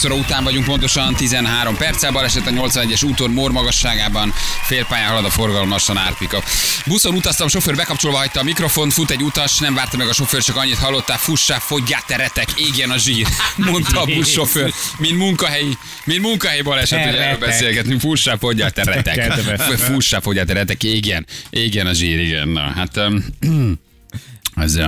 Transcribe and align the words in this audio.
8 0.00 0.12
óra 0.12 0.22
után 0.24 0.44
vagyunk, 0.44 0.64
pontosan 0.64 1.14
13 1.14 1.76
perccel. 1.76 2.12
Baleset 2.12 2.46
a 2.46 2.50
81-es 2.50 3.04
úton 3.04 3.30
Mór 3.30 3.50
magasságában. 3.50 4.32
Félpályán 4.66 5.08
halad 5.08 5.24
a 5.24 5.30
forgalom 5.30 5.68
lassan 5.68 5.96
árpika. 5.96 6.42
Buszon 6.86 7.14
utaztam, 7.14 7.48
sofőr 7.48 7.76
bekapcsolva 7.76 8.16
hagyta 8.16 8.40
a 8.40 8.42
mikrofon, 8.42 8.90
fut 8.90 9.10
egy 9.10 9.22
utas, 9.22 9.58
nem 9.58 9.74
várta 9.74 9.96
meg 9.96 10.08
a 10.08 10.12
sofőr, 10.12 10.42
csak 10.42 10.56
annyit 10.56 10.78
hallottál, 10.78 11.18
fussá, 11.18 11.58
fogyjál 11.58 12.02
te 12.06 12.16
retek, 12.16 12.48
égjen 12.56 12.90
a 12.90 12.96
zsír, 12.96 13.26
mondta 13.70 14.00
a 14.00 14.04
buszsofőr. 14.04 14.72
Mint 14.98 15.16
munkahelyi, 15.16 15.76
mint 16.04 16.20
munkahelyi 16.20 16.62
baleset, 16.62 17.04
hogy 17.04 17.14
erről 17.14 17.38
beszélgetünk, 17.38 18.00
fussá, 18.00 18.36
fogyjál 18.36 18.70
te 18.70 18.84
retek. 18.84 19.14
Kedves. 19.14 19.80
Fussá, 19.80 20.20
fogyjál 20.20 20.44
te 20.44 20.52
retek, 20.52 20.82
égjen, 20.82 21.26
égjen 21.50 21.86
a 21.86 21.92
zsír, 21.92 22.18
igen. 22.18 22.48
Na, 22.48 22.60
hát... 22.60 22.96
Um, 22.96 23.24
ez, 24.56 24.78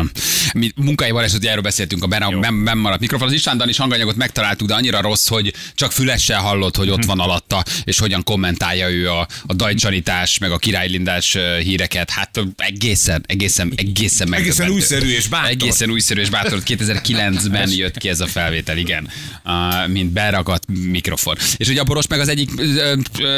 mi 0.54 0.70
munkai 0.76 1.10
baleset, 1.10 1.44
erről 1.44 1.62
beszéltünk, 1.62 2.02
a 2.02 2.06
ben, 2.06 2.40
ben, 2.40 2.64
ben 2.64 2.78
maradt 2.78 3.00
mikrofon. 3.00 3.28
Az 3.28 3.34
István 3.34 3.56
Danis 3.56 3.76
hanganyagot 3.76 4.16
megtaláltuk, 4.16 4.68
de 4.68 4.74
annyira 4.74 5.00
rossz, 5.00 5.28
hogy 5.28 5.54
csak 5.74 5.92
fülessel 5.92 6.40
hallott, 6.40 6.76
hogy 6.76 6.90
ott 6.90 7.04
van 7.04 7.20
alatta, 7.20 7.64
és 7.84 7.98
hogyan 7.98 8.22
kommentálja 8.22 8.90
ő 8.90 9.10
a, 9.10 9.28
a 9.46 9.54
dajcsanítás, 9.54 10.38
meg 10.38 10.50
a 10.50 10.58
királylindás 10.58 11.36
híreket. 11.62 12.10
Hát 12.10 12.40
egészen, 12.56 13.24
egészen, 13.26 13.72
egészen 13.76 13.90
Egészen 14.02 14.28
megdöbbentő. 14.28 14.72
újszerű 14.72 15.08
és 15.08 15.28
bátor. 15.28 15.50
Egészen 15.50 15.90
újszerű 15.90 16.20
és 16.20 16.30
bátor. 16.30 16.62
2009-ben 16.66 17.70
jött 17.70 17.98
ki 17.98 18.08
ez 18.08 18.20
a 18.20 18.26
felvétel, 18.26 18.76
igen. 18.76 19.08
Uh, 19.44 19.88
mint 19.88 20.10
beragadt 20.10 20.64
mikrofon. 20.66 21.36
És 21.56 21.68
ugye 21.68 21.80
a 21.80 21.84
Boros 21.84 22.06
meg 22.06 22.20
az 22.20 22.28
egyik 22.28 22.50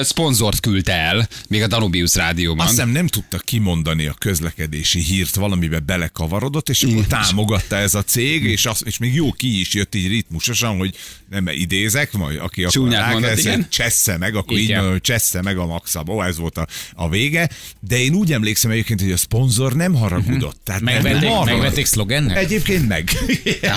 szponzort 0.03 0.61
küldte 0.61 0.93
el, 0.93 1.29
még 1.49 1.63
a 1.63 1.67
Danubius 1.67 2.15
rádióban. 2.15 2.61
Azt 2.67 2.71
hiszem 2.71 2.89
nem 2.89 3.07
tudta 3.07 3.39
kimondani 3.39 4.07
a 4.07 4.15
közlekedési 4.19 5.01
hírt, 5.01 5.35
valamibe 5.35 5.79
belekavarodott, 6.19 6.69
és 6.69 6.83
akkor 6.83 7.07
támogatta 7.07 7.77
ez 7.77 7.95
a 7.95 8.03
cég, 8.03 8.45
és, 8.45 8.67
az, 8.67 8.83
és 8.85 8.99
még 8.99 9.15
jó 9.15 9.33
ki 9.33 9.61
is 9.61 9.75
jött 9.75 9.95
így 9.95 10.09
ritmusosan, 10.09 10.77
hogy 10.77 10.95
nem 11.31 11.49
idézek, 11.49 12.13
majd 12.13 12.39
aki 12.39 12.61
akkor 12.61 12.73
Csúnyát 12.73 13.05
mondott, 13.11 13.23
rákezd, 13.23 13.47
igen. 13.47 13.57
hogy 13.57 13.69
csessze 13.69 14.17
meg, 14.19 14.35
akkor 14.35 14.57
így 14.57 14.63
Igen. 14.63 14.75
mondom, 14.75 14.93
hogy 14.93 15.01
csessze 15.01 15.43
meg 15.43 15.59
a 15.59 15.67
maxabó, 15.67 16.23
ez 16.23 16.39
volt 16.39 16.59
a, 16.59 16.67
a 16.95 17.09
vége. 17.09 17.49
De 17.81 17.99
én 17.99 18.15
úgy 18.15 18.33
emlékszem 18.33 18.71
egyébként, 18.71 19.01
hogy 19.01 19.11
a 19.13 19.17
szponzor 19.17 19.73
nem 19.77 19.95
haragudott. 19.95 20.61
Tehát 20.65 20.81
nem 20.83 20.95
Megvették, 20.95 21.29
marha- 21.29 21.45
megvették 21.45 21.87
szlogennek? 21.87 22.37
Egyébként 22.37 22.89
meg. 22.89 23.05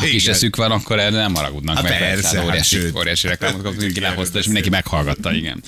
Kis 0.02 0.23
Igen. 0.23 0.33
eszük 0.33 0.55
van, 0.55 0.71
akkor 0.71 0.99
erre 0.99 1.15
nem 1.17 1.33
haragudnak 1.33 1.75
Hát 1.75 1.83
meg. 1.83 1.97
persze, 1.99 2.38
hát 2.38 2.45
óriási, 2.47 2.75
sőt. 2.75 2.95
óriási 2.95 3.27
reklámot 3.27 3.55
kaptunk, 3.61 3.77
mindenki 3.81 3.99
lehozta, 3.99 4.38
és 4.39 4.45
mindenki 4.45 4.69
meghallgatta, 4.69 5.33
igen. 5.33 5.63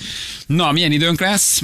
Na, 0.46 0.72
milyen 0.72 0.92
időnk 0.92 1.20
lesz? 1.20 1.62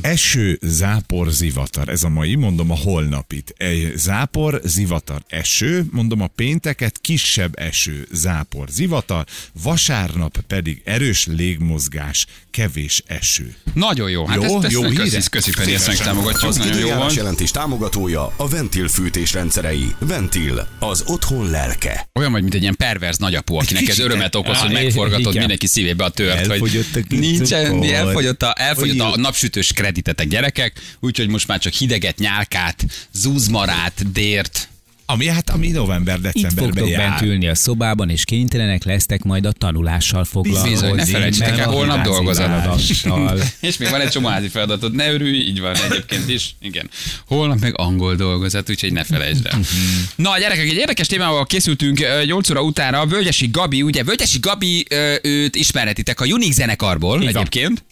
Eső, 0.00 0.58
zápor, 0.62 1.30
zivatar. 1.30 1.88
Ez 1.88 2.02
a 2.04 2.08
mai, 2.08 2.34
mondom 2.34 2.70
a 2.70 2.76
holnapit. 2.76 3.54
Egy 3.56 3.92
zápor, 3.96 4.30
zivatar, 4.62 5.22
eső, 5.28 5.84
mondom 5.90 6.20
a 6.20 6.26
pénteket, 6.26 6.98
kisebb 7.00 7.58
eső, 7.58 8.06
zápor, 8.12 8.68
zivatar, 8.70 9.24
vasárnap 9.62 10.40
pedig 10.46 10.82
erős 10.84 11.26
légmozgás, 11.26 12.26
kevés 12.50 13.02
eső. 13.06 13.54
Nagyon 13.74 14.10
jó. 14.10 14.26
Hát 14.26 14.42
Jó, 14.42 14.62
ezt, 14.62 14.72
jó 14.72 14.80
köszi, 14.82 15.02
híre? 15.02 15.22
köszi 15.30 15.50
Feri, 15.50 15.74
ezt 15.74 15.86
megtámogatjuk. 15.86 16.50
Az 16.50 16.56
Nagyon 16.56 16.78
jó 16.78 16.88
van. 16.88 17.12
jelentés 17.14 17.50
támogatója 17.50 18.32
a 18.36 18.48
Ventil 18.48 18.88
fűtés 18.88 19.32
rendszerei. 19.32 19.94
Ventil, 19.98 20.68
az 20.78 21.02
otthon 21.06 21.50
lelke. 21.50 22.08
Olyan 22.12 22.32
vagy, 22.32 22.42
mint 22.42 22.54
egy 22.54 22.62
ilyen 22.62 22.76
perverz 22.76 23.18
nagyapó, 23.18 23.58
akinek 23.58 23.88
ez 23.88 23.98
örömet 23.98 24.34
okoz, 24.34 24.58
hogy 24.58 24.72
megforgatod 24.72 25.36
mindenki 25.36 25.66
szívébe 25.66 26.04
a 26.04 26.10
tört, 26.10 26.46
hogy 26.46 26.86
nincsen, 27.08 27.82
elfogyott 27.82 28.42
a, 28.42 28.54
elfogyott 28.58 29.00
a 29.00 29.16
napsütős 29.16 29.72
kreditetek 29.72 30.28
gyerekek, 30.28 30.80
úgyhogy 31.00 31.28
most 31.28 31.48
már 31.48 31.58
csak 31.58 31.72
hideget, 31.72 32.18
nyálkát, 32.18 32.84
zúzmarát, 33.12 34.12
dért, 34.22 34.68
Ami 35.06 35.26
hát, 35.26 35.50
ami 35.50 35.66
Itt 35.66 35.74
november-decemberben 35.74 36.64
fogtok 36.64 36.88
jár. 36.88 37.08
bent 37.08 37.20
ülni 37.20 37.48
a 37.48 37.54
szobában, 37.54 38.10
és 38.10 38.24
kénytelenek 38.24 38.84
lesztek 38.84 39.22
majd 39.22 39.46
a 39.46 39.52
tanulással 39.52 40.24
foglalkozni. 40.24 40.70
Bizony, 40.70 40.94
ne 40.94 41.04
felejtsétek 41.04 41.58
el, 41.58 41.66
holnap 41.68 42.04
feladattal. 42.34 43.40
És 43.60 43.76
még 43.76 43.88
van 43.90 44.00
egy 44.00 44.08
csomó 44.08 44.28
házi 44.28 44.48
feladatod, 44.48 44.94
ne 44.94 45.12
örülj, 45.12 45.36
így 45.38 45.60
van 45.60 45.74
egyébként 45.90 46.28
is. 46.28 46.54
Igen. 46.60 46.90
Holnap 47.26 47.60
meg 47.60 47.78
angol 47.78 48.14
dolgozat, 48.14 48.70
úgyhogy 48.70 48.92
ne 48.92 49.04
felejtsd 49.04 49.46
el. 49.46 49.60
Na, 50.16 50.38
gyerekek, 50.38 50.64
egy 50.64 50.76
érdekes 50.76 51.06
témával 51.06 51.46
készültünk 51.46 52.00
ö, 52.00 52.24
8 52.24 52.50
óra 52.50 52.62
utána. 52.62 53.06
Völgyesi 53.06 53.48
Gabi, 53.52 53.82
ugye, 53.82 54.04
Völgyesi 54.04 54.38
Gabi, 54.40 54.86
őt 55.22 55.56
ismerhetitek 55.56 56.20
a 56.20 56.24
Unix 56.24 56.54
zenekarból 56.54 57.22
Így 57.22 57.28
egyébként. 57.28 57.84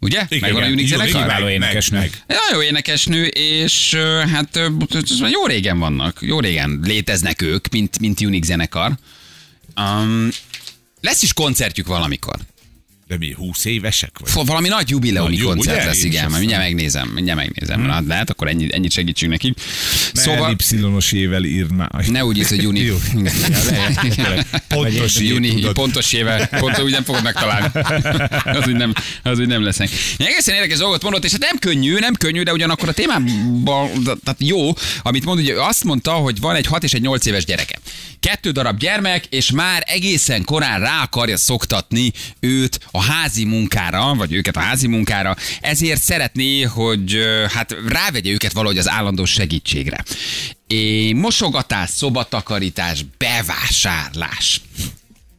Ugye? 0.00 0.26
Igen, 0.28 0.40
Megvan 0.50 0.62
a. 0.62 0.72
Unix 0.72 0.88
zenekar? 0.88 1.22
kiváló 1.22 1.48
énekesnő. 1.48 1.98
meg. 1.98 2.10
Nagyon 2.26 2.62
jó 2.62 2.62
énekesnő, 2.62 3.24
és 3.26 3.94
hát 4.32 4.60
jó 5.32 5.46
régen 5.46 5.78
vannak, 5.78 6.18
jó 6.20 6.40
régen 6.40 6.53
léteznek 6.82 7.42
ők, 7.42 7.68
mint, 7.68 7.98
mint 7.98 8.20
Unix 8.20 8.46
zenekar. 8.46 8.92
Um, 9.76 10.28
lesz 11.00 11.22
is 11.22 11.32
koncertjük 11.32 11.86
valamikor. 11.86 12.36
De 13.14 13.26
mi, 13.26 13.32
20 13.32 13.64
évesek 13.64 14.18
vagy? 14.18 14.46
Valami 14.46 14.68
nagy 14.68 14.90
jubileumi 14.90 15.36
jó, 15.36 15.48
koncert 15.48 15.76
ugye? 15.76 15.86
lesz, 15.86 15.96
És 15.96 16.04
igen, 16.04 16.26
majd 16.26 16.38
mindjárt 16.38 16.62
megnézem, 16.62 17.08
mindjárt 17.08 17.38
megnézem. 17.38 17.80
Hmm. 17.80 17.90
Hát 17.90 18.02
lehet, 18.06 18.30
akkor 18.30 18.48
ennyi, 18.48 18.68
ennyit 18.70 18.92
segítsünk 18.92 19.32
nekik. 19.32 19.58
Szóval... 20.12 20.56
Szóval, 20.58 20.92
Y-os 20.92 21.12
ével 21.12 21.44
írd 21.44 21.72
már. 21.72 21.90
ne 22.06 22.24
úgy 22.24 22.38
íz, 22.38 22.48
hogy 22.48 22.62
juni. 22.62 22.80
Jó. 22.84 22.96
Pontos 24.68 25.12
tudod. 25.12 25.72
pontos 25.72 26.12
éve, 26.12 26.46
pont 26.46 26.78
úgy 26.78 26.90
nem 26.90 27.04
fogod 27.04 27.22
megtalálni. 27.22 27.68
az 28.58 28.66
úgy 28.66 28.76
nem, 28.76 28.92
az 29.22 29.38
úgy 29.38 29.46
nem 29.46 29.62
lesznek. 29.62 29.90
Egészen 30.16 30.54
érdekes 30.54 30.78
dolgot 30.78 31.02
mondott, 31.02 31.24
és 31.24 31.30
hát 31.30 31.40
nem 31.40 31.58
könnyű, 31.58 31.98
nem 31.98 32.14
könnyű, 32.14 32.42
de 32.42 32.52
ugyanakkor 32.52 32.88
a 32.88 32.92
témában 32.92 33.90
tehát 34.02 34.36
jó, 34.38 34.72
amit 35.02 35.24
mond, 35.24 35.38
ugye 35.38 35.54
azt 35.62 35.84
mondta, 35.84 36.12
hogy 36.12 36.40
van 36.40 36.54
egy 36.54 36.66
6 36.66 36.82
és 36.84 36.92
egy 36.92 37.00
8 37.00 37.26
éves 37.26 37.44
gyereke. 37.44 37.78
Kettő 38.20 38.50
darab 38.50 38.78
gyermek, 38.78 39.26
és 39.30 39.50
már 39.50 39.82
egészen 39.86 40.44
korán 40.44 40.80
rá 40.80 41.02
akarja 41.02 41.36
szoktatni 41.36 42.12
őt 42.40 42.80
a 42.90 43.02
házi 43.12 43.44
munkára, 43.44 44.14
vagy 44.14 44.32
őket 44.32 44.56
a 44.56 44.60
házi 44.60 44.86
munkára, 44.86 45.36
ezért 45.60 46.02
szeretné, 46.02 46.62
hogy 46.62 47.18
hát 47.54 47.76
rávegye 47.88 48.30
őket 48.30 48.52
valahogy 48.52 48.78
az 48.78 48.88
állandó 48.88 49.24
segítségre. 49.24 50.04
É, 50.66 51.12
mosogatás, 51.12 51.90
szobatakarítás, 51.90 53.04
bevásárlás. 53.18 54.60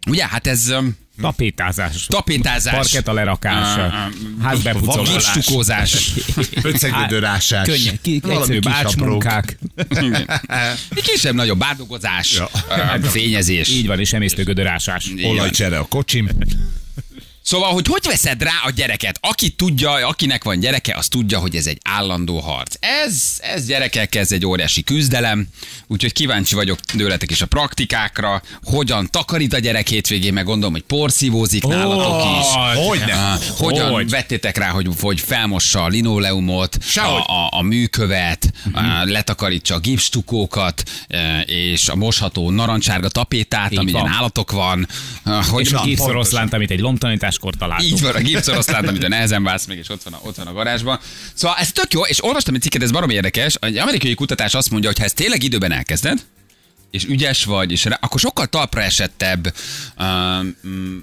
Ugye, 0.08 0.28
hát 0.28 0.48
ez 0.48 0.74
Tapétázás. 1.22 2.06
tapétázás, 2.06 2.74
Parketa 2.74 3.14
lerakása. 3.14 3.84
Ah, 3.84 3.94
ah, 3.94 4.12
Házbepucolás. 4.44 5.34
gipstukózás. 5.34 6.12
Ötszegödörásás. 6.62 7.68
Könnyen, 7.68 8.00
ki, 8.02 8.22
egyszerű 8.30 8.60
bácsmunkák. 8.60 9.58
Kisebb-nagyobb 10.96 11.58
bárdogozás, 11.58 12.34
Ja. 12.34 12.50
fényezés. 13.02 13.70
Így 13.70 13.88
van, 13.88 14.00
és 14.00 14.14
emésztőgödörásás. 14.14 15.12
Olajcsere 15.24 15.78
a 15.78 15.84
kocsim. 15.84 16.30
Szóval, 17.46 17.74
hogy 17.74 17.88
hogy 17.88 18.06
veszed 18.08 18.44
rá 18.44 18.52
a 18.64 18.70
gyereket? 18.70 19.18
Aki 19.22 19.50
tudja, 19.50 19.92
akinek 19.92 20.44
van 20.44 20.60
gyereke, 20.60 20.96
az 20.98 21.08
tudja, 21.08 21.40
hogy 21.40 21.56
ez 21.56 21.68
egy 21.68 21.80
állandó 21.84 22.40
harc. 22.40 22.76
Ez, 22.80 23.24
ez 23.42 23.66
gyerekek, 23.66 24.16
ez 24.16 24.32
egy 24.32 24.46
óriási 24.46 24.84
küzdelem, 24.84 25.48
úgyhogy 25.88 26.14
kíváncsi 26.14 26.56
vagyok 26.56 26.80
tőletek 26.80 27.32
is 27.32 27.42
a 27.42 27.46
praktikákra, 27.46 28.42
hogyan 28.64 29.08
takarít 29.12 29.54
a 29.54 29.60
gyerek 29.60 29.88
hétvégén, 29.88 30.34
meg 30.34 30.46
gondolom, 30.46 30.74
hogy 30.74 30.82
porszívózik 30.82 31.64
nálatok 31.64 32.24
is. 32.40 32.46
Hogyan 33.58 33.92
Hogy? 33.92 34.10
vettétek 34.10 34.58
rá, 34.58 34.70
hogy, 34.70 34.88
hogy 35.00 35.20
felmossa 35.20 35.84
a 35.84 35.88
linoleumot, 35.88 36.76
a, 36.80 36.84
Sehogy. 36.84 37.22
a, 37.28 37.58
a 37.58 37.62
műkövet, 37.62 38.52
a, 38.74 38.82
letakarítsa 39.04 39.76
a 39.76 39.80
gipstukókat, 39.80 40.84
e, 41.08 41.42
és 41.42 41.90
a 41.90 41.96
mosható 41.96 42.50
narancsárga 42.52 43.10
tapétát, 43.10 43.72
Így 43.72 43.78
amilyen 43.78 44.02
van. 44.02 44.12
állatok 44.12 44.52
van. 44.52 44.88
Hogy 45.50 45.66
És 45.66 45.74
a 45.74 45.84
gipszoroszlánt, 45.84 46.54
amit 46.54 46.72
egy 46.72 46.82
lomtanításkor 47.42 47.56
találtunk. 47.56 47.92
így 47.92 48.02
van, 48.02 48.16
a 48.16 48.20
gipszoroszlát, 48.20 48.88
amit 48.88 49.04
a 49.04 49.08
nehezen 49.08 49.44
válsz 49.44 49.66
meg, 49.66 49.78
és 49.78 49.90
ott 49.90 50.04
van 50.04 50.14
a, 50.14 50.20
ott 50.24 50.36
van 50.36 50.48
a 50.48 50.54
garázsban. 50.54 51.00
Szóval 51.34 51.58
ez 51.60 51.72
tök 51.72 51.94
jó, 51.94 52.02
és 52.02 52.24
olvastam 52.24 52.56
egy 52.56 52.62
cikket, 52.62 52.82
ez 52.82 52.92
barom 52.92 53.10
érdekes. 53.10 53.56
Egy 53.60 53.78
amerikai 53.78 54.14
kutatás 54.14 54.54
azt 54.54 54.70
mondja, 54.70 54.90
hogy 54.90 54.98
ha 54.98 55.06
ezt 55.06 55.16
tényleg 55.16 55.44
időben 55.44 55.72
elkezded, 55.72 56.26
és 56.96 57.06
ügyes 57.06 57.44
vagy, 57.44 57.72
és 57.72 57.84
rá, 57.84 57.98
akkor 58.02 58.20
sokkal 58.20 58.48
talpra 58.48 58.82
esettebb, 58.82 59.54
um, 60.00 60.56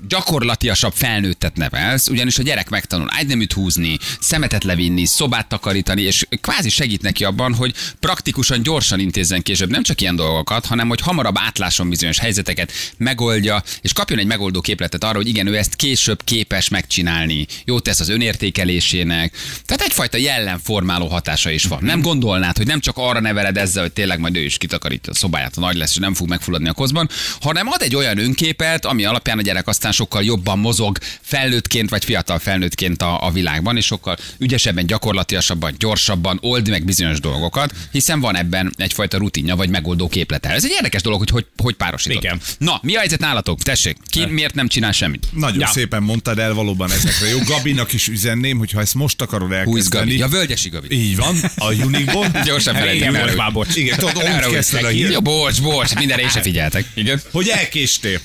gyakorlatiasabb 0.08 0.92
felnőttet 0.94 1.56
nevelsz, 1.56 2.08
ugyanis 2.08 2.38
a 2.38 2.42
gyerek 2.42 2.68
megtanul 2.68 3.08
ágyneműt 3.10 3.52
húzni, 3.52 3.98
szemetet 4.20 4.64
levinni, 4.64 5.04
szobát 5.06 5.48
takarítani, 5.48 6.02
és 6.02 6.26
kvázi 6.40 6.68
segít 6.68 7.02
neki 7.02 7.24
abban, 7.24 7.54
hogy 7.54 7.74
praktikusan 8.00 8.62
gyorsan 8.62 9.00
intézzen 9.00 9.42
később 9.42 9.70
nem 9.70 9.82
csak 9.82 10.00
ilyen 10.00 10.16
dolgokat, 10.16 10.66
hanem 10.66 10.88
hogy 10.88 11.00
hamarabb 11.00 11.36
átlásson 11.38 11.88
bizonyos 11.88 12.18
helyzeteket, 12.18 12.72
megoldja, 12.96 13.62
és 13.80 13.92
kapjon 13.92 14.18
egy 14.18 14.26
megoldó 14.26 14.60
képletet 14.60 15.04
arra, 15.04 15.16
hogy 15.16 15.28
igen, 15.28 15.46
ő 15.46 15.56
ezt 15.56 15.76
később 15.76 16.24
képes 16.24 16.68
megcsinálni. 16.68 17.46
Jót 17.64 17.82
tesz 17.82 18.00
az 18.00 18.08
önértékelésének. 18.08 19.36
Tehát 19.64 19.82
egyfajta 19.82 20.16
jellemformáló 20.16 21.06
hatása 21.06 21.50
is 21.50 21.64
van. 21.64 21.78
Nem 21.82 22.00
gondolnád, 22.00 22.56
hogy 22.56 22.66
nem 22.66 22.80
csak 22.80 22.96
arra 22.96 23.20
neveled 23.20 23.56
ezzel, 23.56 23.82
hogy 23.82 23.92
tényleg 23.92 24.18
majd 24.18 24.36
ő 24.36 24.44
is 24.44 24.58
kitakarítja 24.58 25.12
a 25.12 25.14
szobáját 25.16 25.56
a 25.56 25.60
nagy 25.60 25.80
lesz, 25.82 25.90
és 25.92 25.98
nem 25.98 26.14
fog 26.14 26.28
megfulladni 26.28 26.68
a 26.68 26.72
kozban, 26.72 27.08
hanem 27.40 27.66
ad 27.68 27.82
egy 27.82 27.94
olyan 27.96 28.18
önképet, 28.18 28.84
ami 28.84 29.04
alapján 29.04 29.38
a 29.38 29.42
gyerek 29.42 29.66
aztán 29.68 29.92
sokkal 29.92 30.22
jobban 30.22 30.58
mozog 30.58 30.98
felnőttként 31.20 31.90
vagy 31.90 32.04
fiatal 32.04 32.38
felnőttként 32.38 33.02
a, 33.02 33.26
a 33.26 33.30
világban, 33.30 33.76
és 33.76 33.84
sokkal 33.86 34.16
ügyesebben, 34.38 34.86
gyakorlatilasabban, 34.86 35.74
gyorsabban 35.78 36.38
old 36.40 36.68
meg 36.68 36.84
bizonyos 36.84 37.20
dolgokat, 37.20 37.72
hiszen 37.90 38.20
van 38.20 38.36
ebben 38.36 38.74
egyfajta 38.76 39.18
rutinja 39.18 39.56
vagy 39.56 39.68
megoldó 39.68 40.08
képlete. 40.08 40.48
Ez 40.48 40.64
egy 40.64 40.70
érdekes 40.70 41.02
dolog, 41.02 41.18
hogy 41.18 41.30
hogy, 41.30 41.46
hogy 41.56 41.74
párosított. 41.74 42.22
Igen. 42.22 42.40
Na, 42.58 42.78
mi 42.82 42.94
a 42.94 42.98
helyzet 42.98 43.20
nálatok? 43.20 43.62
Tessék, 43.62 43.96
ki 44.10 44.24
miért 44.26 44.54
nem 44.54 44.68
csinál 44.68 44.92
semmit? 44.92 45.26
Nagyon 45.32 45.58
Ja. 45.58 45.66
ja. 45.66 45.72
szépen 45.72 46.02
mondtad 46.02 46.38
el 46.38 46.54
valóban 46.54 46.90
ezekre. 46.90 47.28
Jó, 47.28 47.38
Gabinak 47.38 47.92
is 47.92 48.08
üzenném, 48.08 48.58
hogy 48.58 48.70
ha 48.70 48.80
ezt 48.80 48.94
most 48.94 49.20
akarod 49.22 49.48
Hú, 49.48 49.54
Gabi. 49.54 49.68
elkezdeni. 49.68 50.16
Ja, 50.16 50.28
Völgyesi 50.28 50.68
Gabi. 50.68 50.94
Így 50.94 51.16
van, 51.16 51.36
a 51.56 51.72
Uniqból. 51.74 52.26
Gyorsan 52.44 52.74
Igen, 52.74 52.86
felejtem 52.86 53.36
már, 53.36 53.52
bocs. 53.52 53.76
Igen, 53.76 53.98
tudod, 53.98 54.16
arra 54.24 54.50
kezdted 54.50 54.84
a 54.84 54.88
hír, 54.88 55.10
Jó, 55.10 55.20
bocs, 55.20 55.60
bocs, 55.62 55.94
mindenre 55.94 56.22
én 56.22 56.28
se 56.28 56.40
figyeltek. 56.50 56.84
Igen. 56.94 57.20
hogy 57.32 57.48
elkéstél. 57.48 58.20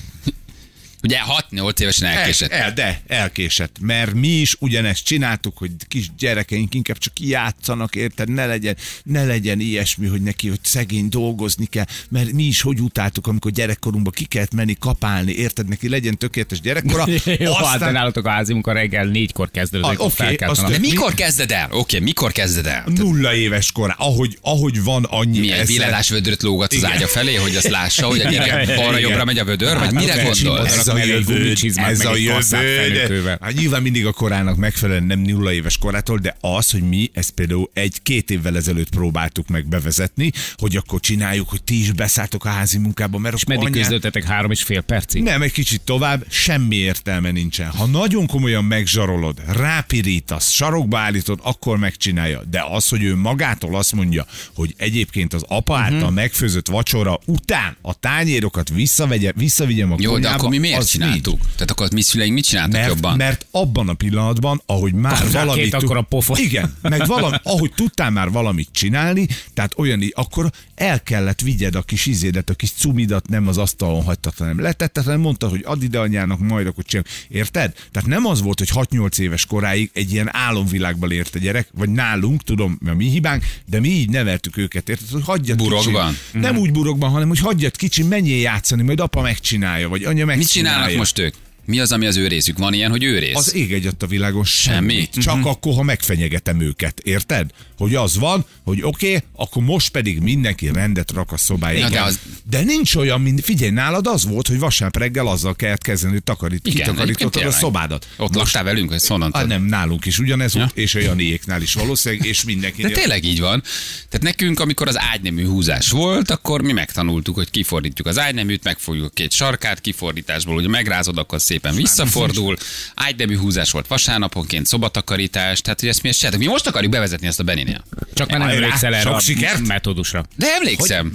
Ugye 1.04 1.18
6-8 1.52 1.80
évesen 1.80 2.08
elkésett. 2.10 2.52
El, 2.52 2.62
el, 2.62 2.74
de 2.74 3.02
elkésett, 3.08 3.76
mert 3.82 4.14
mi 4.14 4.28
is 4.28 4.56
ugyanezt 4.60 5.04
csináltuk, 5.06 5.58
hogy 5.58 5.72
kis 5.88 6.10
gyerekeink 6.18 6.74
inkább 6.74 6.98
csak 6.98 7.20
játszanak, 7.20 7.96
érted? 7.96 8.30
Ne 8.30 8.46
legyen, 8.46 8.78
ne 9.04 9.26
legyen 9.26 9.60
ilyesmi, 9.60 10.08
hogy 10.08 10.22
neki, 10.22 10.48
hogy 10.48 10.60
szegény 10.64 11.10
dolgozni 11.10 11.66
kell, 11.66 11.86
mert 12.10 12.32
mi 12.32 12.44
is 12.44 12.62
hogy 12.62 12.80
utáltuk, 12.80 13.28
amikor 13.28 13.52
gyerekkorunkban 13.52 14.14
ki 14.14 14.26
kellett 14.26 14.54
menni 14.54 14.76
kapálni, 14.80 15.32
érted? 15.32 15.68
Neki 15.68 15.90
legyen 15.90 16.18
tökéletes 16.18 16.62
gyerekkora. 16.62 17.06
Jó, 17.40 17.54
hát 17.54 17.80
de 17.80 17.92
nálatok 17.92 18.26
a 18.26 18.30
házi 18.30 18.54
munka 18.54 18.72
reggel 18.72 19.06
négykor 19.06 19.52
kezdődött, 19.52 20.00
Ah, 20.00 20.36
kell 20.36 20.50
azt. 20.50 20.66
De 20.66 20.78
Mi- 20.78 20.88
mikor 20.90 21.14
kezded 21.14 21.52
el? 21.52 21.68
Oké, 21.72 22.00
mikor 22.00 22.32
kezded 22.32 22.66
el? 22.66 22.84
nulla 22.86 23.36
éves 23.36 23.72
korá, 23.72 23.96
ahogy, 23.98 24.38
ahogy 24.42 24.84
van 24.84 25.04
annyi 25.04 25.40
Milyen 25.40 25.60
esze- 25.60 25.68
vilelás 25.68 26.10
vödröt 26.10 26.42
lógatsz 26.44 26.76
az 26.76 26.86
ágya 26.86 27.08
felé, 27.08 27.36
hogy 27.36 27.56
azt 27.56 27.68
lássa, 27.70 28.06
hogy 28.08 28.20
a 28.22 28.30
gyerek 28.30 28.76
balra-jobbra 28.76 29.26
megy 29.26 29.40
a 29.40 29.44
vödör, 29.44 29.78
vagy 29.78 29.92
mire 29.94 30.14
Hát, 30.14 30.24
gondolsz? 30.24 30.86
A 30.98 31.04
a 31.04 31.06
mellé 31.06 31.14
egy 31.14 31.28
jövő, 31.28 31.42
gumicsizmát, 31.44 31.90
ez 31.90 32.06
a 32.06 32.14
egy 32.14 32.28
kasszát 32.28 32.62
jövő, 32.62 32.76
felnőttővel. 32.76 33.38
de, 33.40 33.46
hát 33.46 33.56
nyilván 33.56 33.82
mindig 33.82 34.06
a 34.06 34.12
korának 34.12 34.58
megfelelően 34.58 35.04
nem 35.06 35.20
nulla 35.20 35.54
éves 35.54 35.78
korától, 35.78 36.18
de 36.18 36.38
az, 36.40 36.72
hogy 36.72 36.82
mi 36.82 37.10
ezt 37.14 37.32
például 37.32 37.70
egy-két 37.74 38.32
évvel 38.32 38.56
ezelőtt 38.56 38.90
próbáltuk 38.90 39.48
meg 39.48 39.68
bevezetni, 39.68 40.32
hogy 40.56 40.76
akkor 40.76 41.00
csináljuk, 41.00 41.50
hogy 41.50 41.64
ti 41.64 41.80
is 41.80 41.92
beszálltok 41.92 42.46
a 42.46 42.50
házi 42.50 42.78
munkába, 42.78 43.18
mert 43.18 43.36
És 43.36 43.44
meddig 43.46 43.66
anyád- 43.66 43.80
küzdöttetek 43.80 44.24
három 44.24 44.52
és 44.52 44.64
fél 44.64 44.82
percig? 44.82 45.24
nem, 45.24 45.42
egy 45.42 45.52
kicsit 45.52 45.82
tovább, 45.82 46.26
semmi 46.30 46.76
értelme 46.76 47.32
nincsen. 47.32 47.70
Ha 47.70 47.86
nagyon 47.86 48.26
komolyan 48.28 48.64
megzsarolod, 48.66 49.42
rápirítasz, 49.48 50.52
sarokba 50.52 50.98
állítod, 50.98 51.40
akkor 51.44 51.78
megcsinálja. 51.78 52.42
De 52.50 52.64
az, 52.70 52.88
hogy 52.88 53.04
ő 53.04 53.16
magától 53.16 53.76
azt 53.76 53.94
mondja, 53.96 54.26
hogy 54.56 54.74
egyébként 54.78 55.34
az 55.34 55.44
apa 55.48 55.78
által 55.78 56.12
megfőzött 56.12 56.68
vacsora 56.68 57.20
után 57.26 57.78
a 57.82 57.94
tányérokat 58.00 58.70
visszavegye, 58.70 59.32
visszavigyem 59.36 59.92
a 59.92 59.96
Jó, 60.00 60.10
de 60.10 60.16
konyhába, 60.16 60.38
akkor 60.38 60.50
mi 60.50 60.58
miért 60.58 60.77
az 60.78 60.90
csináltuk? 60.90 61.40
nincs. 61.40 61.52
Tehát 61.54 61.72
akkor 61.72 61.92
mi 61.92 62.02
szüleink 62.02 62.34
mit 62.34 62.46
csináltak 62.46 62.74
Mert, 62.80 62.88
jobban? 62.88 63.18
mert 63.18 63.46
abban 63.52 63.90
a 63.90 63.94
pillanatban, 63.94 64.62
ahogy 64.66 64.94
már 64.94 65.20
Kaptál 65.22 65.46
valamit... 65.46 65.64
két 65.64 65.72
tud- 65.72 65.84
akkora 65.84 66.02
pofont. 66.02 66.40
Igen, 66.40 66.76
meg 66.82 67.06
valami, 67.06 67.36
ahogy 67.44 67.72
tudtál 67.76 68.10
már 68.10 68.30
valamit 68.32 68.70
csinálni, 68.72 69.28
tehát 69.54 69.74
olyan, 69.78 70.02
í- 70.02 70.14
akkor 70.16 70.52
el 70.76 71.04
kellett 71.04 71.42
vigyed 71.42 71.76
a 71.76 71.82
kis 71.82 72.06
izédet, 72.06 72.50
a 72.50 72.54
kis 72.54 72.72
cumidat, 72.72 73.28
nem 73.28 73.48
az 73.48 73.58
asztalon 73.58 74.04
hagytad, 74.04 74.34
hanem 74.38 74.62
letetted, 74.62 75.04
hanem 75.04 75.20
mondta, 75.20 75.48
hogy 75.48 75.62
add 75.66 75.82
ide 75.82 76.00
anyának, 76.00 76.40
majd 76.40 76.68
akkor 76.68 76.84
csinálj. 76.84 77.08
Érted? 77.30 77.74
Tehát 77.92 78.10
nem 78.10 78.26
az 78.26 78.42
volt, 78.42 78.58
hogy 78.60 78.70
6-8 78.74 79.20
éves 79.20 79.46
koráig 79.46 79.90
egy 79.94 80.12
ilyen 80.14 80.30
álomvilágban 80.36 81.12
ért 81.12 81.36
a 81.36 81.40
gyerek, 81.40 81.70
vagy 81.74 81.90
nálunk, 81.90 82.44
tudom, 82.44 82.78
mi 82.84 82.90
a 82.90 82.94
mi 82.96 83.10
hibánk, 83.10 83.44
de 83.66 83.80
mi 83.80 83.90
így 83.90 84.10
neveltük 84.10 84.58
őket, 84.58 84.90
érted? 84.90 85.10
Hogy 85.12 85.24
hagyjad 85.24 85.58
Burokban? 85.58 86.18
kicsi. 86.32 86.38
Nem 86.44 86.58
úgy 86.58 86.72
burokban, 86.72 87.10
hanem 87.10 87.28
hogy 87.28 87.40
hagyjad 87.40 87.76
kicsi, 87.76 88.04
menjél 88.04 88.40
játszani, 88.42 88.84
majd 88.84 89.00
apa 89.00 89.22
megcsinálja, 89.22 89.90
vagy 89.90 90.04
anya 90.04 90.26
megcsinálja. 90.26 90.36
Mit 90.38 90.67
csinálnak 90.68 90.98
most 90.98 91.20
ők? 91.20 91.34
Mi 91.66 91.80
az, 91.80 91.92
ami 91.92 92.06
az 92.06 92.18
ő 92.18 92.28
részük? 92.28 92.58
Van 92.58 92.74
ilyen, 92.74 92.90
hogy 92.92 93.04
ő 93.04 93.20
rész? 93.20 93.36
Az 93.36 93.56
ég 93.56 93.74
egyat 93.74 94.04
a 94.04 94.08
világon 94.08 94.44
Semmi? 94.44 95.10
Csak 95.10 95.36
Mhm. 95.38 95.48
akkor, 95.48 95.74
ha 95.74 95.84
megfenyegetem 95.84 96.62
őket. 96.62 97.00
Érted? 97.00 97.50
Hogy 97.78 97.96
az 97.96 98.18
van, 98.18 98.46
hogy 98.64 98.82
oké, 98.82 99.08
okay, 99.16 99.24
akkor 99.36 99.64
most 99.64 99.90
pedig 99.90 100.20
mindenki 100.20 100.70
rendet 100.74 101.12
rak 101.12 101.32
a 101.32 101.38
szobájába. 101.38 101.90
De 101.94 102.02
az- 102.02 102.20
de 102.50 102.62
nincs 102.64 102.96
olyan, 102.96 103.22
mint, 103.22 103.44
figyelj, 103.44 103.72
nálad 103.72 104.08
az 104.08 104.26
volt, 104.26 104.48
hogy 104.48 104.60
vasárnap 104.60 104.98
reggel 104.98 105.28
azzal 105.28 105.56
kellett 105.56 105.82
kezdeni, 105.82 106.14
hogy 106.14 106.24
takarít, 106.24 106.68
Igen, 106.68 106.86
kitakarítottad 106.88 107.44
a 107.44 107.52
szobádat. 107.52 108.08
Ott 108.18 108.36
laktál 108.36 108.64
velünk, 108.64 108.90
hogy 108.90 109.00
szóval 109.00 109.30
Ah, 109.32 109.48
nem, 109.48 109.64
nálunk 109.64 110.06
is 110.06 110.20
ugyanez 110.20 110.54
Ja. 110.54 110.60
volt, 110.60 110.78
és 110.78 110.96
a 110.96 111.00
Janiéknál 111.00 111.62
is 111.62 111.74
valószínűleg, 111.74 112.26
és 112.26 112.44
mindenki. 112.44 112.82
De 112.82 112.90
tényleg 112.90 113.24
így 113.24 113.40
van. 113.40 113.62
Tehát 114.10 114.22
nekünk, 114.22 114.60
amikor 114.60 114.88
az 114.88 115.00
ágynemű 115.00 115.46
húzás 115.46 115.90
volt, 115.90 116.32
akkor 116.32 116.62
mi 116.62 116.72
megtanultuk, 116.72 117.36
hogy 117.36 117.50
kifordítjuk 117.50 118.08
az 118.08 118.20
ágyneműt, 118.20 118.64
megfogjuk 118.64 119.06
a 119.06 119.10
két 119.10 119.32
sarkát, 119.32 119.82
kifordításból, 119.82 120.56
ugye 120.56 120.68
megrázod, 120.68 121.18
akkor 121.18 121.42
szépen 121.42 121.76
visszafordul. 121.76 122.58
Ágynemű 122.96 123.38
húzás 123.38 123.72
volt 123.72 123.88
vasárnaponként, 123.88 124.66
szobatakarítás, 124.66 125.62
tehát 125.62 125.80
hogy 125.80 125.90
ezt 125.90 126.02
mi 126.04 126.10
csináltuk. 126.10 126.42
Mi 126.42 126.48
most 126.48 126.68
akarjuk 126.68 126.92
bevezetni 126.92 127.28
ezt 127.28 127.40
a 127.40 127.44
Beninél. 127.68 127.86
Csak 128.14 128.30
már 128.30 128.40
nem 128.40 128.50
emlékszel 128.50 128.94
erre 128.94 129.02
sok 129.02 129.14
a 129.14 129.20
sikert. 129.20 129.68
metódusra. 129.68 130.26
De 130.36 130.48
emlékszem. 130.60 131.12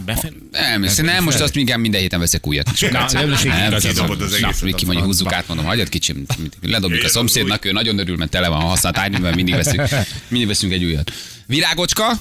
Nem, 0.51 0.87
nem, 1.03 1.25
most 1.25 1.41
azt 1.41 1.57
igen, 1.57 1.81
minden 1.81 2.01
héten 2.01 2.21
veszek 2.21 2.47
újat. 2.47 2.71
Na, 2.91 3.07
nem, 3.13 3.29
nem, 3.45 3.73
a 3.73 4.85
mondja, 4.87 5.05
húzzuk 5.05 5.33
át, 5.33 5.49
mondom, 5.49 5.67
hagyjad 5.67 5.89
kicsim, 5.89 6.27
ledobjuk 6.63 7.05
a 7.05 7.09
szomszédnak, 7.09 7.65
ő 7.65 7.73
nagyon 7.73 7.99
örül, 7.99 8.17
mert 8.17 8.31
tele 8.31 8.49
van 8.49 8.61
a 8.61 8.65
használt 8.65 8.99
ágyművel, 8.99 9.35
mindig 9.35 9.55
veszünk, 9.55 9.89
mindig 10.29 10.49
veszünk 10.49 10.73
egy 10.73 10.85
újat. 10.85 11.13
Virágocska, 11.47 12.13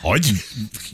Hagy? 0.00 0.30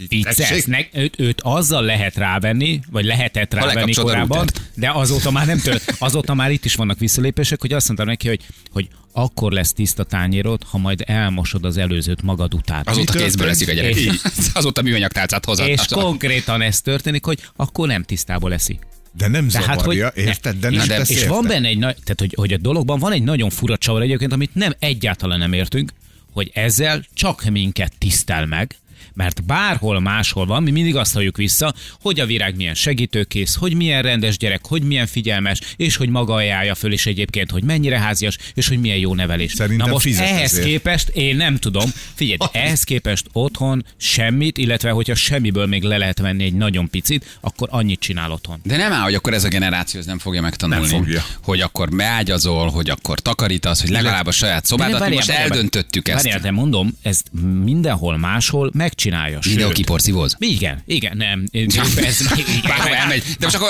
Vicces. 0.09 0.65
Ne, 0.65 0.79
őt, 0.93 1.21
őt 1.21 1.41
azzal 1.41 1.83
lehet 1.83 2.17
rávenni, 2.17 2.81
vagy 2.91 3.05
lehetett 3.05 3.55
rávenni 3.55 3.95
korábban, 3.95 4.47
de 4.75 4.91
azóta 4.91 5.31
már 5.31 5.47
nem 5.47 5.59
tört. 5.59 5.95
Azóta 5.99 6.35
már 6.35 6.51
itt 6.51 6.65
is 6.65 6.75
vannak 6.75 6.99
visszalépések, 6.99 7.61
hogy 7.61 7.73
azt 7.73 7.87
mondtam 7.87 8.09
neki, 8.09 8.29
hogy, 8.29 8.41
hogy 8.73 8.89
akkor 9.13 9.53
lesz 9.53 9.73
tiszta 9.73 10.05
tányérod, 10.05 10.63
ha 10.71 10.79
majd 10.79 11.03
elmosod 11.07 11.65
az 11.65 11.77
előzőt 11.77 12.23
magad 12.23 12.55
után. 12.55 12.83
azóta 12.87 13.13
kézből 13.13 13.49
eszik 13.49 13.69
a 13.69 13.73
gyerek. 13.73 13.95
És- 13.97 14.11
Azóta 14.55 14.83
műanyagtálcát 14.83 15.45
hozott. 15.45 15.67
és 15.67 15.81
konkrétan 15.91 16.63
ez 16.63 16.81
történik, 16.81 17.25
hogy 17.25 17.39
akkor 17.57 17.89
nem 17.89 18.03
tisztából 18.03 18.53
eszi. 18.53 18.79
De 19.17 19.29
nem 19.29 19.49
Tehát, 19.49 19.79
zavarja, 19.81 20.11
hogy- 20.15 20.25
érted? 20.25 20.57
De 20.57 20.71
nem 20.71 20.87
de- 20.87 21.01
És 21.01 21.09
érte. 21.11 21.29
van 21.29 21.47
benne 21.47 21.69
egy 21.69 21.79
nagy, 21.79 21.95
tehát 22.03 22.21
hogy, 22.21 22.33
hogy 22.37 22.53
a 22.53 22.57
dologban 22.57 22.99
van 22.99 23.13
egy 23.13 23.23
nagyon 23.23 23.51
fura 23.51 23.77
csavar 23.77 24.03
egyébként, 24.03 24.33
amit 24.33 24.55
nem 24.55 24.73
egyáltalán 24.79 25.39
nem 25.39 25.53
értünk, 25.53 25.93
hogy 26.33 26.51
ezzel 26.55 27.05
csak 27.15 27.45
minket 27.45 27.93
tisztel 27.99 28.47
meg, 28.47 28.77
mert 29.15 29.45
bárhol 29.45 30.01
máshol 30.01 30.47
van, 30.47 30.63
mi 30.63 30.71
mindig 30.71 30.97
azt 30.97 31.13
halljuk 31.15 31.37
vissza, 31.37 31.75
hogy 32.01 32.21
a 32.21 32.27
virág 32.27 32.57
milyen 32.57 32.75
segítőkész, 32.75 33.55
hogy 33.55 33.75
milyen 33.75 34.03
rendes 34.03 34.37
gyerek, 34.37 34.67
hogy 34.67 34.83
milyen 34.83 35.07
figyelmes, 35.07 35.61
és 35.77 35.97
hogy 35.97 36.09
maga 36.09 36.35
ajánlja 36.35 36.75
föl, 36.75 36.93
és 36.93 37.07
egyébként, 37.07 37.51
hogy 37.51 37.63
mennyire 37.63 37.99
házias, 37.99 38.39
és 38.55 38.69
hogy 38.69 38.81
milyen 38.81 38.99
jó 38.99 39.15
nevelés. 39.15 39.53
Szerintem 39.53 39.87
Na 39.87 39.93
most 39.93 40.07
ehhez 40.07 40.51
ezért. 40.53 40.67
képest 40.67 41.09
én 41.09 41.37
nem 41.37 41.57
tudom, 41.57 41.91
figyelj, 42.15 42.37
ehhez 42.53 42.83
képest 42.83 43.27
otthon 43.33 43.85
semmit, 43.97 44.59
illetve 44.59 44.91
hogyha 44.91 45.15
semmiből 45.15 45.67
még 45.67 45.83
le 45.83 45.97
lehet 45.97 46.19
venni 46.19 46.45
egy 46.45 46.55
nagyon 46.55 46.91
picit, 46.91 47.39
akkor 47.41 47.69
annyit 47.71 48.01
csinál 48.01 48.31
otthon. 48.31 48.61
De 48.63 48.77
nem 48.77 48.93
áll, 48.93 49.03
hogy 49.03 49.15
akkor 49.15 49.33
ez 49.35 49.45
a 49.45 49.49
generáció 49.49 50.01
ez 50.01 50.07
nem 50.07 50.19
fogja 50.19 50.41
megtanulni. 50.41 50.91
Nem 50.91 50.99
fogja. 50.99 51.25
Hogy 51.43 51.61
akkor 51.61 51.89
beágyazol, 51.89 52.71
hogy 52.71 52.91
akkor 52.91 53.21
takarítasz, 53.21 53.81
hogy 53.81 53.91
legalább 53.91 54.27
a 54.27 54.31
saját 54.31 54.67
szobádat. 54.67 55.09
Most 55.11 55.31
eldöntöttük 55.31 56.09
ezt. 56.09 56.23
Várjál, 56.23 56.41
de 56.41 56.51
mondom, 56.51 56.97
ezt 57.03 57.31
mindenhol 57.65 58.17
máshol 58.17 58.71
megcsinálja. 58.75 59.04
Sőt, 59.11 59.45
Mindenhol 59.45 59.75
kiporszívóz. 59.75 60.37
Igen, 60.39 60.83
igen, 60.87 61.17
nem. 61.17 61.45
Ez, 62.07 62.27
Bárhol 62.69 62.95
elmegy. 62.95 63.23
De 63.39 63.47
most 63.47 63.55
akkor 63.55 63.69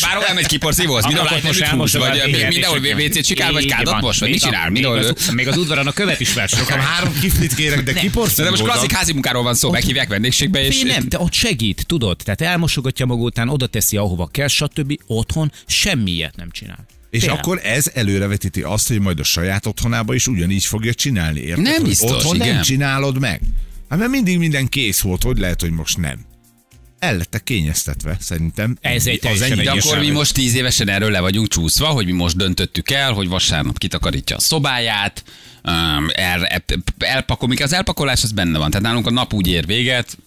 bárhol, 0.00 0.24
elmegy 0.24 0.46
kiporszívóz. 0.46 1.04
Mindenhol 1.04 1.38
most 1.42 1.60
elmosod, 1.60 2.00
vagy 2.00 2.22
igen, 2.28 2.48
mindenhol. 2.48 2.78
WC-t 2.78 3.26
csikál, 3.26 3.52
vagy 3.52 3.66
kádat 3.66 4.00
most, 4.00 4.20
vagy 4.20 4.30
mit 4.30 4.40
csinál? 4.40 4.70
még 4.70 5.48
az- 5.48 5.56
udvaron 5.56 5.86
a 5.86 5.92
követ 5.92 6.20
is 6.20 6.32
vers. 6.34 6.52
Nekem 6.66 6.78
három 6.78 7.12
kiflit 7.20 7.54
kérek, 7.54 7.82
de 7.82 7.92
kiporszom. 7.92 8.44
de 8.44 8.50
most 8.50 8.62
klasszik 8.62 8.92
házi 8.92 9.12
munkáról 9.12 9.42
van 9.42 9.54
szó, 9.54 9.70
meghívják 9.70 10.08
vendégségbe, 10.08 10.66
és... 10.66 10.82
Nem, 10.82 11.08
te 11.08 11.18
ott 11.18 11.32
segít, 11.32 11.84
tudod? 11.86 12.16
Tehát 12.24 12.40
elmosogatja 12.40 13.06
maga 13.06 13.22
után, 13.22 13.48
oda 13.48 13.66
teszi, 13.66 13.96
ahova 13.96 14.26
kell, 14.26 14.48
stb. 14.48 14.98
Otthon 15.06 15.52
semmi 15.66 16.10
ilyet 16.10 16.36
nem 16.36 16.50
csinál. 16.50 16.86
És 17.10 17.20
Tényleg. 17.20 17.38
akkor 17.38 17.60
ez 17.64 17.90
előrevetíti 17.94 18.62
azt, 18.62 18.88
hogy 18.88 19.00
majd 19.00 19.20
a 19.20 19.24
saját 19.24 19.66
otthonába 19.66 20.14
is 20.14 20.26
ugyanígy 20.26 20.64
fogja 20.64 20.94
csinálni, 20.94 21.40
érted? 21.40 21.64
Nem 21.64 21.82
biztos, 21.82 22.10
Otthon 22.10 22.34
igen. 22.34 22.54
nem 22.54 22.62
csinálod 22.62 23.18
meg. 23.18 23.40
Hát 23.88 23.98
mert 23.98 24.10
mindig 24.10 24.38
minden 24.38 24.68
kész 24.68 25.00
volt, 25.00 25.22
hogy 25.22 25.38
lehet, 25.38 25.60
hogy 25.60 25.70
most 25.70 25.98
nem. 25.98 26.18
El 26.98 27.16
lettek 27.16 27.42
kényeztetve, 27.42 28.16
szerintem. 28.20 28.76
Ez 28.80 29.06
egy 29.06 29.26
Az 29.26 29.42
ennyi. 29.42 29.62
De 29.62 29.70
akkor 29.70 29.98
mi 29.98 30.10
most 30.10 30.34
tíz 30.34 30.54
évesen 30.54 30.88
erről 30.88 31.10
le 31.10 31.20
vagyunk 31.20 31.48
csúszva, 31.48 31.86
hogy 31.86 32.06
mi 32.06 32.12
most 32.12 32.36
döntöttük 32.36 32.90
el, 32.90 33.12
hogy 33.12 33.28
vasárnap 33.28 33.78
kitakarítja 33.78 34.36
a 34.36 34.40
szobáját, 34.40 35.24
um, 35.64 36.06
el, 36.14 36.48
elpakol, 36.98 37.50
az 37.62 37.72
elpakolás 37.72 38.22
az 38.22 38.32
benne 38.32 38.58
van. 38.58 38.70
Tehát 38.70 38.86
nálunk 38.86 39.06
a 39.06 39.10
nap 39.10 39.34
úgy 39.34 39.46
ér 39.48 39.66
véget, 39.66 40.18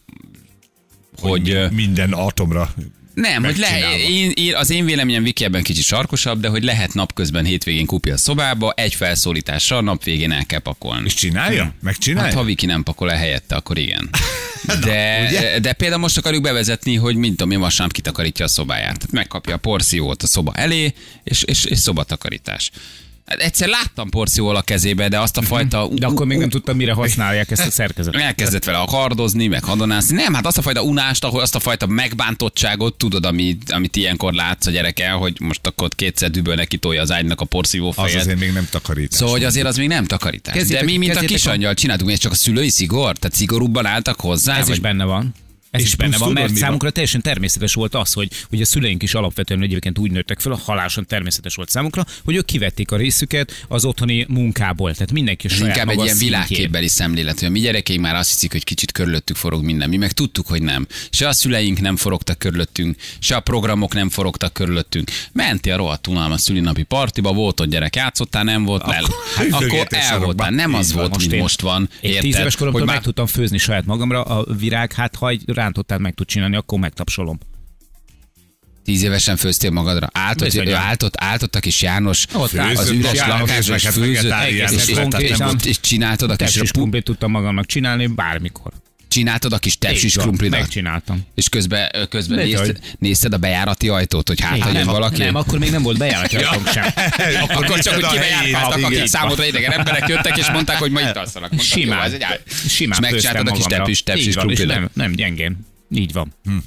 hogy... 1.17 1.49
ö, 1.49 1.69
Minden 1.69 2.11
atomra 2.13 2.73
Nem, 3.13 3.43
hogy 3.43 3.57
le, 3.57 3.97
én, 3.97 4.31
én, 4.35 4.55
az 4.55 4.69
én 4.69 4.85
véleményem 4.85 5.23
Viki 5.23 5.43
ebben 5.43 5.63
kicsit 5.63 5.83
sarkosabb, 5.83 6.39
de 6.39 6.47
hogy 6.47 6.63
lehet 6.63 6.93
napközben 6.93 7.45
hétvégén 7.45 7.85
kupja 7.85 8.13
a 8.13 8.17
szobába, 8.17 8.71
egy 8.71 8.95
felszólítással 8.95 9.77
a 9.77 9.81
nap 9.81 10.03
végén 10.03 10.31
el 10.31 10.45
kell 10.45 10.59
pakolni. 10.59 11.05
És 11.05 11.13
csinálja? 11.13 11.73
Megcsinálja? 11.81 12.29
Hát 12.29 12.37
ha 12.37 12.43
Viki 12.43 12.65
nem 12.65 12.83
pakol 12.83 13.11
el 13.11 13.17
helyette, 13.17 13.55
akkor 13.55 13.77
igen. 13.77 14.09
De, 14.83 15.59
de 15.61 15.73
például 15.73 16.01
most 16.01 16.17
akarjuk 16.17 16.43
bevezetni, 16.43 16.95
hogy 16.95 17.15
mint 17.15 17.37
tudom 17.37 17.51
én, 17.51 17.59
vasárnap 17.59 17.95
kitakarítja 17.95 18.45
a 18.45 18.47
szobáját. 18.47 18.97
Tehát 18.97 19.11
megkapja 19.11 19.55
a 19.55 19.57
porciót 19.57 20.23
a 20.23 20.27
szoba 20.27 20.53
elé, 20.53 20.93
és, 21.23 21.43
és, 21.43 21.65
és 21.65 21.77
szobatakarítás. 21.77 22.71
Egyszer 23.37 23.67
láttam 23.67 24.09
porcióval 24.09 24.55
a 24.55 24.61
kezébe, 24.61 25.07
de 25.07 25.19
azt 25.19 25.37
a 25.37 25.41
fajta... 25.41 25.87
De 25.93 26.05
akkor 26.05 26.25
még 26.25 26.37
nem 26.37 26.49
tudtam, 26.49 26.75
mire 26.77 26.93
használják 26.93 27.51
ezt 27.51 27.65
a 27.65 27.71
szerkezetet. 27.71 28.21
Elkezdett 28.21 28.63
vele 28.63 28.77
akardozni, 28.77 29.47
meg 29.47 29.63
hadonászni. 29.63 30.15
Nem, 30.15 30.33
hát 30.33 30.45
azt 30.45 30.57
a 30.57 30.61
fajta 30.61 30.81
unást, 30.83 31.23
ahol 31.23 31.41
azt 31.41 31.55
a 31.55 31.59
fajta 31.59 31.87
megbántottságot, 31.87 32.97
tudod, 32.97 33.25
amit, 33.25 33.71
amit 33.71 33.95
ilyenkor 33.95 34.33
látsz 34.33 34.65
a 34.65 34.71
gyerekel, 34.71 35.15
hogy 35.17 35.35
most 35.39 35.67
akkor 35.67 35.89
kétszer 35.89 36.31
düböl 36.31 36.55
neki 36.55 36.77
tolja 36.77 37.01
az 37.01 37.11
ágynak 37.11 37.41
a 37.41 37.45
porszívó 37.45 37.87
Az 37.89 37.95
fejet. 37.95 38.19
azért 38.21 38.39
még 38.39 38.51
nem 38.53 38.67
takarítás. 38.71 39.17
Szóval, 39.17 39.33
hogy 39.33 39.43
azért 39.43 39.65
az 39.67 39.77
még 39.77 39.87
nem 39.87 40.05
takarítás. 40.05 40.53
Kezdjétek- 40.53 40.85
De 40.85 40.91
mi, 40.91 40.97
mint 40.97 41.11
a 41.11 41.19
kezdjétek 41.19 41.37
a- 41.37 41.39
kisangyal 41.49 41.73
csináltuk, 41.73 42.11
ez 42.11 42.19
csak 42.19 42.31
a 42.31 42.35
szülői 42.35 42.69
szigor? 42.69 43.17
Tehát 43.17 43.35
szigorúbban 43.37 43.85
álltak 43.85 44.19
hozzá? 44.19 44.53
Ez 44.55 44.61
is 44.63 44.67
vagy- 44.69 44.81
benne 44.81 45.03
van. 45.03 45.33
Ez 45.71 45.81
És 45.81 45.87
is 45.87 45.95
benne 45.95 46.17
van, 46.17 46.31
mert 46.31 46.55
számunkra 46.55 46.89
teljesen 46.89 47.21
természetes 47.21 47.73
volt 47.73 47.95
az, 47.95 48.13
hogy 48.13 48.29
ugye 48.51 48.61
a 48.61 48.65
szüleink 48.65 49.03
is 49.03 49.13
alapvetően 49.13 49.61
egyébként 49.61 49.97
úgy 49.97 50.11
nőttek 50.11 50.39
fel, 50.39 50.59
halálosan 50.63 51.05
természetes 51.05 51.55
volt 51.55 51.69
számukra, 51.69 52.05
hogy 52.23 52.35
ők 52.35 52.45
kivették 52.45 52.91
a 52.91 52.95
részüket 52.95 53.65
az 53.67 53.85
otthoni 53.85 54.25
munkából. 54.29 54.93
Tehát 54.93 55.11
mindenki 55.11 55.47
a 55.47 55.49
saját 55.49 55.75
inkább 55.75 55.89
egy 55.89 56.03
ilyen 56.03 56.17
világképbeli 56.17 56.87
szemlélet, 56.87 57.39
hogy 57.39 57.47
a 57.47 57.51
mi 57.51 57.59
gyerekeink 57.59 58.01
már 58.01 58.15
azt 58.15 58.29
hiszik, 58.29 58.51
hogy 58.51 58.63
kicsit 58.63 58.91
körülöttük 58.91 59.35
forog 59.35 59.63
minden. 59.63 59.89
Mi 59.89 59.97
meg 59.97 60.11
tudtuk, 60.11 60.47
hogy 60.47 60.61
nem. 60.61 60.87
Se 61.09 61.27
a 61.27 61.33
szüleink 61.33 61.81
nem 61.81 61.95
forogtak 61.95 62.37
körülöttünk, 62.37 62.95
se 63.19 63.35
a 63.35 63.39
programok 63.39 63.93
nem 63.93 64.09
forogtak 64.09 64.53
körülöttünk. 64.53 65.11
Menti 65.31 65.71
a 65.71 65.77
rohadt 65.77 66.07
unalmas 66.07 66.41
szülinapi 66.41 66.83
partiba, 66.83 67.33
volt 67.33 67.59
ott 67.59 67.69
gyerek, 67.69 67.95
játszottál, 67.95 68.43
nem 68.43 68.63
volt, 68.63 68.83
el. 68.83 69.03
Akkor 69.51 69.87
el 69.89 70.19
voltál. 70.25 70.49
Nem 70.49 70.73
az 70.73 70.93
volt, 70.93 71.17
mint 71.17 71.41
most 71.41 71.61
van. 71.61 71.89
Én 72.01 72.09
Érted? 72.09 72.23
tíz 72.23 72.37
éves 72.37 72.55
koromtól 72.55 72.81
Hogy 72.81 72.89
meg 72.89 73.01
tudtam 73.01 73.25
főzni 73.25 73.57
saját 73.57 73.85
magamra 73.85 74.23
a 74.23 74.45
virág, 74.57 74.93
hát 74.93 75.15
ha 75.15 75.29
egy 75.29 75.43
rántottát 75.59 75.99
meg 75.99 76.13
tud 76.13 76.27
csinálni, 76.27 76.55
akkor 76.55 76.79
megtapsolom. 76.79 77.39
tíz 78.83 79.03
évesen 79.03 79.37
főztél 79.37 79.71
magadra. 79.71 80.07
Áltott, 80.11 80.53
ő 80.53 80.73
áltott, 80.73 81.13
áltott 81.17 81.55
a 81.55 81.59
kis 81.59 81.81
János 81.81 82.25
Ott 82.33 82.51
az 82.51 82.57
állt. 82.57 82.89
üres 82.89 83.67
és 83.67 83.83
hát 83.83 83.93
főzött, 83.93 84.33
és, 84.47 84.71
és, 84.71 84.71
és, 84.71 84.87
és, 85.17 85.65
és 85.65 85.79
csináltad 85.79 86.31
a 86.31 86.35
kis, 86.35 86.71
krumplit 86.71 87.03
tudtam 87.03 87.31
magamnak 87.31 87.65
csinálni 87.65 88.07
bármikor. 88.07 88.71
Csináltad 89.09 89.53
a 89.53 89.57
kis 89.57 89.77
tepsis 89.77 90.15
krumplidat. 90.15 90.59
Megcsináltam. 90.59 91.25
És 91.35 91.49
közben, 91.49 92.07
közben 92.09 92.37
Bizony. 92.37 92.65
nézted, 92.65 92.95
nézted 92.99 93.33
a 93.33 93.37
bejárati 93.37 93.89
ajtót, 93.89 94.27
hogy 94.27 94.41
hát, 94.41 94.57
jön 94.57 94.71
nem, 94.71 94.85
valaki. 94.85 95.21
nem, 95.21 95.35
akkor 95.35 95.59
még 95.59 95.71
nem 95.71 95.81
volt 95.81 95.97
bejáratja 95.97 96.39
sem. 96.73 96.85
Akkor 97.55 97.79
csak, 97.79 97.93
hogy 97.93 98.07
kibejárkáltak, 98.07 98.71
helyét, 98.71 98.85
akik 98.85 99.05
számodra 99.05 99.45
idegen 99.45 99.71
emberek 99.71 100.07
jöttek, 100.07 100.37
és 100.37 100.49
mondták, 100.49 100.77
hogy 100.77 100.91
ma 100.91 101.01
itt 101.01 101.15
alszanak. 101.15 101.59
Simán. 101.59 102.01
ez 102.01 102.13
egy 102.13 102.23
áll. 102.23 102.39
Simán 102.67 103.03
És 103.03 103.09
megcsináltad 103.09 103.47
a 103.47 103.51
kis 103.51 103.65
tepsis, 103.65 104.03
tepsis 104.03 104.35
krumplidat. 104.35 104.75
nem, 104.75 104.89
nem 104.93 105.11
gyengén. 105.11 105.67
Így 105.91 106.13
van. 106.13 106.33
Hm. 106.43 106.57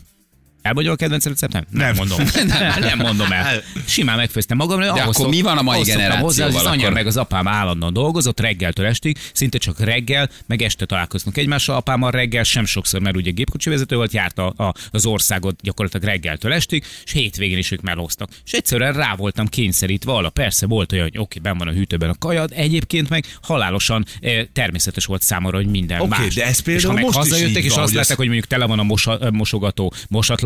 Elmondjam 0.62 0.94
a 0.94 0.96
kedvenc 0.96 1.24
receptem? 1.26 1.64
Nem, 1.70 1.86
Nem. 1.86 1.96
mondom. 1.96 2.26
nem, 2.58 2.80
nem 2.80 2.98
mondom 2.98 3.32
el. 3.32 3.62
Simán 3.86 4.16
megfőztem 4.16 4.56
magamra. 4.56 4.92
ahhoz 4.92 5.16
akkor 5.16 5.28
mi 5.28 5.40
van 5.40 5.58
a 5.58 5.62
mai 5.62 5.82
generációval 5.82 6.22
Hozzá, 6.22 6.46
az 6.46 6.54
anyám 6.54 6.80
akkor? 6.80 6.92
meg 6.92 7.06
az 7.06 7.16
apám 7.16 7.48
állandóan 7.48 7.92
dolgozott, 7.92 8.40
reggeltől 8.40 8.86
estig, 8.86 9.16
szinte 9.32 9.58
csak 9.58 9.80
reggel, 9.80 10.30
meg 10.46 10.62
este 10.62 10.86
találkoztunk 10.86 11.36
egymással. 11.36 11.76
Apámmal 11.76 12.10
reggel 12.10 12.42
sem 12.42 12.64
sokszor, 12.64 13.00
mert 13.00 13.16
ugye 13.16 13.30
gépkocsi 13.30 13.70
vezető 13.70 13.96
volt, 13.96 14.12
járta 14.12 14.48
a, 14.48 14.74
az 14.90 15.06
országot 15.06 15.60
gyakorlatilag 15.62 16.06
reggeltől 16.06 16.52
estig, 16.52 16.84
és 17.04 17.12
hétvégén 17.12 17.58
is 17.58 17.70
ők 17.70 17.80
melóztak. 17.80 18.28
És 18.44 18.52
egyszerűen 18.52 18.92
rá 18.92 19.14
voltam 19.14 19.46
kényszerítve, 19.46 20.12
ala 20.12 20.30
persze 20.30 20.66
volt 20.66 20.92
olyan, 20.92 21.04
hogy 21.04 21.18
oké, 21.18 21.38
ben 21.38 21.58
van 21.58 21.68
a 21.68 21.72
hűtőben 21.72 22.10
a 22.10 22.14
kajad, 22.18 22.52
egyébként 22.54 23.08
meg 23.08 23.24
halálosan 23.42 24.04
eh, 24.20 24.44
természetes 24.52 25.04
volt 25.04 25.22
számomra, 25.22 25.56
hogy 25.56 25.66
minden 25.66 26.00
Oké, 26.00 26.08
más. 26.08 26.34
de 26.34 26.44
ez 26.44 26.56
és 26.56 26.62
például 26.62 26.88
ha 26.88 26.94
meg 26.94 27.04
most 27.04 27.16
hazajöttek, 27.16 27.62
és 27.62 27.74
azt 27.74 27.94
látták, 27.94 28.16
hogy 28.16 28.26
mondjuk 28.26 28.46
tele 28.46 28.64
van 28.64 28.78
a 28.78 28.82
mosa, 28.82 29.18
mosogató 29.30 29.92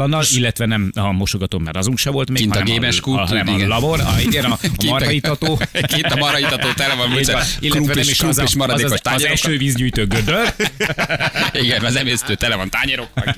mosatlannal, 0.06 0.38
illetve 0.38 0.66
nem 0.66 0.90
a 0.94 1.12
mosogató, 1.12 1.58
mert 1.58 1.76
azunk 1.76 1.98
se 1.98 2.10
volt 2.10 2.28
még, 2.30 2.38
Kint 2.38 2.54
a 2.54 2.58
hanem 2.58 2.72
gémes 2.72 2.98
a, 2.98 3.02
kút, 3.02 3.18
a, 3.18 3.26
hanem 3.26 3.48
a 3.48 3.54
igen. 3.54 3.68
labor, 3.68 4.00
a, 4.00 4.20
igen, 4.20 4.44
a, 4.44 4.52
a 4.52 4.56
Kint 4.60 4.82
a- 4.82 4.84
marhaitató. 4.84 5.60
Kint 5.92 6.04
a 6.04 6.16
marhaitató 6.16 6.72
tele 6.72 6.94
van, 6.94 7.10
bocsánat, 7.10 7.56
illetve 7.60 7.94
nem 7.94 8.08
is 8.08 8.20
az, 8.20 8.38
a, 8.38 8.42
az, 8.42 8.82
az, 8.84 9.00
az 9.02 9.24
esővízgyűjtő 9.24 10.06
gödör, 10.06 10.54
Igen, 11.62 11.84
az 11.84 11.96
emésztő 11.96 12.34
tele 12.34 12.56
van 12.56 12.70
tányérokkal. 12.70 13.34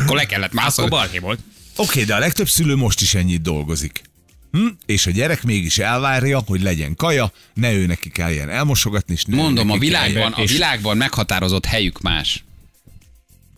Akkor 0.00 0.16
le 0.16 0.24
kellett 0.24 0.48
akkor 0.52 0.62
mászolni. 0.62 0.90
balhé 0.90 1.18
volt. 1.18 1.38
Oké, 1.76 2.04
de 2.04 2.14
a 2.14 2.18
legtöbb 2.18 2.48
szülő 2.48 2.74
most 2.76 3.00
is 3.00 3.14
ennyit 3.14 3.42
dolgozik. 3.42 4.02
Hm? 4.52 4.66
És 4.86 5.06
a 5.06 5.10
gyerek 5.10 5.42
mégis 5.42 5.78
elvárja, 5.78 6.42
hogy 6.46 6.62
legyen 6.62 6.96
kaja, 6.96 7.32
ne 7.54 7.72
ő 7.72 7.86
neki 7.86 8.10
kelljen 8.10 8.50
elmosogatni, 8.50 9.14
és 9.14 9.24
ne 9.24 9.36
Mondom, 9.36 9.70
a 9.70 9.78
világban, 9.78 10.32
a 10.32 10.44
világban 10.44 10.96
meghatározott 10.96 11.64
helyük 11.64 12.00
más. 12.00 12.44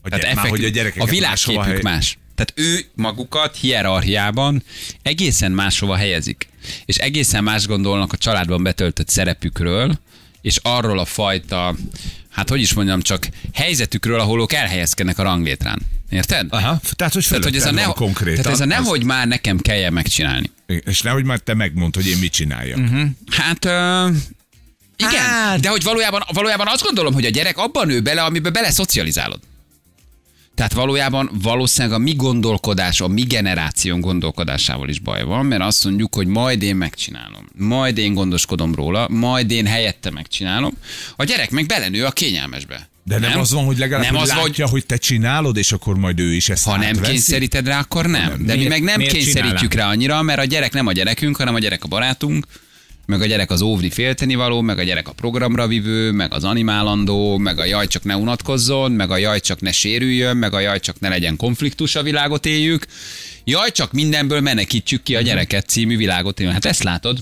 A 0.02 0.08
Tehát 0.08 0.20
gyerek, 0.24 0.36
már, 0.36 0.48
hogy 0.48 0.64
a 0.64 1.02
a 1.02 1.04
világképük 1.04 1.82
más. 1.82 2.18
Tehát 2.36 2.52
ő 2.54 2.84
magukat 2.94 3.56
hierarchiában 3.56 4.62
egészen 5.02 5.52
máshova 5.52 5.96
helyezik. 5.96 6.48
És 6.84 6.96
egészen 6.96 7.44
más 7.44 7.66
gondolnak 7.66 8.12
a 8.12 8.16
családban 8.16 8.62
betöltött 8.62 9.08
szerepükről, 9.08 9.98
és 10.40 10.58
arról 10.62 10.98
a 10.98 11.04
fajta, 11.04 11.74
hát 12.30 12.48
hogy 12.48 12.60
is 12.60 12.72
mondjam, 12.72 13.00
csak 13.02 13.28
helyzetükről, 13.54 14.20
ahol 14.20 14.40
ők 14.40 14.52
elhelyezkednek 14.52 15.18
a 15.18 15.22
ranglétrán. 15.22 15.78
Érted? 16.10 16.46
Aha, 16.50 16.80
tehát, 16.96 17.12
hogy 17.12 17.26
Tehát, 17.28 17.44
hogy 17.44 17.56
ez 17.56 17.66
a, 17.66 17.70
ne, 17.70 17.82
konkrétan. 17.84 18.42
tehát 18.42 18.60
ez 18.60 18.60
a 18.60 18.62
Az- 18.62 18.68
nehogy 18.80 19.04
már 19.04 19.26
nekem 19.26 19.58
kelljen 19.58 19.92
megcsinálni. 19.92 20.50
És 20.66 21.00
nehogy 21.00 21.24
már 21.24 21.38
te 21.38 21.54
megmondd, 21.54 21.94
hogy 21.94 22.06
én 22.06 22.18
mit 22.18 22.32
csináljak. 22.32 22.78
Uh-huh. 22.78 23.08
Hát, 23.30 23.64
ö, 23.64 24.08
igen, 24.96 25.22
Hát- 25.22 25.60
de 25.60 25.68
hogy 25.68 25.82
valójában, 25.82 26.22
valójában 26.32 26.66
azt 26.68 26.82
gondolom, 26.82 27.12
hogy 27.14 27.24
a 27.24 27.30
gyerek 27.30 27.58
abban 27.58 27.86
nő 27.86 28.00
bele, 28.00 28.22
amiben 28.22 28.52
bele 28.52 28.70
szocializálod. 28.70 29.40
Tehát 30.56 30.72
valójában 30.72 31.30
valószínűleg 31.42 31.96
a 31.96 32.02
mi 32.02 32.14
gondolkodás, 32.14 33.00
a 33.00 33.08
mi 33.08 33.22
generáción 33.22 34.00
gondolkodásával 34.00 34.88
is 34.88 34.98
baj 34.98 35.22
van, 35.22 35.46
mert 35.46 35.62
azt 35.62 35.84
mondjuk, 35.84 36.14
hogy 36.14 36.26
majd 36.26 36.62
én 36.62 36.76
megcsinálom, 36.76 37.48
majd 37.56 37.98
én 37.98 38.14
gondoskodom 38.14 38.74
róla, 38.74 39.08
majd 39.10 39.50
én 39.50 39.66
helyette 39.66 40.10
megcsinálom. 40.10 40.72
A 41.16 41.24
gyerek 41.24 41.50
meg 41.50 41.66
belenő 41.66 42.04
a 42.04 42.10
kényelmesbe. 42.10 42.88
De 43.04 43.18
nem, 43.18 43.30
nem 43.30 43.40
az 43.40 43.52
van, 43.52 43.64
hogy 43.64 43.78
legalább 43.78 44.04
nem 44.04 44.14
hogy 44.14 44.22
az, 44.22 44.34
van, 44.34 44.44
látja, 44.44 44.64
hogy 44.64 44.72
hogy 44.72 44.86
te 44.86 44.96
csinálod, 44.96 45.56
és 45.56 45.72
akkor 45.72 45.96
majd 45.96 46.20
ő 46.20 46.34
is 46.34 46.48
ezt 46.48 46.64
ha 46.64 46.76
nem 46.76 46.88
átveszi? 46.88 47.10
kényszeríted 47.10 47.66
rá, 47.66 47.78
akkor 47.78 48.06
nem. 48.06 48.28
De 48.28 48.52
mi 48.52 48.58
Miért- 48.58 48.68
meg 48.68 48.82
nem 48.82 48.98
kényszerítjük 49.00 49.70
csinálnám? 49.70 49.70
rá 49.78 49.88
annyira, 49.88 50.22
mert 50.22 50.38
a 50.38 50.44
gyerek 50.44 50.72
nem 50.72 50.86
a 50.86 50.92
gyerekünk, 50.92 51.36
hanem 51.36 51.54
a 51.54 51.58
gyerek 51.58 51.84
a 51.84 51.88
barátunk, 51.88 52.46
meg 53.06 53.20
a 53.20 53.26
gyerek 53.26 53.50
az 53.50 53.60
óvni 53.60 53.90
féltenivaló, 53.90 54.60
meg 54.60 54.78
a 54.78 54.82
gyerek 54.82 55.08
a 55.08 55.12
programra 55.12 55.66
vivő, 55.66 56.10
meg 56.10 56.32
az 56.32 56.44
animálandó, 56.44 57.38
meg 57.38 57.58
a 57.58 57.64
jaj 57.64 57.86
csak 57.86 58.04
ne 58.04 58.16
unatkozzon, 58.16 58.92
meg 58.92 59.10
a 59.10 59.16
jaj 59.16 59.40
csak 59.40 59.60
ne 59.60 59.72
sérüljön, 59.72 60.36
meg 60.36 60.54
a 60.54 60.60
jaj 60.60 60.80
csak 60.80 61.00
ne 61.00 61.08
legyen 61.08 61.36
konfliktus 61.36 61.94
a 61.94 62.02
világot 62.02 62.46
éljük. 62.46 62.86
Jaj, 63.44 63.70
csak 63.70 63.92
mindenből 63.92 64.40
menekítsük 64.40 65.02
ki 65.02 65.16
a 65.16 65.20
gyereket 65.20 65.68
című 65.68 65.96
világot 65.96 66.40
éljük. 66.40 66.54
Hát 66.54 66.64
ezt 66.64 66.82
látod. 66.82 67.18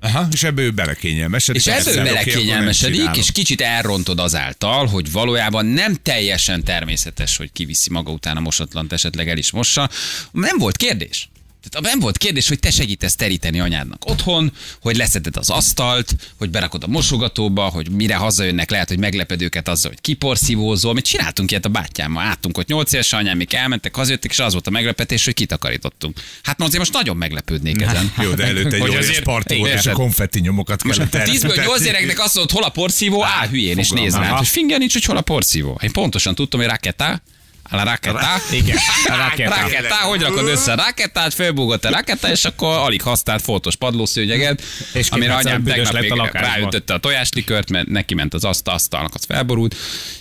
Aha, 0.00 0.26
és 0.32 0.42
ebből 0.42 0.70
belekényelmesedik. 0.70 1.66
És 1.66 1.72
ebből 1.72 2.04
belekényelmesedik, 2.04 3.16
és 3.16 3.32
kicsit 3.32 3.60
elrontod 3.60 4.18
azáltal, 4.18 4.86
hogy 4.86 5.12
valójában 5.12 5.66
nem 5.66 5.94
teljesen 6.02 6.64
természetes, 6.64 7.36
hogy 7.36 7.52
kiviszi 7.52 7.90
maga 7.90 8.10
után 8.10 8.36
a 8.36 8.40
mosatlant, 8.40 8.92
esetleg 8.92 9.28
el 9.28 9.38
is 9.38 9.50
mossa. 9.50 9.90
Nem 10.32 10.58
volt 10.58 10.76
kérdés. 10.76 11.28
Tehát 11.68 11.90
nem 11.90 12.00
volt 12.00 12.18
kérdés, 12.18 12.48
hogy 12.48 12.58
te 12.58 12.70
segítesz 12.70 13.14
teríteni 13.16 13.60
anyádnak 13.60 14.04
otthon, 14.10 14.52
hogy 14.80 14.96
leszeded 14.96 15.36
az 15.36 15.50
asztalt, 15.50 16.14
hogy 16.38 16.50
berakod 16.50 16.82
a 16.82 16.86
mosogatóba, 16.86 17.62
hogy 17.62 17.90
mire 17.90 18.14
hazajönnek, 18.14 18.70
lehet, 18.70 18.88
hogy 18.88 18.98
megleped 18.98 19.42
őket 19.42 19.68
azzal, 19.68 19.90
hogy 19.90 20.00
kiporszívózol. 20.00 20.92
Mi 20.94 21.00
csináltunk 21.00 21.50
ilyet 21.50 21.64
a 21.64 21.68
bátyámmal. 21.68 22.24
Álltunk 22.24 22.58
ott 22.58 22.66
8 22.66 22.92
éves 22.92 23.12
anyám, 23.12 23.36
még 23.36 23.54
elmentek, 23.54 23.94
hazajöttek, 23.96 24.30
és 24.30 24.38
az 24.38 24.52
volt 24.52 24.66
a 24.66 24.70
meglepetés, 24.70 25.24
hogy 25.24 25.34
kitakarítottunk. 25.34 26.20
Hát 26.42 26.58
na 26.58 26.64
azért 26.64 26.78
most 26.78 26.92
nagyon 26.92 27.16
meglepődnék 27.16 27.80
ezen. 27.82 28.12
Jó, 28.22 28.30
de 28.34 28.44
előtte 28.44 28.74
egy 28.74 28.80
Hogy 28.80 28.94
azért- 28.94 29.22
parti 29.22 29.56
volt, 29.56 29.72
és 29.74 29.86
a 29.86 29.92
konfetti 29.92 30.40
nyomokat 30.40 30.82
kellett 30.82 31.14
10-ből 31.14 31.54
8 31.54 31.58
eltenni. 31.58 31.84
gyereknek 31.84 32.20
azt 32.20 32.34
mondod, 32.34 32.52
hol 32.54 32.64
a 32.64 32.68
porszívó, 32.68 33.24
áll 33.24 33.48
hülyén, 33.48 33.78
és 33.78 33.88
fogalmam. 33.88 34.20
néz 34.20 34.28
rá. 34.30 34.38
És 34.40 34.48
fingja 34.48 34.78
nincs, 34.78 34.92
hogy 34.92 35.04
hol 35.04 35.16
a 35.16 35.20
porszívó. 35.20 35.78
Én 35.82 35.92
pontosan 35.92 36.34
tudtam, 36.34 36.60
hogy 36.60 36.68
raketa, 36.68 37.22
a 37.70 37.84
raketa. 37.84 38.20
Igen, 38.50 38.76
a 39.08 39.16
raketa. 39.28 39.54
Raketa, 39.54 39.94
hogy 39.94 40.20
rakod 40.20 40.46
össze 40.48 40.72
a 40.72 40.76
raketát, 40.76 41.34
fölbúgott 41.34 41.84
a 41.84 41.90
raketa, 41.90 42.30
és 42.30 42.44
akkor 42.44 42.78
alig 42.78 43.02
használt 43.02 43.42
foltos 43.42 43.76
padlószőnyeget, 43.76 44.62
És 44.92 45.08
amire 45.08 45.34
anyám 45.34 45.64
tegnap 45.64 46.00
még 46.00 46.12
a 46.12 46.28
ráütötte 46.32 46.94
a 46.94 46.98
tojáslikört, 46.98 47.70
mert 47.70 47.86
neki 47.86 48.14
ment 48.14 48.34
az 48.34 48.44
asztal, 48.44 48.74
asztalnak, 48.74 49.14
az 49.14 49.24
felborult. 49.24 49.76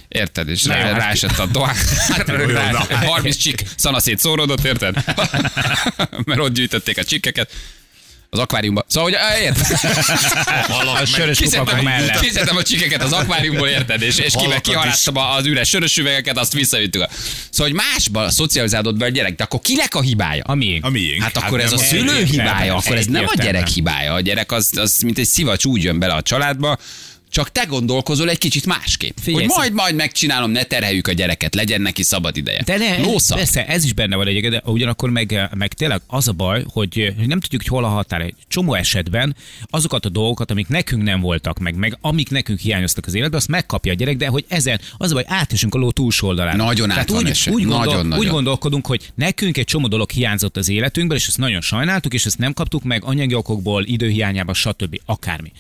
Érted? 0.07 0.49
És 0.49 0.65
rá, 0.65 0.75
hát 0.75 0.97
ráesett 0.97 1.39
a 1.39 1.45
dohán. 1.45 1.75
Hát, 2.13 2.27
jó, 2.27 2.35
rá, 2.35 2.71
na. 2.71 2.85
30 3.05 3.35
csik 3.35 3.63
szanaszét 3.75 4.19
szóródott, 4.19 4.63
érted? 4.63 4.95
mert 6.25 6.39
ott 6.39 6.53
gyűjtötték 6.53 6.97
a 6.97 7.03
csikkeket. 7.03 7.51
Az 8.33 8.39
akváriumba. 8.39 8.85
Szóval, 8.87 9.11
hogy 9.11 9.41
érted? 9.41 9.79
A 11.01 11.05
sörös 11.05 11.39
kupakok 11.39 11.81
mellett. 11.81 12.19
kiszedtem 12.19 12.55
a 12.55 12.63
csikeket 12.63 13.03
az 13.03 13.11
akváriumból, 13.11 13.67
érted? 13.67 14.01
És, 14.01 14.17
és 14.17 14.31
kive, 14.31 14.43
Halakat 14.43 14.61
kiharáztam 14.61 15.17
az 15.17 15.45
üres 15.45 15.69
sörös 15.69 15.97
üvegeket, 15.97 16.37
azt 16.37 16.53
visszavittük. 16.53 17.05
Szóval, 17.49 17.71
hogy 17.71 17.81
másban 17.91 18.29
szocializálódott 18.31 18.97
be 18.97 19.05
a 19.05 19.09
gyerek, 19.09 19.35
de 19.35 19.43
akkor 19.43 19.59
kinek 19.59 19.95
a 19.95 20.01
hibája? 20.01 20.43
A 20.45 20.55
miénk. 20.55 20.85
A 20.85 20.89
miénk. 20.89 21.21
Hát 21.21 21.37
akkor 21.37 21.59
ez 21.59 21.71
nem 21.71 21.79
a 21.79 21.83
szülő 21.83 22.23
hibája, 22.23 22.75
akkor 22.75 22.95
ez 22.95 23.05
nem 23.05 23.25
a 23.27 23.41
gyerek 23.43 23.67
hibája. 23.67 24.13
A 24.13 24.19
gyerek 24.19 24.51
az, 24.51 24.69
az 24.75 25.01
mint 25.01 25.17
egy 25.17 25.25
szivacs 25.25 25.65
úgy 25.65 25.83
jön 25.83 25.99
bele 25.99 26.13
a 26.13 26.21
családba, 26.21 26.77
csak 27.33 27.51
te 27.51 27.65
gondolkozol 27.65 28.29
egy 28.29 28.37
kicsit 28.37 28.65
másképp. 28.65 29.17
Figyelj, 29.21 29.45
hogy 29.45 29.55
majd, 29.57 29.73
majd 29.73 29.95
megcsinálom, 29.95 30.51
ne 30.51 30.63
terheljük 30.63 31.07
a 31.07 31.11
gyereket, 31.11 31.55
legyen 31.55 31.81
neki 31.81 32.03
szabad 32.03 32.37
ideje. 32.37 32.61
De 32.65 32.77
ne, 32.77 32.97
Lósza. 32.97 33.35
persze, 33.35 33.65
ez 33.67 33.83
is 33.83 33.93
benne 33.93 34.15
van 34.15 34.27
egyébként, 34.27 34.53
de 34.53 34.61
ugyanakkor 34.65 35.09
meg, 35.09 35.49
meg 35.55 35.73
tényleg 35.73 36.01
az 36.07 36.27
a 36.27 36.31
baj, 36.31 36.63
hogy 36.67 37.13
nem 37.17 37.39
tudjuk, 37.39 37.61
hogy 37.61 37.67
hol 37.71 37.83
a 37.83 37.87
határ. 37.87 38.21
Egy 38.21 38.35
csomó 38.47 38.73
esetben 38.73 39.35
azokat 39.65 40.05
a 40.05 40.09
dolgokat, 40.09 40.51
amik 40.51 40.67
nekünk 40.67 41.03
nem 41.03 41.21
voltak 41.21 41.59
meg, 41.59 41.75
meg 41.75 41.97
amik 42.01 42.29
nekünk 42.29 42.59
hiányoztak 42.59 43.05
az 43.05 43.13
életben, 43.13 43.39
azt 43.39 43.47
megkapja 43.47 43.91
a 43.91 43.95
gyerek, 43.95 44.17
de 44.17 44.27
hogy 44.27 44.45
ezen 44.47 44.79
az 44.97 45.11
a 45.11 45.13
baj, 45.13 45.23
átesünk 45.27 45.75
a 45.75 45.77
ló 45.77 45.91
túlsó 45.91 46.27
oldalán. 46.27 46.55
Nagyon 46.55 46.91
át 46.91 47.11
úgy, 47.11 47.29
esve. 47.29 47.51
úgy, 47.51 47.63
gondol, 47.63 47.85
Nagyon, 47.85 48.05
nagyon. 48.05 48.25
úgy 48.25 48.31
gondolkodunk, 48.31 48.85
hogy 48.87 49.11
nekünk 49.15 49.57
egy 49.57 49.65
csomó 49.65 49.87
dolog 49.87 50.09
hiányzott 50.09 50.57
az 50.57 50.69
életünkből, 50.69 51.17
és 51.17 51.27
ezt 51.27 51.37
nagyon 51.37 51.61
sajnáltuk, 51.61 52.13
és 52.13 52.25
ezt 52.25 52.37
nem 52.37 52.53
kaptuk 52.53 52.83
meg 52.83 53.03
anyagi 53.03 53.33
okokból, 53.33 53.83
időhiányában, 53.85 54.53
stb. 54.53 54.99
akármi. 55.05 55.51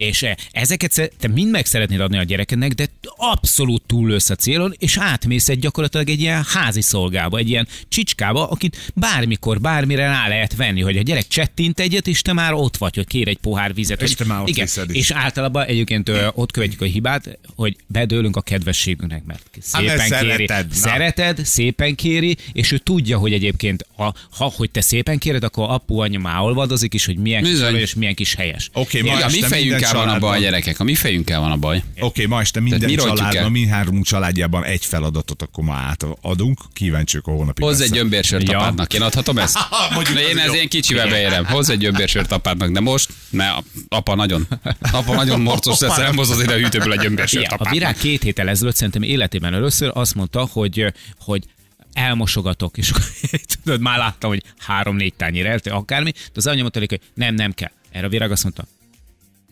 És 0.00 0.22
eh, 0.22 0.34
ezeket 0.52 1.12
te 1.18 1.28
mind 1.28 1.50
meg 1.50 1.66
szeretnéd 1.66 2.00
adni 2.00 2.18
a 2.18 2.22
gyerekednek, 2.22 2.72
de 2.72 2.86
abszolút 3.16 3.82
túllősz 3.86 4.30
a 4.30 4.34
célon, 4.34 4.74
és 4.78 4.96
átmész 4.98 5.48
egy 5.48 5.58
gyakorlatilag 5.58 6.08
egy 6.08 6.20
ilyen 6.20 6.44
házi 6.48 6.80
szolgába, 6.80 7.38
egy 7.38 7.48
ilyen 7.48 7.68
csicskába, 7.88 8.48
akit 8.48 8.92
bármikor, 8.94 9.60
bármire 9.60 10.06
rá 10.06 10.28
lehet 10.28 10.56
venni, 10.56 10.80
hogy 10.80 10.96
a 10.96 11.02
gyerek 11.02 11.26
csettint 11.26 11.80
egyet, 11.80 12.06
és 12.06 12.22
te 12.22 12.32
már 12.32 12.52
ott 12.52 12.76
vagy, 12.76 12.94
hogy 12.94 13.06
kér 13.06 13.28
egy 13.28 13.38
pohár 13.38 13.74
vizet. 13.74 14.02
És 14.02 14.14
te 14.14 14.24
már 14.24 14.40
ott 14.40 14.48
igen, 14.48 14.64
viszed 14.64 14.90
is. 14.90 14.96
és 14.96 15.10
általában 15.10 15.66
egyébként 15.66 16.10
ott 16.34 16.52
követjük 16.52 16.80
a 16.80 16.84
hibát, 16.84 17.38
hogy 17.56 17.76
bedőlünk 17.86 18.36
a 18.36 18.40
kedvességünknek, 18.40 19.24
mert 19.24 19.42
Hát, 19.72 19.82
szépen 19.82 19.96
kéri. 19.98 20.08
szereted, 20.08 20.68
na. 20.68 20.74
Szereted, 20.74 21.44
szépen 21.44 21.94
kéri, 21.94 22.36
és 22.52 22.72
ő 22.72 22.78
tudja, 22.78 23.18
hogy 23.18 23.32
egyébként, 23.32 23.86
a, 23.96 24.14
ha 24.30 24.52
hogy 24.56 24.70
te 24.70 24.80
szépen 24.80 25.18
kéred, 25.18 25.44
akkor 25.44 25.70
apu, 25.70 25.98
anya 25.98 26.18
már 26.18 26.40
olvadozik 26.40 26.94
is, 26.94 27.04
hogy 27.06 27.16
milyen 27.16 27.42
kis 27.42 27.50
Bizony. 27.50 27.68
arany 27.68 27.80
és 27.80 27.94
milyen 27.94 28.14
kis 28.14 28.34
helyes. 28.34 28.70
Oké, 28.72 29.00
ma 29.00 29.12
a 29.12 29.28
mi 29.30 29.40
minden 29.40 29.80
fejünkkel 29.90 30.06
van 30.06 30.14
a 30.16 30.18
baj, 30.18 30.40
gyerekek. 30.40 30.80
A 30.80 30.84
mi 30.84 30.94
fejünkkel 30.94 31.40
van 31.40 31.50
a 31.50 31.56
baj. 31.56 31.82
Oké, 32.00 32.26
ma 32.26 32.40
este 32.40 32.60
minden 32.60 32.90
mi 32.90 32.94
családban, 32.94 33.50
mindhárom 33.50 34.02
családjában 34.02 34.64
egy 34.64 34.84
feladatot 34.84 35.42
akkor 35.42 35.64
ma 35.64 35.74
átadunk. 35.74 36.58
Kíváncsiak 36.72 37.26
a 37.26 37.30
hónapi 37.30 37.62
Hozz 37.62 37.80
egy 37.80 37.90
gyömbérsört 37.90 38.48
Ja. 38.50 38.58
apádnak. 38.58 38.94
Én 38.94 39.02
adhatom 39.02 39.38
ezt? 39.38 39.58
Mondjuk 39.94 40.18
én 40.18 40.38
ez 40.38 40.54
én 40.54 40.68
kicsivel 40.68 41.08
beérem. 41.08 41.44
Hozz 41.44 41.68
egy 41.70 41.78
gyömbérsört 41.78 42.32
apádnak, 42.32 42.70
de 42.70 42.80
most 42.80 43.12
ne, 43.30 43.48
apa 43.88 44.14
nagyon, 44.14 44.46
apa 44.92 45.14
nagyon 45.14 45.40
morcos 45.40 45.78
lesz, 45.78 45.96
nem 45.96 46.16
hoz 46.16 46.30
az 46.30 46.40
ide 46.40 46.54
a 46.54 46.56
hűtőből 46.56 46.92
egy 46.92 47.00
gyömbérsört 47.00 47.42
Igen, 47.44 47.50
a 47.50 47.54
apádnak. 47.54 47.74
virág 47.74 47.96
két 47.96 48.22
héttel 48.22 48.48
ezelőtt 48.48 48.76
szerintem 48.76 49.02
életében 49.02 49.54
először 49.54 49.90
azt 49.94 50.14
mondta, 50.14 50.48
hogy, 50.52 50.92
hogy 51.18 51.44
elmosogatok, 51.92 52.76
és 52.78 52.92
tudod, 53.62 53.80
már 53.80 53.98
láttam, 53.98 54.30
hogy 54.30 54.42
három-négy 54.58 55.14
tányér 55.14 55.46
elte, 55.46 55.70
akármi, 55.70 56.10
de 56.10 56.18
az 56.34 56.46
anyja 56.46 56.60
mondta 56.60 56.78
hogy 56.78 57.00
nem, 57.14 57.34
nem 57.34 57.52
kell. 57.52 57.70
Erre 57.90 58.06
a 58.06 58.08
virág 58.08 58.30
azt 58.30 58.42
mondta, 58.42 58.64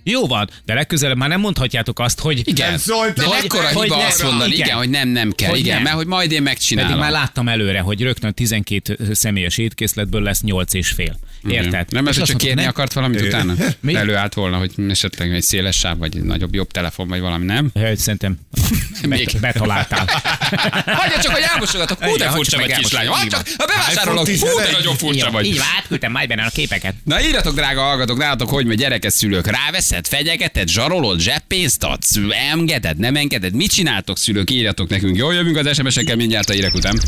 jó 0.02 0.26
van, 0.26 0.48
de 0.64 0.74
legközelebb 0.74 1.16
már 1.16 1.28
nem 1.28 1.40
mondhatjátok 1.40 1.98
azt, 1.98 2.20
hogy 2.20 2.48
Igen, 2.48 2.68
Nem 2.70 2.78
szólt, 2.78 3.14
de 3.14 3.24
hogy- 3.24 3.38
mekkora 3.40 3.68
hogy 3.72 3.82
hiba 3.82 3.96
ne- 3.96 4.06
azt 4.06 4.22
mondani, 4.22 4.54
igen, 4.54 4.76
hogy 4.76 4.90
nem, 4.90 5.08
nem 5.08 5.32
kell, 5.32 5.48
Hogy 5.48 5.58
igen, 5.58 5.74
nem. 5.74 5.82
mert 5.82 5.96
hogy 5.96 6.06
majd 6.06 6.32
én 6.32 6.42
megcsinálom. 6.42 6.90
Pedig 6.90 7.04
már 7.04 7.12
láttam 7.12 7.48
előre, 7.48 7.80
hogy 7.80 8.02
rögtön 8.02 8.34
12 8.34 8.98
személyes 9.12 9.58
étkészletből 9.58 10.22
lesz 10.22 10.40
8 10.42 10.74
és 10.74 10.88
fél. 10.88 11.18
Érted? 11.48 11.90
Nem, 11.90 12.06
ez 12.06 12.22
csak 12.22 12.36
kérni 12.36 12.60
nem, 12.60 12.70
akart 12.70 12.92
valamit 12.92 13.20
utána? 13.20 13.54
Mi? 13.80 13.94
Előállt 13.94 14.34
volna, 14.34 14.56
hogy 14.56 14.70
esetleg 14.88 15.32
egy 15.32 15.42
széles 15.42 15.76
sáv, 15.76 15.98
vagy 15.98 16.16
egy 16.16 16.22
nagyobb, 16.22 16.54
jobb 16.54 16.70
telefon, 16.70 17.08
vagy 17.08 17.20
valami, 17.20 17.44
nem? 17.44 17.70
Hogy 17.74 17.98
szerintem 17.98 18.38
bet, 19.08 19.40
betaláltál. 19.40 20.06
Hagyja 21.00 21.20
csak, 21.22 21.32
hogy 21.32 21.44
elmosogatok. 21.52 22.04
Hú, 22.04 22.16
de 22.16 22.30
furcsa 22.30 22.58
vagy 22.58 22.68
meg 22.68 22.78
kislányom. 22.78 23.12
Hagyj 23.12 23.34
elmosogatni. 23.34 23.52
csak, 23.52 23.68
ha 23.68 23.74
bevásárolok, 23.74 24.26
hú, 24.26 24.32
de 24.32 24.32
11. 24.32 24.72
nagyon 24.72 24.96
furcsa 24.96 25.30
vagy. 25.30 25.46
Így 25.46 25.56
van, 25.56 25.66
átküldtem 25.78 26.12
majd 26.12 26.28
benne 26.28 26.44
a 26.44 26.50
képeket. 26.50 26.94
Na 27.04 27.22
írjatok, 27.22 27.54
drága 27.54 27.80
hallgatók, 27.80 28.18
nálatok, 28.18 28.50
hogy 28.50 28.66
megy 28.66 28.76
gyerekes 28.76 29.12
szülők. 29.12 29.46
Ráveszed, 29.46 30.06
fegyegeted, 30.06 30.68
zsarolod, 30.68 31.20
zseppénzt 31.20 31.84
adsz, 31.84 32.16
engeded, 32.52 32.98
nem 32.98 33.16
engeded. 33.16 33.54
Mit 33.54 33.70
csináltok 33.70 34.18
szülők? 34.18 34.50
Írjatok 34.50 34.88
nekünk. 34.88 35.16
Jó, 35.16 35.30
jövünk 35.30 35.56
az 35.56 35.74
SMS-ekkel 35.74 36.16
mindjárt 36.16 36.50
a 36.50 36.52
hírek 36.52 36.74
után. 36.74 37.00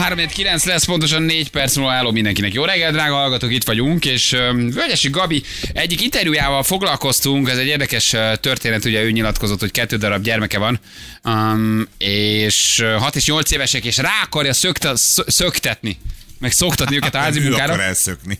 3-9 0.00 0.64
lesz, 0.64 0.84
pontosan 0.84 1.22
4 1.22 1.50
perc 1.50 1.76
múlva 1.76 1.92
álló 1.92 2.10
mindenkinek. 2.10 2.52
Jó 2.52 2.64
reggel, 2.64 2.92
drága 2.92 3.14
hallgatók, 3.14 3.52
itt 3.52 3.64
vagyunk, 3.64 4.04
és 4.04 4.30
Völgyesi 4.52 5.10
Gabi 5.10 5.42
egyik 5.72 6.00
interjújával 6.00 6.62
foglalkoztunk, 6.62 7.48
ez 7.48 7.58
egy 7.58 7.66
érdekes 7.66 8.14
történet, 8.40 8.84
ugye 8.84 9.02
ő 9.02 9.10
nyilatkozott, 9.10 9.60
hogy 9.60 9.70
kettő 9.70 9.96
darab 9.96 10.22
gyermeke 10.22 10.58
van, 10.58 10.80
um, 11.24 11.88
és 11.98 12.84
6 12.98 13.16
és 13.16 13.26
8 13.26 13.50
évesek, 13.50 13.84
és 13.84 13.96
rá 13.96 14.22
akarja 14.24 14.52
szökte, 14.52 14.96
szö- 14.96 15.30
szöktetni, 15.30 15.98
meg 16.38 16.52
szoktatni 16.52 16.96
őket 16.96 17.14
a 17.14 17.18
házi 17.18 17.40
ő 17.40 17.42
munkára. 17.42 17.72
akar 17.72 17.84
elszökni. 17.84 18.38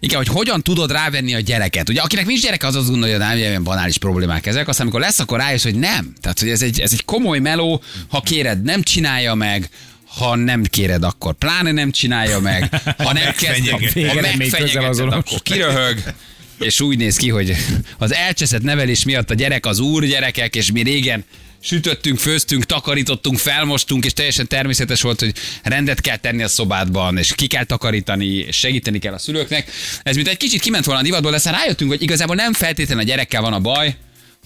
Igen, 0.00 0.16
hogy 0.16 0.28
hogyan 0.28 0.62
tudod 0.62 0.90
rávenni 0.90 1.34
a 1.34 1.40
gyereket. 1.40 1.88
Ugye, 1.88 2.00
akinek 2.00 2.26
nincs 2.26 2.42
gyereke, 2.42 2.66
az 2.66 2.74
azt 2.74 2.88
gondolja, 2.88 3.16
hogy 3.16 3.26
nem, 3.26 3.36
ilyen 3.36 3.62
banális 3.62 3.98
problémák 3.98 4.46
ezek. 4.46 4.68
Aztán, 4.68 4.86
amikor 4.86 5.00
lesz, 5.00 5.18
akkor 5.18 5.38
rájössz, 5.38 5.62
hogy 5.62 5.74
nem. 5.74 6.14
Tehát, 6.20 6.38
hogy 6.38 6.48
ez 6.48 6.62
egy, 6.62 6.80
ez 6.80 6.92
egy 6.92 7.04
komoly 7.04 7.38
meló, 7.38 7.82
ha 8.08 8.20
kéred, 8.20 8.62
nem 8.62 8.82
csinálja 8.82 9.34
meg, 9.34 9.68
ha 10.16 10.36
nem 10.36 10.62
kéred, 10.62 11.02
akkor 11.02 11.34
pláne 11.34 11.72
nem 11.72 11.90
csinálja 11.90 12.40
meg, 12.40 12.80
ha 12.98 13.12
nem 13.12 13.32
kezd, 13.32 13.68
ha, 13.68 13.78
megfenyegeted. 14.20 15.12
akkor 15.12 15.42
kiröhög, 15.42 16.02
és 16.58 16.80
úgy 16.80 16.98
néz 16.98 17.16
ki, 17.16 17.28
hogy 17.28 17.56
az 17.98 18.14
elcseszett 18.14 18.62
nevelés 18.62 19.04
miatt 19.04 19.30
a 19.30 19.34
gyerek 19.34 19.66
az 19.66 19.78
úr 19.78 20.04
gyerekek, 20.04 20.54
és 20.54 20.72
mi 20.72 20.82
régen 20.82 21.24
sütöttünk, 21.60 22.18
főztünk, 22.18 22.64
takarítottunk, 22.64 23.38
felmostunk, 23.38 24.04
és 24.04 24.12
teljesen 24.12 24.46
természetes 24.46 25.02
volt, 25.02 25.20
hogy 25.20 25.32
rendet 25.62 26.00
kell 26.00 26.16
tenni 26.16 26.42
a 26.42 26.48
szobádban, 26.48 27.18
és 27.18 27.34
ki 27.34 27.46
kell 27.46 27.64
takarítani, 27.64 28.26
és 28.26 28.56
segíteni 28.56 28.98
kell 28.98 29.12
a 29.12 29.18
szülőknek. 29.18 29.70
Ez 30.02 30.16
mint 30.16 30.28
egy 30.28 30.36
kicsit 30.36 30.60
kiment 30.60 30.84
volna 30.84 31.00
a 31.00 31.04
divatból, 31.04 31.30
de 31.30 31.36
aztán 31.36 31.54
rájöttünk, 31.54 31.90
hogy 31.90 32.02
igazából 32.02 32.34
nem 32.34 32.52
feltétlenül 32.52 33.02
a 33.02 33.06
gyerekkel 33.06 33.40
van 33.40 33.52
a 33.52 33.60
baj, 33.60 33.96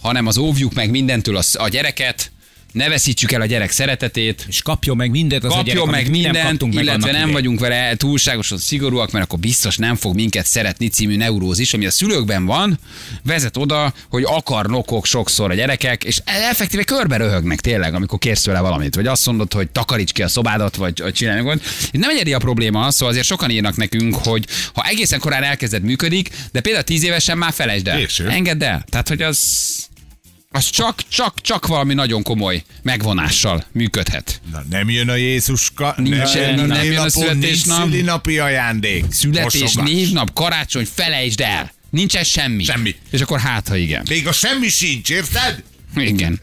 hanem 0.00 0.26
az 0.26 0.38
óvjuk 0.38 0.74
meg 0.74 0.90
mindentől 0.90 1.36
a, 1.36 1.42
a 1.52 1.68
gyereket, 1.68 2.30
ne 2.76 2.88
veszítsük 2.88 3.32
el 3.32 3.40
a 3.40 3.46
gyerek 3.46 3.70
szeretetét, 3.70 4.44
És 4.48 4.62
kapjon 4.62 4.96
meg 4.96 5.10
mindent 5.10 5.44
az 5.44 5.52
a 5.52 5.54
gyerek, 5.54 5.66
kapjon 5.66 5.88
meg 5.88 6.00
amit 6.00 6.10
mi 6.10 6.20
nem 6.20 6.30
mindent, 6.30 6.48
kaptunk 6.48 6.74
meg 6.74 6.82
illetve 6.82 7.04
nem 7.04 7.14
idején. 7.14 7.32
vagyunk 7.32 7.60
vele 7.60 7.94
túlságosan 7.96 8.58
szigorúak, 8.58 9.10
mert 9.10 9.24
akkor 9.24 9.38
biztos 9.38 9.76
nem 9.76 9.96
fog 9.96 10.14
minket 10.14 10.46
szeretni 10.46 10.88
című 10.88 11.16
neurózis, 11.16 11.74
ami 11.74 11.86
a 11.86 11.90
szülőkben 11.90 12.44
van, 12.46 12.78
vezet 13.22 13.56
oda, 13.56 13.94
hogy 14.08 14.22
akarnokok 14.26 15.06
sokszor 15.06 15.50
a 15.50 15.54
gyerekek, 15.54 16.04
és 16.04 16.20
effektíve 16.24 16.84
körbe 16.84 17.16
röhögnek 17.16 17.60
tényleg, 17.60 17.94
amikor 17.94 18.18
kérsz 18.18 18.42
tőle 18.42 18.60
valamit, 18.60 18.94
vagy 18.94 19.06
azt 19.06 19.26
mondod, 19.26 19.52
hogy 19.52 19.68
takaríts 19.68 20.12
ki 20.12 20.22
a 20.22 20.28
szobádat, 20.28 20.76
vagy, 20.76 21.00
vagy 21.00 21.12
csinálj 21.12 21.42
meg. 21.42 21.60
nem 21.92 22.10
egyedi 22.10 22.32
a 22.32 22.38
probléma, 22.38 22.90
szóval 22.90 23.08
azért 23.08 23.26
sokan 23.26 23.50
írnak 23.50 23.76
nekünk, 23.76 24.14
hogy 24.14 24.46
ha 24.74 24.82
egészen 24.82 25.20
korán 25.20 25.42
elkezded 25.42 25.82
működik, 25.82 26.30
de 26.52 26.60
például 26.60 26.84
tíz 26.84 27.04
évesen 27.04 27.38
már 27.38 27.52
felejtsd 27.52 27.88
el. 27.88 28.06
Engedd 28.28 28.64
el. 28.64 28.84
Tehát, 28.88 29.08
hogy 29.08 29.22
az 29.22 29.38
az 30.56 30.70
csak, 30.70 31.02
csak, 31.08 31.40
csak 31.40 31.66
valami 31.66 31.94
nagyon 31.94 32.22
komoly 32.22 32.62
megvonással 32.82 33.64
működhet. 33.72 34.40
Na, 34.52 34.62
nem 34.70 34.90
jön 34.90 35.08
a 35.08 35.14
Jézuska, 35.14 35.94
Nincs- 35.96 36.34
nem, 36.34 36.56
jön 36.56 36.66
nem 36.66 36.84
jön 36.84 36.98
a 36.98 37.08
születésnap. 37.08 37.78
nincs 37.78 37.90
szülinapi 37.90 38.38
ajándék. 38.38 39.04
Születés, 39.10 39.74
névnap, 39.74 40.32
karácsony, 40.32 40.86
felejtsd 40.94 41.40
el. 41.40 41.72
Nincsen 41.90 42.24
semmi. 42.24 42.64
Semmi. 42.64 42.94
És 43.10 43.20
akkor 43.20 43.40
hát, 43.40 43.68
ha 43.68 43.76
igen. 43.76 44.02
Még 44.08 44.26
a 44.26 44.32
semmi 44.32 44.68
sincs, 44.68 45.10
érted? 45.10 45.62
Igen. 45.96 46.40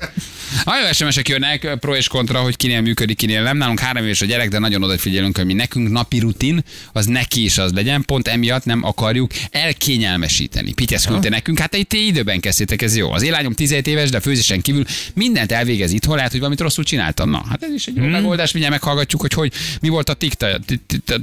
Nagyon 0.64 0.94
SMS-ek 0.94 1.28
jönnek, 1.28 1.78
pro 1.80 1.96
és 1.96 2.08
kontra, 2.08 2.40
hogy 2.40 2.56
kinél 2.56 2.82
működik, 2.82 3.18
kinél 3.18 3.44
nem. 3.44 3.58
Nálunk 3.58 3.80
három 3.80 4.04
éves 4.04 4.22
a 4.22 4.26
gyerek, 4.26 4.50
de 4.50 4.60
nagyon 4.60 4.84
odafigyelünk, 4.84 5.38
hogy 5.38 5.46
mi 5.46 5.54
nekünk 5.54 5.90
napi 5.90 6.20
rutin, 6.20 6.64
az 6.94 7.06
neki 7.06 7.44
is 7.44 7.58
az 7.58 7.72
legyen. 7.72 8.06
Pont 8.06 8.28
emiatt 8.28 8.66
nem 8.66 8.84
akarjuk 8.84 9.32
elkényelmesíteni. 9.52 10.74
Pityesz 10.74 11.06
küldte 11.06 11.30
nekünk, 11.30 11.60
hát 11.60 11.76
itt 11.76 11.94
időben 11.94 12.40
kezdtétek, 12.40 12.82
ez 12.82 12.96
jó. 12.96 13.12
Az 13.12 13.22
élányom 13.22 13.54
17 13.54 13.88
éves, 13.88 14.10
de 14.10 14.20
főzésen 14.20 14.62
kívül 14.62 14.86
mindent 15.14 15.52
elvégez 15.52 15.92
itthon, 15.92 16.16
lehet, 16.16 16.32
hogy 16.32 16.40
valamit 16.40 16.62
rosszul 16.62 16.84
csináltam. 16.84 17.30
Na, 17.30 17.46
hát 17.50 17.64
ez 17.64 17.74
is 17.74 17.86
egy 17.86 17.96
jó 17.96 18.04
megoldás, 18.04 18.52
mindjárt 18.52 18.80
meghallgatjuk, 18.80 19.22
hogy, 19.22 19.34
hogy 19.34 19.54
mi 19.82 19.90
volt 19.90 20.10
a 20.10 20.14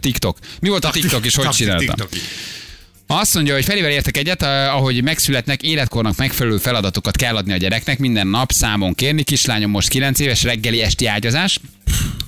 TikTok. 0.01 0.39
Mi 0.61 0.69
volt 0.69 0.85
a 0.85 0.91
TikTok 0.91 1.25
és 1.25 1.35
hogy 1.35 1.49
csináltam. 1.49 1.97
Azt 3.13 3.35
mondja, 3.35 3.55
hogy 3.55 3.65
felével 3.65 3.91
értek 3.91 4.17
egyet, 4.17 4.43
eh, 4.43 4.75
ahogy 4.75 5.03
megszületnek, 5.03 5.63
életkornak 5.63 6.17
megfelelő 6.17 6.57
feladatokat 6.57 7.17
kell 7.17 7.37
adni 7.37 7.53
a 7.53 7.57
gyereknek, 7.57 7.99
minden 7.99 8.27
nap 8.27 8.51
számon 8.51 8.95
kérni. 8.95 9.23
Kislányom 9.23 9.71
most 9.71 9.89
9 9.89 10.19
éves, 10.19 10.43
reggeli 10.43 10.83
esti 10.83 11.07
ágyazás. 11.07 11.61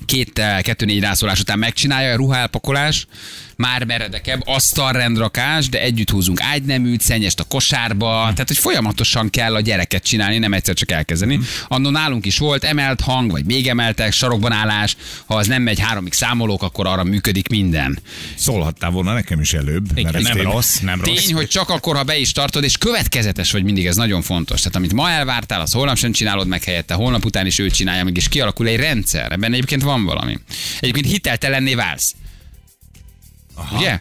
Két, 0.05 0.39
eh, 0.39 0.61
kettő 0.61 0.85
négy 0.85 0.99
rászólás 0.99 1.39
után 1.39 1.59
megcsinálja, 1.59 2.13
a 2.13 2.15
ruha 2.15 2.47
már 3.63 3.83
meredekebb, 3.83 4.41
asztalrendrakás, 4.45 5.69
de 5.69 5.81
együtt 5.81 6.09
húzunk 6.09 6.41
ágyneműt, 6.41 7.01
szennyest 7.01 7.39
a 7.39 7.43
kosárba, 7.43 8.21
tehát 8.21 8.47
hogy 8.47 8.57
folyamatosan 8.57 9.29
kell 9.29 9.55
a 9.55 9.59
gyereket 9.59 10.03
csinálni, 10.03 10.37
nem 10.37 10.53
egyszer 10.53 10.75
csak 10.75 10.91
elkezdeni. 10.91 11.39
Annó 11.67 11.89
nálunk 11.89 12.25
is 12.25 12.37
volt 12.37 12.63
emelt 12.63 13.01
hang, 13.01 13.31
vagy 13.31 13.45
még 13.45 13.67
emeltek, 13.67 14.11
sarokban 14.11 14.51
állás, 14.51 14.95
ha 15.25 15.35
az 15.35 15.47
nem 15.47 15.61
megy 15.61 15.79
háromig 15.79 16.13
számolók, 16.13 16.63
akkor 16.63 16.87
arra 16.87 17.03
működik 17.03 17.47
minden. 17.47 17.99
Szólhattál 18.35 18.89
volna 18.89 19.13
nekem 19.13 19.39
is 19.39 19.53
előbb. 19.53 19.85
Igen, 19.95 20.11
mert 20.11 20.15
ez 20.15 20.35
nem 20.35 20.51
rossz, 20.51 20.79
nem 20.79 21.01
rossz. 21.01 21.25
Tény, 21.25 21.33
hogy 21.33 21.47
csak 21.47 21.69
akkor, 21.69 21.95
ha 21.95 22.03
be 22.03 22.17
is 22.17 22.31
tartod, 22.31 22.63
és 22.63 22.77
következetes 22.77 23.51
vagy 23.51 23.63
mindig, 23.63 23.85
ez 23.85 23.95
nagyon 23.95 24.21
fontos. 24.21 24.57
Tehát 24.57 24.75
amit 24.75 24.93
ma 24.93 25.09
elvártál, 25.09 25.61
az 25.61 25.71
holnap 25.71 25.97
sem 25.97 26.11
csinálod 26.11 26.47
meg 26.47 26.63
helyette, 26.63 26.93
holnap 26.93 27.25
után 27.25 27.45
is 27.45 27.59
ő 27.59 27.69
csinálja 27.69 28.03
meg, 28.03 28.17
és 28.17 28.29
kialakul 28.29 28.67
egy 28.67 28.79
rendszer. 28.79 29.31
Ebben 29.31 29.53
egyébként 29.53 29.81
van 29.81 30.05
valami. 30.05 30.39
Egyébként 30.79 31.05
hiteltelenné 31.05 31.75
válsz. 31.75 32.15
Aha. 33.55 33.77
Ugye? 33.77 33.99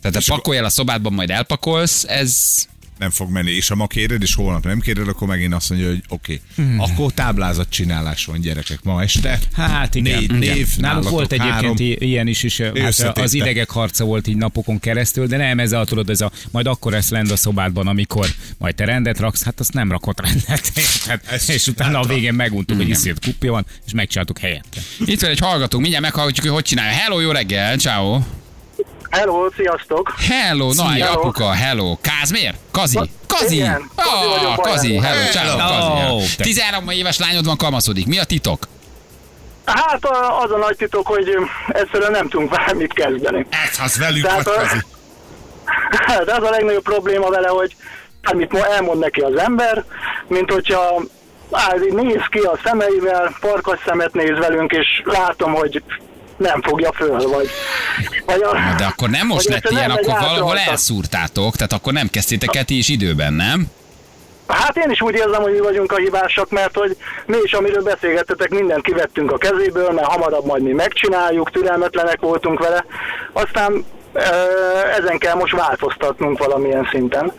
Tehát 0.00 0.24
ha 0.26 0.34
pakolj 0.34 0.58
el 0.58 0.64
a 0.64 0.68
szobádban, 0.68 1.12
majd 1.12 1.30
elpakolsz, 1.30 2.04
ez 2.04 2.66
nem 2.98 3.10
fog 3.10 3.30
menni, 3.30 3.50
és 3.50 3.68
ha 3.68 3.74
ma 3.74 3.86
kéred, 3.86 4.22
és 4.22 4.34
holnap 4.34 4.64
nem 4.64 4.80
kéred, 4.80 5.08
akkor 5.08 5.28
megint 5.28 5.54
azt 5.54 5.70
mondja, 5.70 5.88
hogy 5.88 6.02
oké, 6.08 6.40
okay. 6.58 6.74
akkor 6.78 7.12
táblázatcsinálás 7.12 8.24
van 8.24 8.40
gyerekek 8.40 8.82
ma 8.82 9.02
este. 9.02 9.38
Hát 9.52 9.94
igen. 9.94 10.18
Négy 10.18 10.22
igen. 10.22 10.36
név, 10.38 10.76
Nálunk 10.76 11.08
volt 11.08 11.32
egyébként 11.32 11.54
három. 11.54 11.76
ilyen 11.78 12.26
is, 12.26 12.42
is 12.42 12.60
hát 12.98 13.18
az 13.18 13.34
idegek 13.34 13.70
harca 13.70 14.04
volt 14.04 14.26
így 14.26 14.36
napokon 14.36 14.78
keresztül, 14.78 15.26
de 15.26 15.36
nem 15.36 15.58
ez 15.58 15.72
a, 15.72 15.84
tudod, 15.84 16.10
ez 16.10 16.20
a, 16.20 16.30
majd 16.50 16.66
akkor 16.66 16.92
lesz 16.92 17.08
lend 17.08 17.30
a 17.30 17.36
szobádban, 17.36 17.86
amikor 17.86 18.28
majd 18.58 18.74
te 18.74 18.84
rendet 18.84 19.18
raksz, 19.18 19.42
hát 19.42 19.60
azt 19.60 19.72
nem 19.72 19.90
rakott 19.90 20.20
rendet. 20.20 20.72
Hát, 21.06 21.26
Ez- 21.26 21.48
és 21.48 21.66
utána 21.66 21.98
a 21.98 22.02
hát 22.02 22.10
a- 22.10 22.14
végén 22.14 22.34
meguntuk, 22.34 22.76
hogy 22.76 22.88
iszét 22.88 23.18
kupja 23.24 23.52
van, 23.52 23.66
és 23.86 23.92
megcsináltuk 23.92 24.38
helyette. 24.38 24.80
Itt 25.04 25.20
van 25.20 25.30
egy 25.30 25.38
hallgatónk, 25.38 25.82
mindjárt 25.82 26.04
meghallgatjuk, 26.04 26.44
hogy 26.44 26.54
hogy 26.54 26.64
csinálja. 26.64 26.92
Hello, 26.92 27.20
jó 27.20 27.30
reggel, 27.30 27.76
ciao. 27.76 28.20
Hello, 29.14 29.48
sziasztok! 29.56 30.14
Hello, 30.28 30.72
na, 30.72 30.92
egy 30.94 31.00
Hello. 31.00 31.18
apuka, 31.20 31.50
hello. 31.52 31.96
Kázmér? 32.00 32.54
Kazi? 32.70 33.00
Kazi? 33.26 33.54
Igen, 33.56 33.90
Kazi 33.96 34.62
Kazi, 34.62 34.96
hello, 34.96 35.30
ciao, 35.30 35.58
Hello. 35.58 35.68
Kazi. 35.68 36.00
hello. 36.00 36.20
Te- 36.36 36.42
13 36.42 36.88
éves 36.88 37.18
lányod 37.18 37.44
van, 37.44 37.56
kamaszodik. 37.56 38.06
Mi 38.06 38.18
a 38.18 38.24
titok? 38.24 38.68
Hát 39.64 40.04
az 40.44 40.50
a 40.50 40.56
nagy 40.56 40.76
titok, 40.76 41.06
hogy 41.06 41.36
egyszerűen 41.68 42.10
nem 42.10 42.28
tudunk 42.28 42.50
bármit 42.50 42.92
kezdeni. 42.92 43.46
Ez 43.50 43.78
az 43.84 43.98
velük 43.98 44.22
Tehát 44.22 44.42
vagy, 44.44 44.54
a- 44.54 44.58
Kazi. 44.60 44.78
De 46.26 46.32
az 46.34 46.42
a 46.42 46.50
legnagyobb 46.50 46.82
probléma 46.82 47.28
vele, 47.30 47.48
hogy 47.48 47.76
bármit 48.22 48.52
mo- 48.52 48.62
elmond 48.64 48.98
neki 48.98 49.20
az 49.20 49.36
ember, 49.36 49.84
mint 50.28 50.50
hogyha 50.52 51.02
áll, 51.50 51.82
így 51.82 51.92
néz 51.92 52.22
ki 52.30 52.38
a 52.38 52.58
szemeivel, 52.64 53.36
parkas 53.40 53.78
szemet 53.86 54.12
néz 54.14 54.38
velünk, 54.38 54.72
és 54.72 54.86
látom, 55.04 55.52
hogy 55.54 55.82
nem 56.36 56.62
fogja 56.62 56.92
föl, 56.92 57.28
vagy... 57.28 57.48
vagy 58.26 58.42
a, 58.42 58.56
de 58.78 58.84
akkor 58.84 59.08
nem 59.08 59.26
most 59.26 59.48
lett 59.48 59.70
ilyen, 59.70 59.90
akkor 59.90 60.14
valahol 60.20 60.58
elszúrtátok, 60.58 61.56
tehát 61.56 61.72
akkor 61.72 61.92
nem 61.92 62.08
kezdtétek 62.08 62.56
el 62.56 62.64
ti 62.64 62.78
is 62.78 62.88
időben, 62.88 63.32
nem? 63.32 63.66
Hát 64.46 64.76
én 64.76 64.90
is 64.90 65.00
úgy 65.00 65.14
érzem, 65.14 65.42
hogy 65.42 65.52
mi 65.52 65.60
vagyunk 65.60 65.92
a 65.92 65.96
hibásak, 65.96 66.50
mert 66.50 66.76
hogy 66.76 66.96
mi 67.26 67.36
is, 67.42 67.52
amiről 67.52 67.82
beszélgettetek, 67.82 68.50
mindent 68.50 68.82
kivettünk 68.82 69.32
a 69.32 69.38
kezéből, 69.38 69.90
mert 69.90 70.06
hamarabb 70.06 70.44
majd 70.44 70.62
mi 70.62 70.72
megcsináljuk, 70.72 71.50
türelmetlenek 71.50 72.20
voltunk 72.20 72.58
vele. 72.58 72.84
Aztán 73.32 73.84
ezen 74.98 75.18
kell 75.18 75.34
most 75.34 75.54
változtatnunk 75.54 76.38
valamilyen 76.38 76.88
szinten. 76.90 77.32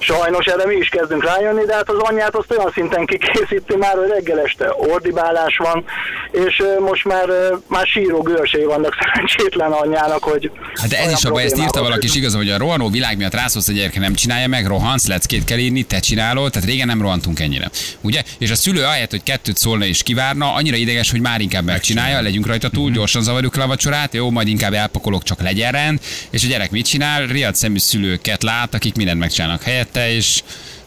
Sajnos 0.00 0.46
erre 0.46 0.66
mi 0.66 0.74
is 0.74 0.88
kezdünk 0.88 1.24
rájönni, 1.24 1.64
de 1.64 1.74
hát 1.74 1.90
az 1.90 1.98
anyját 1.98 2.34
azt 2.34 2.50
olyan 2.50 2.70
szinten 2.74 3.06
kikészíti 3.06 3.76
már, 3.76 3.96
hogy 3.96 4.08
reggel 4.08 4.40
este 4.40 4.74
ordibálás 4.76 5.56
van, 5.56 5.84
és 6.30 6.62
most 6.78 7.04
már, 7.04 7.28
már 7.66 7.86
síró 7.86 8.22
görsei 8.22 8.64
vannak 8.64 8.96
szerencsétlen 9.00 9.72
anyjának, 9.72 10.24
hogy 10.24 10.50
Hát 10.74 10.88
de 10.88 10.98
ez 10.98 11.12
is 11.12 11.24
a 11.24 11.30
baj, 11.30 11.44
ezt 11.44 11.58
írta 11.58 11.82
valaki 11.82 12.06
is 12.06 12.14
igaz, 12.14 12.34
hogy 12.34 12.50
a 12.50 12.58
rohanó 12.58 12.90
világ 12.90 13.16
miatt 13.16 13.34
rászólsz 13.34 13.68
a 13.68 13.72
gyereke 13.72 14.00
nem 14.00 14.14
csinálja 14.14 14.48
meg, 14.48 14.66
rohansz, 14.66 15.06
leckét 15.06 15.44
kell 15.44 15.58
írni, 15.58 15.82
te 15.82 15.98
csinálod, 15.98 16.52
tehát 16.52 16.68
régen 16.68 16.86
nem 16.86 17.00
rohantunk 17.00 17.40
ennyire. 17.40 17.70
Ugye? 18.00 18.22
És 18.38 18.50
a 18.50 18.54
szülő 18.54 18.84
ahelyett, 18.84 19.10
hogy 19.10 19.22
kettőt 19.22 19.56
szólna 19.56 19.84
és 19.84 20.02
kivárna, 20.02 20.54
annyira 20.54 20.76
ideges, 20.76 21.10
hogy 21.10 21.20
már 21.20 21.40
inkább 21.40 21.64
megcsinálja, 21.64 22.20
legyünk 22.20 22.46
rajta 22.46 22.68
túl, 22.68 22.90
gyorsan 22.90 23.22
zavarjuk 23.22 23.56
le 23.56 23.62
a 23.62 23.66
vacsorát, 23.66 24.14
jó, 24.14 24.30
majd 24.30 24.48
inkább 24.48 24.72
elpakolok, 24.72 25.22
csak 25.22 25.40
legyen 25.40 25.72
rend, 25.72 26.00
és 26.30 26.44
a 26.44 26.48
gyerek 26.48 26.70
mit 26.70 26.86
csinál? 26.86 27.26
Riad 27.26 27.54
szemű 27.54 27.78
szülőket 27.78 28.42
lát, 28.42 28.74
akik 28.74 28.94
mindent 28.96 29.18
megcsinálnak 29.18 29.62
helyette, 29.92 30.16
és 30.16 30.42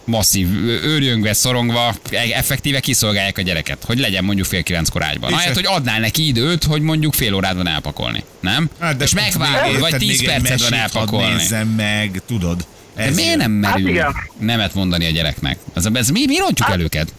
masszív, 0.05 0.47
őrjöngve, 0.67 1.33
szorongva, 1.33 1.95
effektíve 2.33 2.79
kiszolgálják 2.79 3.37
a 3.37 3.41
gyereket, 3.41 3.83
hogy 3.83 3.99
legyen 3.99 4.23
mondjuk 4.23 4.47
fél 4.47 4.63
kilenckor 4.63 5.03
ágyban. 5.03 5.29
És 5.29 5.35
Ahelyett, 5.35 5.55
hogy 5.55 5.65
adnál 5.65 5.99
neki 5.99 6.27
időt, 6.27 6.63
hogy 6.63 6.81
mondjuk 6.81 7.13
fél 7.13 7.33
órát 7.33 7.55
van 7.55 7.67
elpakolni. 7.67 8.23
Nem? 8.39 8.69
Hát, 8.79 9.01
és 9.01 9.13
még 9.13 9.23
megvárod, 9.23 9.79
vagy 9.79 9.83
érted, 9.91 9.99
10 9.99 10.19
még 10.19 10.29
egy 10.29 10.41
percet 10.41 10.69
van 10.69 10.79
elpakolni. 10.79 11.33
Nézzem 11.33 11.67
meg, 11.67 12.21
tudod. 12.27 12.65
De 12.95 13.01
Ez 13.01 13.15
miért 13.15 13.29
jön. 13.29 13.37
nem 13.37 13.51
merül 13.51 13.97
Hát 13.99 14.13
nemet 14.39 14.73
mondani 14.73 15.05
a 15.05 15.09
gyereknek? 15.09 15.57
Ez, 15.73 15.85
ez 15.93 16.09
mi, 16.09 16.25
mi 16.25 16.37
rontjuk 16.37 16.69
el 16.69 16.79
őket? 16.79 17.13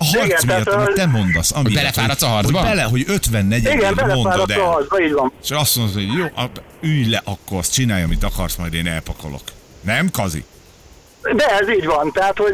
A 0.00 0.04
harc 0.04 0.24
Igen, 0.24 0.26
miatt, 0.46 0.64
tehát, 0.64 0.68
amit 0.68 0.94
te 0.94 1.06
mondasz. 1.06 1.50
Amiatt, 1.52 1.74
belefáradsz 1.74 2.22
a 2.22 2.26
hogy- 2.26 2.34
harcba? 2.34 2.58
Hogy 2.58 2.68
bele, 2.68 2.82
hogy 2.82 3.04
54 3.06 3.58
Igen, 3.64 3.76
mondod 3.76 3.94
belefáradt 3.94 4.50
a 4.50 4.52
el. 4.54 4.60
harcba, 4.60 5.00
így 5.02 5.12
van. 5.12 5.32
És 5.42 5.50
azt 5.50 5.76
mondod, 5.76 5.94
hogy 5.94 6.06
jó, 6.18 6.24
hát 6.34 6.62
ülj 6.82 7.04
le, 7.08 7.20
akkor 7.24 7.58
azt 7.58 7.72
csinálj, 7.72 8.02
amit 8.02 8.24
akarsz, 8.24 8.56
majd 8.56 8.74
én 8.74 8.86
elpakolok. 8.86 9.42
Nem, 9.80 10.10
Kazi? 10.10 10.44
De 11.36 11.46
ez 11.60 11.68
így 11.68 11.86
van, 11.86 12.12
tehát 12.12 12.38
hogy, 12.38 12.52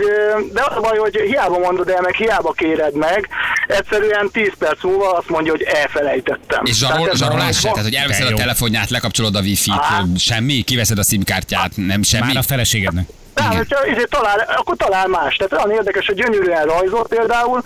de 0.52 0.62
az 0.68 0.76
a 0.76 0.80
baj, 0.80 0.96
hogy 0.98 1.16
hiába 1.16 1.58
mondod 1.58 1.88
el, 1.88 2.00
meg 2.00 2.14
hiába 2.14 2.52
kéred 2.52 2.94
meg, 2.94 3.28
egyszerűen 3.66 4.30
10 4.32 4.52
perc 4.58 4.82
múlva 4.82 5.12
azt 5.12 5.28
mondja, 5.28 5.52
hogy 5.52 5.62
elfelejtettem. 5.62 6.64
És 6.64 6.76
zsarol, 6.78 6.96
Tehát 6.96 7.12
ez 7.12 7.18
zsarolás 7.18 7.58
se? 7.58 7.68
Tehát, 7.68 7.84
hogy 7.84 7.94
elveszed 7.94 8.32
a 8.32 8.34
telefonját, 8.34 8.90
lekapcsolod 8.90 9.36
a 9.36 9.40
wifi-t, 9.40 9.74
Á. 9.80 10.02
semmi? 10.16 10.62
Kiveszed 10.62 10.98
a 10.98 11.02
simkártyát, 11.02 11.72
nem 11.76 12.02
semmi? 12.02 12.26
Már 12.26 12.36
a 12.36 12.42
feleségednek. 12.42 13.06
Igen. 13.36 13.56
hogyha 13.56 13.86
izé 13.86 14.04
talál, 14.04 14.54
akkor 14.56 14.76
talál 14.76 15.06
más. 15.06 15.36
Tehát 15.36 15.64
olyan 15.64 15.78
érdekes, 15.78 16.06
hogy 16.06 16.14
gyönyörűen 16.14 16.64
rajzol 16.64 17.06
például, 17.08 17.60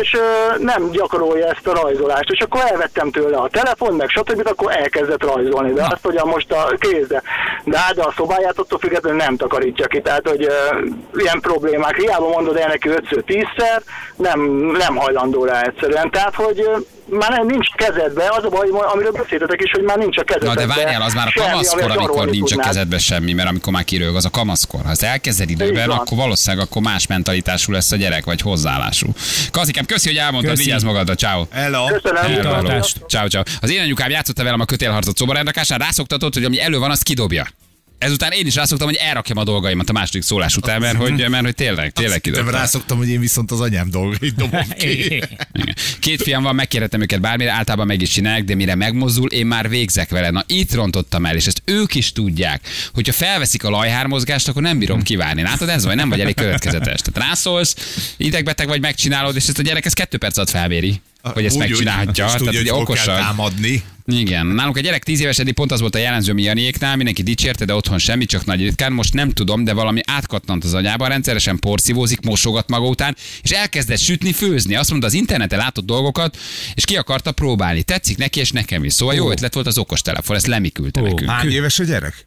és 0.00 0.14
ö, 0.14 0.58
nem 0.58 0.90
gyakorolja 0.90 1.46
ezt 1.46 1.66
a 1.66 1.80
rajzolást. 1.82 2.30
És 2.30 2.40
akkor 2.40 2.60
elvettem 2.60 3.10
tőle 3.10 3.36
a 3.36 3.48
telefon, 3.48 3.94
meg 3.94 4.08
stb. 4.08 4.46
akkor 4.46 4.72
elkezdett 4.76 5.22
rajzolni. 5.22 5.72
De 5.72 5.82
azt, 5.82 6.04
hogy 6.04 6.16
a 6.16 6.24
most 6.24 6.52
a 6.52 6.74
kézde. 6.78 7.22
De 7.64 7.78
hát 7.78 7.94
de 7.94 8.02
a 8.02 8.14
szobáját 8.16 8.58
attól 8.58 8.78
függetlenül 8.78 9.18
nem 9.18 9.36
takarítja 9.36 9.86
ki. 9.86 10.00
Tehát, 10.00 10.28
hogy 10.28 10.44
ö, 10.44 10.86
ilyen 11.16 11.40
problémák. 11.40 11.96
Hiába 11.96 12.28
mondod 12.28 12.56
el 12.56 12.68
neki 12.68 12.88
5-10-szer, 12.92 13.80
nem, 14.16 14.40
nem 14.78 14.96
hajlandó 14.96 15.44
rá 15.44 15.60
egyszerűen. 15.60 16.10
Tehát, 16.10 16.34
hogy 16.34 16.68
már 17.08 17.30
nem, 17.30 17.46
nincs 17.46 17.68
kezedbe, 17.68 18.28
az 18.38 18.44
a 18.44 18.48
baj, 18.48 18.68
amiről 18.92 19.12
beszéltetek 19.12 19.62
is, 19.62 19.70
hogy 19.70 19.82
már 19.82 19.96
nincs 19.98 20.16
a 20.16 20.22
Na 20.26 20.34
kezedbe. 20.34 20.54
de 20.54 20.66
várjál, 20.66 21.02
az 21.02 21.14
már 21.14 21.26
a 21.26 21.30
semmi, 21.30 21.48
kamaszkor, 21.50 21.80
amivel 21.82 21.98
amikor 21.98 22.26
nincs 22.30 22.42
a 22.44 22.54
tudnád. 22.54 22.66
kezedben 22.66 22.98
semmi, 22.98 23.32
mert 23.32 23.48
amikor 23.48 23.72
már 23.72 23.84
kirög, 23.84 24.16
az 24.16 24.24
a 24.24 24.30
kamaszkor. 24.30 24.80
Ha 24.84 24.90
ezt 24.90 25.02
elkezded 25.02 25.50
időben, 25.50 25.90
akkor 25.90 26.18
valószínűleg 26.18 26.66
akkor 26.66 26.82
más 26.82 27.06
mentalitású 27.06 27.72
lesz 27.72 27.92
a 27.92 27.96
gyerek, 27.96 28.24
vagy 28.24 28.40
hozzáállású. 28.40 29.06
Kazikám, 29.50 29.84
köszi, 29.84 30.08
hogy 30.08 30.18
elmondtad, 30.18 30.50
Köszi. 30.54 30.64
vigyázz 30.64 30.82
magadra, 30.82 31.14
ciao. 31.14 31.46
Ela. 31.50 31.86
Köszönöm. 31.92 32.22
Hello, 32.22 32.52
hello. 32.52 32.80
Ciao, 33.08 33.26
ciao. 33.28 33.42
Az 33.60 33.70
én 33.70 33.80
anyukám 33.80 34.10
játszotta 34.10 34.42
velem 34.44 34.60
a 34.60 34.64
kötélharcot 34.64 35.16
szobarendakásán, 35.16 35.78
rászoktatott, 35.78 36.34
hogy 36.34 36.44
ami 36.44 36.60
elő 36.60 36.78
van, 36.78 36.90
azt 36.90 37.02
kidobja. 37.02 37.46
Ezután 38.04 38.32
én 38.32 38.46
is 38.46 38.54
rászoktam, 38.54 38.86
hogy 38.86 38.96
elrakjam 38.96 39.38
a 39.38 39.44
dolgaimat 39.44 39.88
a 39.88 39.92
második 39.92 40.22
szólás 40.22 40.56
után, 40.56 40.80
mert 40.80 40.96
hogy, 40.96 41.28
mert 41.28 41.44
hogy 41.44 41.54
tényleg, 41.54 41.92
tényleg 41.92 42.20
kidobtam. 42.20 42.50
rászoktam, 42.50 42.98
hogy 42.98 43.08
én 43.08 43.20
viszont 43.20 43.50
az 43.50 43.60
anyám 43.60 43.90
dolgait 43.90 44.34
dobom 44.42 44.68
ki. 44.78 45.22
Két 45.98 46.22
fiam 46.22 46.42
van, 46.42 46.54
megkérhetem 46.54 47.00
őket 47.00 47.20
bármire, 47.20 47.50
általában 47.50 47.86
meg 47.86 48.00
is 48.00 48.10
csinálják, 48.10 48.44
de 48.44 48.54
mire 48.54 48.74
megmozdul, 48.74 49.30
én 49.30 49.46
már 49.46 49.68
végzek 49.68 50.10
vele. 50.10 50.30
Na 50.30 50.44
itt 50.46 50.74
rontottam 50.74 51.26
el, 51.26 51.36
és 51.36 51.46
ezt 51.46 51.62
ők 51.64 51.94
is 51.94 52.12
tudják, 52.12 52.68
hogyha 52.94 53.12
felveszik 53.12 53.64
a 53.64 53.70
lajhármozgást, 53.70 54.48
akkor 54.48 54.62
nem 54.62 54.78
bírom 54.78 55.02
kivárni. 55.02 55.42
Látod, 55.42 55.68
ez 55.68 55.84
vagy 55.84 55.96
nem 55.96 56.08
vagy 56.08 56.20
elég 56.20 56.34
következetes. 56.34 57.00
Tehát 57.00 57.28
rászólsz, 57.28 57.76
idegbeteg 58.16 58.66
vagy, 58.66 58.80
megcsinálod, 58.80 59.36
és 59.36 59.46
ezt 59.46 59.58
a 59.58 59.62
gyerek 59.62 59.84
ez 59.84 59.92
kettő 59.92 60.18
perc 60.18 60.36
alatt 60.36 60.50
felméri, 60.50 61.00
hogy 61.32 61.44
ezt 61.44 61.56
Úgy, 61.56 61.62
úgy, 61.62 61.68
megcsinálhatja. 61.68 62.26
tudja, 62.26 62.50
Tehát 62.50 62.56
hogy 62.56 62.64
kell 62.64 62.74
okosan. 62.80 63.16
támadni. 63.16 63.82
Igen, 64.06 64.46
nálunk 64.46 64.76
a 64.76 64.80
gyerek 64.80 65.02
10 65.04 65.20
éves 65.20 65.38
eddig 65.38 65.54
pont 65.54 65.72
az 65.72 65.80
volt 65.80 65.94
a 65.94 65.98
jellemző 65.98 66.32
mi 66.32 66.42
Janiéknál, 66.42 66.96
mindenki 66.96 67.22
dicsérte, 67.22 67.64
de 67.64 67.74
otthon 67.74 67.98
semmi, 67.98 68.24
csak 68.24 68.44
nagy 68.44 68.60
ritkán. 68.60 68.92
Most 68.92 69.12
nem 69.12 69.30
tudom, 69.30 69.64
de 69.64 69.72
valami 69.72 70.00
átkattant 70.06 70.64
az 70.64 70.74
agyában, 70.74 71.08
rendszeresen 71.08 71.58
porszívózik, 71.58 72.20
mosogat 72.20 72.68
maga 72.68 72.86
után, 72.86 73.16
és 73.42 73.50
elkezdett 73.50 73.98
sütni, 73.98 74.32
főzni. 74.32 74.74
Azt 74.74 74.90
mondta, 74.90 75.06
az 75.06 75.12
interneten 75.14 75.58
látott 75.58 75.84
dolgokat, 75.86 76.36
és 76.74 76.84
ki 76.84 76.96
akarta 76.96 77.32
próbálni. 77.32 77.82
Tetszik 77.82 78.16
neki, 78.16 78.40
és 78.40 78.50
nekem 78.50 78.84
is. 78.84 78.92
Szóval 78.92 79.14
jó 79.14 79.30
ötlet 79.30 79.54
volt 79.54 79.66
az 79.66 79.78
okos 79.78 80.00
telefon, 80.00 80.36
ezt 80.36 80.46
lemiküldte 80.46 81.00
Ó. 81.00 81.04
nekünk. 81.04 81.30
Hány 81.30 81.50
éves 81.50 81.78
a 81.78 81.84
gyerek? 81.84 82.24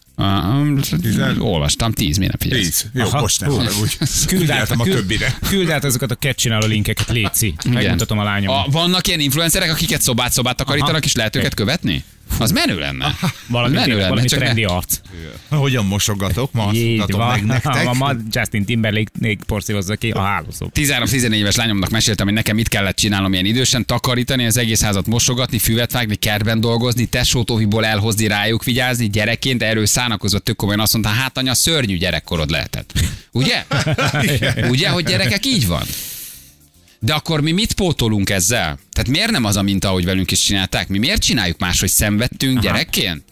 Tizen- 1.02 1.40
olvastam, 1.40 1.92
10, 1.92 2.18
miért 2.18 2.40
nem 2.40 2.50
figyelsz? 2.52 2.82
Tíz. 2.82 2.90
Jó, 2.94 3.04
Aha. 3.06 3.20
most 3.22 3.40
ne 3.42 3.48
Hú. 3.48 3.56
haragudj. 3.56 3.98
Küld 4.28 4.50
át, 4.50 4.72
a 4.72 4.84
többire. 4.84 5.38
küld 5.50 5.70
át 5.70 5.84
azokat 5.84 6.12
a 6.12 6.16
ketcsináló 6.16 6.66
linkeket, 6.68 7.10
Léci. 7.10 7.54
Megmutatom 7.70 8.20
a 8.20 8.24
lányomnak. 8.24 8.68
A, 8.68 8.70
vannak 8.72 9.08
ilyen 9.08 9.20
influencerek, 9.20 9.72
akiket 9.72 10.02
szobát-szobát 10.02 10.56
takarítanak, 10.56 11.06
és 11.06 11.16
lehet 11.16 11.36
őket 11.36 11.54
követni? 11.54 12.04
Az 12.40 12.52
menő 12.52 12.80
lenne. 12.80 13.16
Valami, 13.48 13.76
menő 13.76 13.96
lenne, 13.96 14.10
valami 14.10 14.28
csak 14.28 14.40
ne- 14.40 14.46
trendi 14.46 14.64
arc. 14.64 15.00
Hogyan 15.50 15.86
mosogatok? 15.86 16.52
Ma 16.52 16.66
azt 16.66 17.18
meg 17.18 17.46
nektek. 17.46 17.84
Ma, 17.84 17.94
ma 18.06 18.14
Justin 18.32 18.66
Timberlake 18.66 19.12
porszívozza 19.46 19.96
ki 19.96 20.10
a 20.10 20.22
hálószó. 20.22 20.70
13-14 20.74 21.34
éves 21.34 21.56
lányomnak 21.56 21.90
meséltem, 21.90 22.26
hogy 22.26 22.36
nekem 22.36 22.56
mit 22.56 22.68
kellett 22.68 22.96
csinálnom 22.96 23.34
ilyen 23.34 23.46
idősen, 23.46 23.86
takarítani, 23.86 24.46
az 24.46 24.58
egész 24.58 24.84
házat 24.84 25.08
mosogatni, 25.08 25.60
füvet 25.60 25.92
vágni, 25.92 26.16
kertben 26.16 26.60
dolgozni, 26.60 27.06
tesótóviból 27.06 27.86
elhozni, 27.86 28.28
rájuk 28.28 28.64
vigyázni, 28.64 29.10
gyerekként 29.10 29.64
erről 29.64 29.86
szánakozva 29.86 30.40
tök 30.40 30.56
komolyan 30.56 30.80
azt 30.80 30.94
mondta, 30.94 31.12
hát 31.12 31.38
anya, 31.38 31.54
szörnyű 31.54 31.98
gyerekkorod 31.98 32.50
lehetett. 32.50 32.94
Ugye? 33.32 33.66
Ugye, 34.70 34.90
hogy 34.90 35.06
gyerekek 35.06 35.46
így 35.46 35.68
van? 35.68 35.84
De 37.00 37.14
akkor 37.14 37.42
mi 37.42 37.52
mit 37.52 37.74
pótolunk 37.74 38.30
ezzel? 38.30 38.80
Tehát 38.92 39.10
miért 39.10 39.32
nem 39.32 39.46
az 39.46 39.56
a 39.56 39.62
minta, 39.62 39.88
ahogy 39.88 40.06
velünk 40.06 40.32
is 40.32 40.44
csinálták? 40.44 40.88
Mi 40.88 40.98
miért 40.98 41.22
csináljuk 41.22 41.60
más, 41.60 41.80
hogy 41.80 41.90
szenvedtünk 41.90 42.60
gyerekként? 42.60 43.24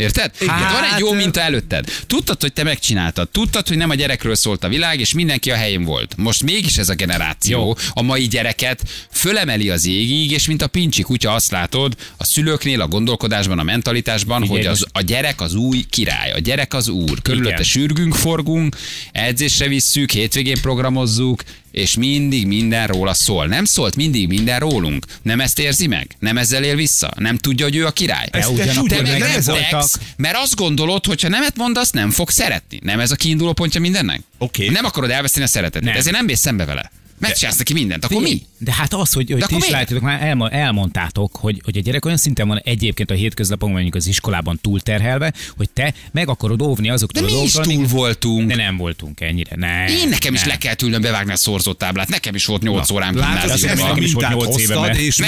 Érted? 0.00 0.36
Hát, 0.46 0.72
van 0.72 0.84
egy 0.94 0.98
jó 0.98 1.12
minta 1.12 1.40
előtted. 1.40 1.84
Tudtad, 2.06 2.40
hogy 2.40 2.52
te 2.52 2.62
megcsináltad. 2.62 3.28
Tudtad, 3.28 3.68
hogy 3.68 3.76
nem 3.76 3.90
a 3.90 3.94
gyerekről 3.94 4.34
szólt 4.34 4.64
a 4.64 4.68
világ, 4.68 5.00
és 5.00 5.14
mindenki 5.14 5.50
a 5.50 5.54
helyén 5.54 5.84
volt. 5.84 6.16
Most 6.16 6.42
mégis 6.42 6.78
ez 6.78 6.88
a 6.88 6.94
generáció, 6.94 7.58
Jó. 7.58 7.72
a 7.92 8.02
mai 8.02 8.28
gyereket 8.28 8.82
fölemeli 9.10 9.70
az 9.70 9.86
égig, 9.86 10.30
és 10.30 10.46
mint 10.46 10.62
a 10.62 10.66
pincsi 10.66 11.02
kutya 11.02 11.32
azt 11.32 11.50
látod 11.50 11.96
a 12.16 12.24
szülőknél, 12.24 12.80
a 12.80 12.88
gondolkodásban, 12.88 13.58
a 13.58 13.62
mentalitásban, 13.62 14.40
Figyelj, 14.40 14.58
hogy 14.58 14.66
az, 14.66 14.86
a 14.92 15.00
gyerek 15.00 15.40
az 15.40 15.54
új 15.54 15.84
király, 15.90 16.32
a 16.32 16.38
gyerek 16.38 16.74
az 16.74 16.88
úr. 16.88 17.22
Körülötte 17.22 17.50
Igen. 17.50 17.64
sürgünk, 17.64 18.14
forgunk, 18.14 18.76
edzésre 19.12 19.68
visszük, 19.68 20.10
hétvégén 20.10 20.60
programozzuk, 20.60 21.42
és 21.70 21.94
mindig 21.94 22.46
minden 22.46 22.86
róla 22.86 23.14
szól. 23.14 23.46
Nem 23.46 23.64
szólt 23.64 23.96
mindig 23.96 24.28
minden 24.28 24.58
rólunk. 24.58 25.06
Nem 25.22 25.40
ezt 25.40 25.58
érzi 25.58 25.86
meg? 25.86 26.16
Nem 26.18 26.38
ezzel 26.38 26.64
él 26.64 26.74
vissza? 26.74 27.10
Nem 27.16 27.36
tudja, 27.36 27.64
hogy 27.64 27.76
ő 27.76 27.86
a 27.86 27.90
király? 27.90 28.28
Ezt 28.30 28.46
te 28.48 28.52
ugyanakkor 28.52 28.88
Te 28.88 29.02
meg 29.02 29.18
nem 29.18 29.42
tegsz, 29.70 29.98
mert 30.16 30.36
azt 30.36 30.54
gondolod, 30.54 31.06
hogy 31.06 31.22
ha 31.22 31.28
nemet 31.28 31.56
mondasz, 31.56 31.90
nem 31.90 32.10
fog 32.10 32.30
szeretni. 32.30 32.78
Nem 32.82 33.00
ez 33.00 33.10
a 33.10 33.16
kiinduló 33.16 33.52
pontja 33.52 33.80
mindennek? 33.80 34.20
Oké. 34.38 34.68
Nem 34.68 34.84
akarod 34.84 35.10
elveszteni 35.10 35.44
a 35.44 35.48
szeretetet. 35.48 35.82
Nem. 35.82 35.96
Ezért 35.96 36.16
nem 36.16 36.24
mész 36.24 36.40
szembe 36.40 36.64
vele. 36.64 36.90
Megcsinálsz 37.20 37.58
neki 37.58 37.72
mindent. 37.72 38.04
Akkor 38.04 38.22
mi? 38.22 38.42
De 38.58 38.72
hát 38.72 38.94
az, 38.94 39.12
hogy, 39.12 39.30
hogy 39.30 39.40
De 39.40 39.46
ti 39.46 39.56
is 39.56 39.68
látjátok, 39.68 40.00
már 40.00 40.22
elma, 40.22 40.48
elmondtátok, 40.50 41.36
hogy, 41.36 41.60
hogy 41.64 41.76
a 41.76 41.80
gyerek 41.80 42.04
olyan 42.04 42.16
szinten 42.16 42.48
van 42.48 42.60
egyébként 42.64 43.10
a 43.10 43.14
hétköznapokban, 43.14 43.70
mondjuk 43.72 43.94
az 43.94 44.06
iskolában 44.06 44.58
túlterhelve, 44.62 45.32
hogy 45.56 45.70
te 45.70 45.94
meg 46.12 46.28
akarod 46.28 46.62
óvni 46.62 46.86
De 46.86 46.92
azoktól 46.92 47.22
a 47.24 47.26
mi 47.26 47.42
is 47.42 47.52
túl 47.52 47.62
amik- 47.62 47.90
voltunk. 47.90 48.48
De 48.48 48.54
nem 48.56 48.76
voltunk 48.76 49.20
ennyire. 49.20 49.56
Ne, 49.56 49.88
Én 49.88 50.08
nekem 50.08 50.34
is 50.34 50.40
nem. 50.40 50.48
le 50.48 50.56
kell 50.56 50.74
ülnöm 50.82 51.00
bevágni 51.00 51.32
a 51.32 51.36
szorzott 51.36 51.78
táblát. 51.78 52.08
Nekem 52.08 52.34
is 52.34 52.44
volt 52.44 52.62
8 52.62 52.90
órám 52.90 53.16
Látod, 53.16 53.50
ezt 53.50 53.60
gimnáziumban. 53.60 53.88
nekem 53.88 54.02
is 54.04 54.12
volt 54.12 54.28
mintát 54.28 54.46
nyolc 54.46 54.60
éve, 54.60 54.74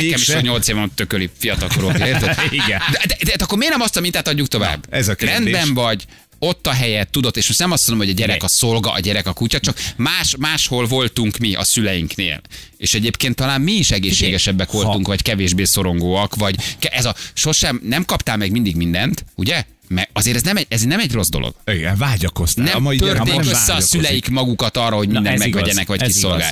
Nekem 0.01 0.19
is 0.21 0.29
volt 0.29 0.43
8 0.43 0.69
éven 0.69 0.91
tököli 0.95 1.31
fiatalkorúak, 1.39 1.99
érted? 1.99 2.39
Igen. 2.51 2.81
De, 2.91 2.99
de, 3.07 3.17
de, 3.25 3.37
de, 3.37 3.45
akkor 3.45 3.59
miért 3.59 3.73
nem 3.73 3.83
azt 3.83 3.97
a 3.97 4.01
mintát 4.01 4.29
adjuk 4.29 4.49
tovább? 4.49 4.87
Na, 4.91 4.97
ez 4.97 5.09
a 5.09 5.15
kérdés. 5.15 5.37
Rendben 5.37 5.75
vagy, 5.75 6.05
ott 6.45 6.67
a 6.67 6.73
helyet, 6.73 7.11
tudod, 7.11 7.37
és 7.37 7.47
most 7.47 7.59
nem 7.59 7.71
azt 7.71 7.89
mondom, 7.89 8.07
hogy 8.07 8.17
a 8.17 8.19
gyerek 8.19 8.43
a 8.43 8.49
szolga, 8.49 8.93
a 8.93 9.01
gyerek 9.01 9.27
a 9.27 9.33
kutya, 9.33 9.61
csak 9.61 9.79
más, 9.97 10.37
máshol 10.39 10.87
voltunk 10.87 11.39
mi 11.39 11.55
a 11.55 11.65
szüleinknél. 11.65 12.41
És 12.77 12.95
egyébként 12.95 13.35
talán 13.35 13.61
mi 13.61 13.73
is 13.73 13.91
egészségesebbek 13.91 14.71
voltunk, 14.71 15.07
vagy 15.07 15.23
kevésbé 15.23 15.65
szorongóak, 15.65 16.35
vagy 16.35 16.57
ez 16.81 17.05
a 17.05 17.15
sosem, 17.35 17.81
nem 17.85 18.05
kaptál 18.05 18.37
meg 18.37 18.51
mindig 18.51 18.77
mindent, 18.77 19.25
ugye? 19.35 19.65
Mert 19.89 20.11
azért 20.13 20.37
ez 20.37 20.43
nem 20.43 20.57
egy, 20.57 20.67
ez 20.69 20.83
nem 20.83 21.01
egy 21.01 21.13
rossz 21.13 21.29
dolog. 21.29 21.55
Igen, 21.67 21.97
vágyakoztál. 21.97 22.65
Nem 22.65 22.77
a 22.77 22.79
mai 22.79 22.97
nem 22.97 23.43
össze 23.43 23.75
a 23.75 23.81
szüleik 23.81 24.29
magukat 24.29 24.77
arra, 24.77 24.97
hogy 24.97 25.09
mindent 25.09 25.39
megvegyenek, 25.39 25.87
vagy 25.87 26.03
ez 26.03 26.17
igaz. 26.17 26.43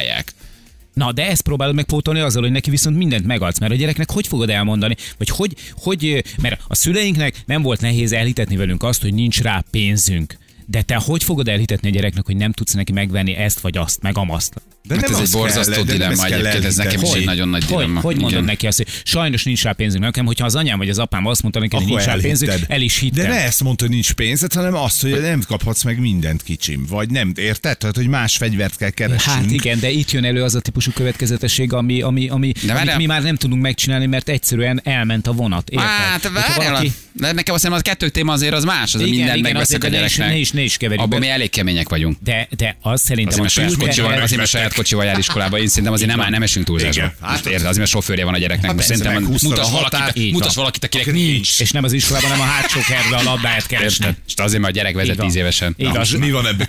Na, 0.94 1.12
de 1.12 1.26
ezt 1.26 1.42
próbálod 1.42 1.74
megpótolni 1.74 2.20
azzal, 2.20 2.42
hogy 2.42 2.50
neki 2.50 2.70
viszont 2.70 2.96
mindent 2.96 3.26
megadsz, 3.26 3.58
mert 3.58 3.72
a 3.72 3.76
gyereknek 3.76 4.10
hogy 4.10 4.26
fogod 4.26 4.50
elmondani, 4.50 4.96
vagy 5.18 5.28
hogy, 5.28 5.54
hogy, 5.76 6.24
mert 6.42 6.60
a 6.68 6.74
szüleinknek 6.74 7.42
nem 7.46 7.62
volt 7.62 7.80
nehéz 7.80 8.12
elhitetni 8.12 8.56
velünk 8.56 8.82
azt, 8.82 9.02
hogy 9.02 9.14
nincs 9.14 9.42
rá 9.42 9.64
pénzünk. 9.70 10.38
De 10.70 10.82
te 10.82 10.94
hogy 10.94 11.24
fogod 11.24 11.48
elhitetni 11.48 11.88
a 11.88 11.92
gyereknek, 11.92 12.26
hogy 12.26 12.36
nem 12.36 12.52
tudsz 12.52 12.72
neki 12.72 12.92
megvenni 12.92 13.34
ezt 13.34 13.60
vagy 13.60 13.76
azt, 13.76 14.02
meg 14.02 14.18
amazt? 14.18 14.54
De 14.82 14.94
Hát 14.94 15.08
nem 15.08 15.14
ez 15.20 15.26
egy 15.26 15.30
borzasztó 15.30 15.82
dilemma 15.82 16.24
egyébként, 16.24 16.64
ez 16.64 16.76
nekem 16.76 17.02
is 17.02 17.10
egy 17.12 17.24
nagyon 17.24 17.48
nagy 17.48 17.64
Hogy, 17.64 17.76
dilemma. 17.76 18.00
hogy 18.00 18.14
mondod 18.14 18.32
Igen. 18.32 18.44
neki 18.44 18.66
azt, 18.66 18.76
hogy 18.76 18.86
sajnos 19.04 19.44
nincs 19.44 19.62
rá 19.62 19.72
pénzünk 19.72 20.04
nekem, 20.04 20.26
hogyha 20.26 20.44
az 20.44 20.54
anyám 20.54 20.78
vagy 20.78 20.88
az 20.88 20.98
apám 20.98 21.26
azt 21.26 21.42
mondta 21.42 21.60
neki, 21.60 21.76
hogy 21.76 21.84
nincs 21.86 22.02
rá 22.04 22.14
pénzünk, 22.20 22.52
el 22.68 22.80
is 22.80 22.98
hittem. 22.98 23.24
De 23.24 23.30
ne 23.30 23.44
ezt 23.44 23.62
mondta, 23.62 23.84
hogy 23.84 23.92
nincs 23.94 24.12
pénzed, 24.12 24.52
hanem 24.52 24.74
azt, 24.74 25.02
hogy 25.02 25.20
nem 25.20 25.42
kaphatsz 25.46 25.82
meg 25.82 25.98
mindent 26.00 26.42
kicsim. 26.42 26.84
Vagy 26.88 27.10
nem, 27.10 27.32
érted? 27.36 27.78
Tehát, 27.78 27.96
hogy 27.96 28.06
más 28.06 28.36
fegyvert 28.36 28.76
kell 28.76 28.90
keresnünk. 28.90 29.38
Hát 29.38 29.50
igen, 29.50 29.80
de 29.80 29.90
itt 29.90 30.10
jön 30.10 30.24
elő 30.24 30.42
az 30.42 30.54
a 30.54 30.60
típusú 30.60 30.90
következetesség, 30.90 31.72
ami, 31.72 32.00
ami, 32.00 32.28
ami 32.28 32.52
De 32.66 32.72
amit 32.72 32.96
mi 32.96 33.06
már 33.06 33.22
nem 33.22 33.36
tudunk 33.36 33.62
megcsinálni, 33.62 34.06
mert 34.06 34.28
egyszerűen 34.28 34.80
elment 34.84 35.26
a 35.26 35.32
vonat. 35.32 35.68
Érted? 35.70 35.86
Hát, 35.88 36.56
valaki- 36.56 36.92
nekem 37.12 37.54
azt 37.54 37.62
hiszem, 37.62 37.72
az 37.72 37.80
kettő 37.82 38.08
téma 38.08 38.32
azért 38.32 38.54
az 38.54 38.64
más, 38.64 38.94
az 38.94 39.00
Igen, 39.00 39.14
minden 39.14 39.36
igen, 39.36 39.52
megveszek 39.52 39.84
a 39.84 39.88
ne 39.88 40.04
is- 40.04 40.16
gyereknek. 40.16 40.28
ne 40.28 40.36
is- 40.38 40.50
ne 40.60 40.66
is 40.66 40.76
keverjük 40.76 41.04
Abban 41.04 41.18
mi 41.18 41.28
elég 41.28 41.50
kemények 41.50 41.88
vagyunk. 41.88 42.16
De, 42.22 42.48
de 42.56 42.76
az 42.80 43.02
szerintem 43.02 43.40
Azért, 43.40 43.42
mert 43.42 43.52
saját 43.52 43.86
kocsival, 43.86 44.12
azért, 44.12 44.36
mert 44.36 44.50
saját 44.50 44.74
kocsival 44.74 45.04
jár 45.04 45.18
iskolába, 45.18 45.58
én 45.58 45.68
szerintem 45.68 45.92
azért 45.92 46.16
nem, 46.16 46.30
nem 46.30 46.42
esünk 46.42 46.66
túlzásba. 46.66 47.12
Hát, 47.20 47.46
érted, 47.46 47.54
azért, 47.54 47.76
mert 47.76 47.90
sofőrje 47.90 48.24
van 48.24 48.34
a 48.34 48.38
gyereknek. 48.38 48.66
Hát 48.66 48.74
Most 48.74 48.86
szerintem 48.86 49.22
mutas 49.22 49.40
20-szoros 49.42 49.70
valakit, 49.70 50.32
mutas 50.32 50.54
valakit, 50.54 50.84
akinek 50.84 51.12
nincs. 51.12 51.60
És 51.60 51.70
nem 51.70 51.84
az 51.84 51.92
iskolában, 51.92 52.30
hanem 52.30 52.46
a 52.46 52.50
hátsó 52.50 52.80
kertbe 52.80 53.16
a 53.16 53.22
labdáját 53.22 53.66
keresni. 53.66 54.06
Érted? 54.06 54.22
És 54.26 54.32
azért, 54.36 54.62
mert 54.62 54.74
a 54.74 54.76
gyerek 54.76 54.94
vezet 54.94 55.10
Így 55.10 55.16
van. 55.16 55.26
10 55.26 55.36
évesen. 55.36 55.74
Most 55.78 56.18
mi 56.18 56.30
van 56.30 56.46
ebbe 56.46 56.66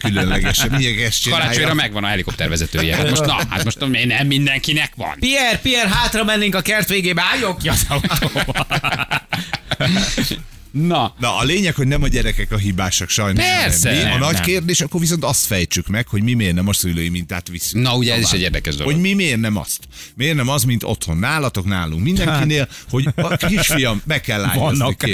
ezt 1.05 1.29
Karácsonyra 1.29 1.73
megvan 1.73 2.03
a 2.03 2.07
helikoptervezetője. 2.07 2.95
Hát 2.95 3.09
most, 3.09 3.25
na, 3.25 3.41
hát 3.49 3.63
most 3.63 3.79
nem 4.05 4.27
mindenkinek 4.27 4.91
van. 4.95 5.15
Pierre, 5.19 5.57
Pierre, 5.57 5.89
hátra 5.89 6.23
mennénk 6.23 6.55
a 6.55 6.61
kert 6.61 6.89
végébe, 6.89 7.23
álljok 7.33 7.57
ki 7.57 7.69
az 7.69 7.85
autóba. 7.87 8.67
Na, 10.71 11.13
Na, 11.19 11.37
a 11.37 11.43
lényeg, 11.43 11.75
hogy 11.75 11.87
nem 11.87 12.03
a 12.03 12.07
gyerekek 12.07 12.51
a 12.51 12.57
hibásak 12.57 13.09
sajnos. 13.09 13.43
Persze. 13.43 13.89
hanem 13.89 14.03
mi. 14.03 14.07
A 14.07 14.11
Nem, 14.11 14.19
nagy 14.19 14.33
nem. 14.33 14.43
kérdés, 14.43 14.81
akkor 14.81 14.99
viszont 14.99 15.23
azt 15.23 15.45
fejtsük 15.45 15.87
meg, 15.87 16.07
hogy 16.07 16.23
mi 16.23 16.33
miért 16.33 16.53
nem 16.55 16.67
a 16.67 16.73
szülői 16.73 17.09
mintát 17.09 17.47
viszünk. 17.47 17.83
Na, 17.83 17.95
ugye 17.95 18.11
ez 18.13 18.17
is 18.19 18.23
tovább. 18.25 18.37
egy 18.39 18.41
érdekes 18.45 18.75
dolog. 18.75 18.91
Hogy 18.93 19.01
mi 19.01 19.13
miért 19.13 19.39
nem 19.39 19.57
azt? 19.57 19.79
Miért 20.15 20.35
nem 20.35 20.49
az, 20.49 20.63
mint 20.63 20.83
otthon 20.83 21.17
nálatok, 21.17 21.65
nálunk 21.65 22.03
mindenkinél, 22.03 22.67
hogy 22.89 23.07
a 23.15 23.35
kisfiam, 23.35 24.01
meg 24.05 24.21
kell 24.21 24.41
lányozni 24.41 24.77
Vannak, 24.77 25.05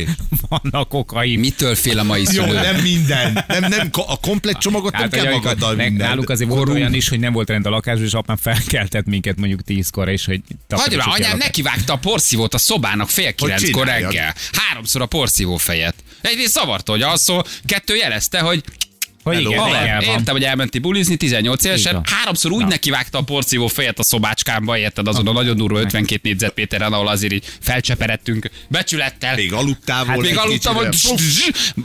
vannak 0.50 0.94
okaim. 0.94 1.40
mitől 1.40 1.76
fél 1.76 2.00
a 2.00 2.04
mai 2.04 2.22
Jó, 2.22 2.26
szülő? 2.32 2.54
nem 2.54 2.76
minden. 2.82 3.46
Nem, 3.48 3.62
nem, 3.70 3.90
a 3.92 4.20
komplet 4.20 4.58
csomagot 4.58 4.92
nem 4.92 5.02
Hát, 5.02 5.10
kell 5.12 5.20
hogy 5.20 5.28
amikor- 5.30 5.46
magaddal 5.54 5.76
meg 5.76 5.90
minden. 5.90 6.08
Náluk 6.08 6.30
azért 6.30 6.50
volt 6.50 6.70
olyan 6.70 6.94
is, 6.94 7.10
hogy 7.10 7.20
nem 7.20 7.34
volt 7.34 7.50
rend 7.50 7.66
a 7.66 7.70
lakásban, 7.70 8.06
és 8.06 8.14
apám 8.14 8.38
felkeltett 8.38 9.06
minket 9.06 9.38
mondjuk 9.38 9.62
tízkor, 9.64 10.10
és 10.10 10.26
hogy 10.26 10.42
Hagyj 10.48 10.56
takarítsuk 10.68 11.06
már, 11.06 11.16
ki 11.16 11.24
a 11.24 11.26
anyám 11.26 11.38
nekivágta 11.38 11.94
a 11.94 11.98
porszívót 11.98 12.54
a 12.54 12.58
szobának 12.58 13.10
fél 13.10 13.34
kilenckor 13.34 13.86
reggel. 13.86 14.36
Háromszor 14.52 15.02
a 15.02 15.06
porszívó 15.06 15.47
fejet. 15.56 15.96
Egyrészt 16.22 16.54
zavarta, 16.54 16.92
hogy 16.92 17.02
alszol, 17.02 17.46
kettő 17.66 17.96
jelezte, 17.96 18.40
hogy 18.40 18.64
Hogy 19.34 19.42
igen, 19.42 19.60
Haver, 19.60 20.04
értem, 20.04 20.34
hogy 20.34 20.44
elmenti 20.44 20.80
bulizni 20.80 21.16
18 21.16 21.64
évesen, 21.64 22.02
háromszor 22.04 22.52
úgy 22.52 22.66
nekivágta 22.66 23.18
a 23.18 23.22
porszívó 23.22 23.68
fejet 23.68 24.00
a 24.00 24.04
szobácskámba, 24.04 24.78
érted, 24.78 25.08
azon 25.08 25.28
a 25.28 25.32
nagyon 25.32 25.58
durva 25.58 25.80
52 25.80 26.20
négyzetméteren, 26.24 26.94
ahol 26.94 27.08
azért 27.08 27.34
így 27.34 27.46
felcseperedtünk 27.62 28.50
becsülettel. 28.68 29.36
Még 29.36 29.54
aludtál 29.54 29.96
Hát 29.98 30.06
volna 30.06 30.22
még 30.22 30.38
aludtam, 30.38 30.78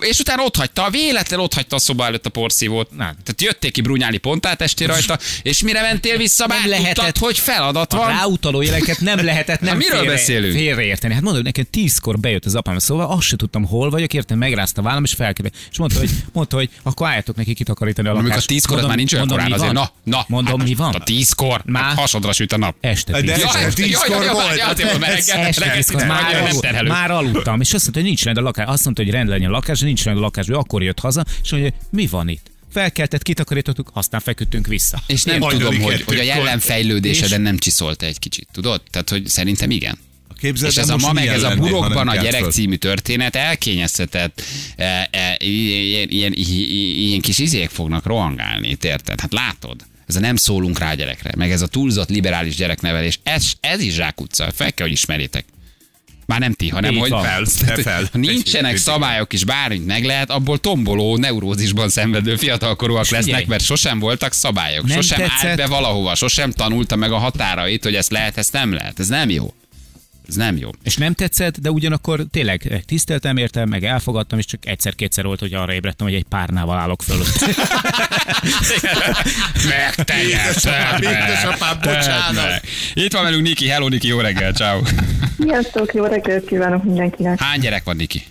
és 0.00 0.18
utána 0.18 0.42
ott 0.44 0.56
hagyta, 0.56 0.90
véletlen 0.90 1.40
ott 1.40 1.54
hagyta 1.54 1.76
a 1.76 1.78
szoba 1.78 2.04
előtt 2.06 2.26
a 2.26 2.30
porszívót. 2.30 2.90
Na. 2.90 2.96
Tehát 3.04 3.42
jötték 3.42 3.72
ki 3.72 3.80
brunyáli 3.80 4.18
pontát 4.18 4.60
esti 4.62 4.84
rajta, 4.84 5.18
és 5.42 5.62
mire 5.62 5.80
mentél 5.80 6.16
vissza, 6.16 6.46
Nem 6.46 6.58
már 6.58 6.68
lehetett. 6.68 6.94
tudtad, 6.94 7.16
hogy 7.16 7.38
feladat 7.38 7.92
A 7.92 7.96
van. 7.96 8.08
ráutaló 8.08 8.62
jeleket 8.62 9.00
nem 9.00 9.24
lehetett 9.24 9.60
nem 9.60 9.68
Hát 9.68 9.78
miről 9.78 9.98
félre, 9.98 10.10
beszélünk? 10.12 10.54
félreérteni. 10.54 11.14
Hát 11.14 11.22
mondom, 11.22 11.42
nekem 11.42 11.64
tízkor 11.70 12.18
bejött 12.18 12.44
az 12.44 12.54
apám 12.54 12.76
a 12.76 12.80
szóval, 12.80 13.06
azt 13.10 13.26
se 13.26 13.36
tudtam, 13.36 13.64
hol 13.64 13.90
vagyok, 13.90 14.14
értem, 14.14 14.38
megrázta 14.38 14.80
a 14.80 14.84
vállam, 14.84 15.04
és 15.04 15.12
felkérte. 15.12 15.56
És 15.70 15.78
mondta, 15.78 15.98
hogy, 15.98 16.10
mondta, 16.32 16.56
hogy 16.56 16.68
akkor 16.82 17.06
álljatok 17.08 17.31
neki 17.36 17.54
kitakarítani 17.54 18.08
a 18.08 18.12
lakást. 18.12 18.30
Amikor 18.30 18.46
tízkor, 18.46 18.82
már 18.86 18.96
nincs 18.96 19.12
olyan 19.12 19.26
mondom, 19.26 19.46
korán 19.46 19.60
azért. 19.60 19.72
Na, 19.72 19.90
na. 20.04 20.24
Mondom, 20.28 20.58
hát 20.58 20.68
mi 20.68 20.74
van? 20.74 20.94
A 20.94 20.98
tízkor, 20.98 21.62
Már- 21.64 21.82
már 21.82 21.94
hasonra 21.96 22.32
süt 22.32 22.52
a 22.52 22.56
nap. 22.56 22.76
Este 22.80 23.12
De 23.12 23.20
tíz. 23.20 23.42
Ja, 23.42 23.58
este 23.58 23.82
tízkor 23.82 24.30
volt. 24.32 26.06
már, 26.06 26.82
már 26.82 27.10
aludtam, 27.10 27.60
és 27.60 27.72
azt 27.72 27.82
mondta, 27.82 28.00
hogy 28.00 28.02
nincs 28.08 28.24
rend 28.24 28.36
a 28.36 28.40
lakás. 28.40 28.66
Azt 28.68 28.84
mondta, 28.84 29.02
hogy 29.02 29.12
rend 29.12 29.28
legyen 29.28 29.48
a 29.48 29.52
lakás, 29.52 29.80
nincs 29.80 30.04
rend 30.04 30.16
a 30.16 30.20
lakás. 30.20 30.48
Ő 30.48 30.54
akkor 30.54 30.82
jött 30.82 30.98
haza, 30.98 31.24
és 31.42 31.50
mondja, 31.50 31.70
hogy 31.70 31.80
mi 31.90 32.06
van 32.06 32.28
itt? 32.28 32.50
Felkeltett, 32.72 33.22
kitakarítottuk, 33.22 33.90
aztán 33.92 34.20
feküdtünk 34.20 34.66
vissza. 34.66 35.02
És 35.06 35.22
nem 35.22 35.40
Hajnali 35.40 35.64
tudom, 35.64 35.80
hogy, 35.80 36.02
hogy 36.02 36.18
a 36.18 36.22
jelenfejlődéseden 36.22 37.40
nem 37.40 37.58
csiszolta 37.58 38.06
egy 38.06 38.18
kicsit, 38.18 38.48
tudod? 38.52 38.82
Tehát, 38.90 39.10
hogy 39.10 39.26
szerintem 39.26 39.70
igen. 39.70 39.98
Képzeld 40.42 40.70
és 40.70 40.78
ez 40.78 40.88
a 40.88 40.96
ma 40.96 41.12
meg 41.12 41.26
ez 41.26 41.42
a 41.42 41.54
burokban 41.56 42.08
a 42.08 42.16
gyerek 42.16 42.40
föl. 42.40 42.50
című 42.50 42.74
történet 42.74 43.36
elkényeztetett 43.36 44.42
e, 44.76 45.08
e, 45.10 45.36
ilyen, 45.38 46.08
ilyen, 46.08 46.32
ilyen, 46.36 47.20
kis 47.20 47.38
izék 47.38 47.70
fognak 47.70 48.06
rohangálni, 48.06 48.76
érted? 48.80 49.20
Hát 49.20 49.32
látod? 49.32 49.86
Ez 50.06 50.16
a 50.16 50.20
nem 50.20 50.36
szólunk 50.36 50.78
rá 50.78 50.94
gyerekre, 50.94 51.30
meg 51.36 51.50
ez 51.50 51.62
a 51.62 51.66
túlzott 51.66 52.08
liberális 52.08 52.56
gyereknevelés, 52.56 53.20
ez, 53.22 53.52
ez 53.60 53.80
is 53.80 53.94
zsákutca, 53.94 54.52
fel 54.54 54.72
kell, 54.72 54.86
hogy 54.86 54.94
ismerjétek. 54.94 55.44
Már 56.26 56.40
nem 56.40 56.52
ti, 56.52 56.68
hanem 56.68 56.94
hogy. 56.94 57.10
Fel, 57.10 57.44
fel. 57.74 58.08
ha 58.12 58.18
nincsenek 58.18 58.76
szabályok 58.76 59.32
és 59.32 59.44
bármit 59.44 59.86
meg 59.86 60.04
lehet, 60.04 60.30
abból 60.30 60.58
tomboló, 60.58 61.16
neurózisban 61.16 61.88
szenvedő 61.88 62.36
fiatalkorúak 62.36 63.08
lesznek, 63.08 63.46
mert 63.46 63.64
sosem 63.64 63.98
voltak 63.98 64.32
szabályok, 64.32 64.86
Nem 64.86 64.96
sosem 64.96 65.20
állt 65.20 65.30
tetszett? 65.30 65.56
be 65.56 65.66
valahova, 65.66 66.14
sosem 66.14 66.50
tanulta 66.50 66.96
meg 66.96 67.12
a 67.12 67.18
határait, 67.18 67.82
hogy 67.82 67.94
ezt 67.94 68.10
lehet, 68.10 68.38
ezt 68.38 68.52
nem 68.52 68.72
lehet. 68.72 69.00
Ez 69.00 69.08
nem 69.08 69.30
jó. 69.30 69.54
Ez 70.28 70.34
nem 70.34 70.56
jó. 70.56 70.70
És 70.82 70.96
nem 70.96 71.12
tetszett, 71.12 71.58
de 71.58 71.70
ugyanakkor 71.70 72.24
tényleg 72.30 72.82
tiszteltem 72.86 73.36
értem, 73.36 73.68
meg 73.68 73.84
elfogadtam, 73.84 74.38
és 74.38 74.44
csak 74.44 74.66
egyszer-kétszer 74.66 75.24
volt, 75.24 75.40
hogy 75.40 75.54
arra 75.54 75.72
ébredtem, 75.72 76.06
hogy 76.06 76.16
egy 76.16 76.26
párnával 76.28 76.78
állok 76.78 77.02
fölött. 77.02 77.44
Megteljeszted 79.68 81.02
Édesapám, 81.02 81.78
bocsánat. 81.82 82.60
Itt 82.94 83.12
van 83.12 83.22
velünk 83.22 83.42
Niki. 83.42 83.68
Hello, 83.68 83.88
Niki, 83.88 84.08
jó 84.08 84.20
reggel, 84.20 84.52
ciao. 84.52 84.80
Sziasztok, 85.38 85.94
jó 85.94 86.04
reggelt 86.04 86.46
kívánok 86.46 86.84
mindenkinek. 86.84 87.40
Hány 87.40 87.60
gyerek 87.60 87.84
van, 87.84 87.96
Niki? 87.96 88.22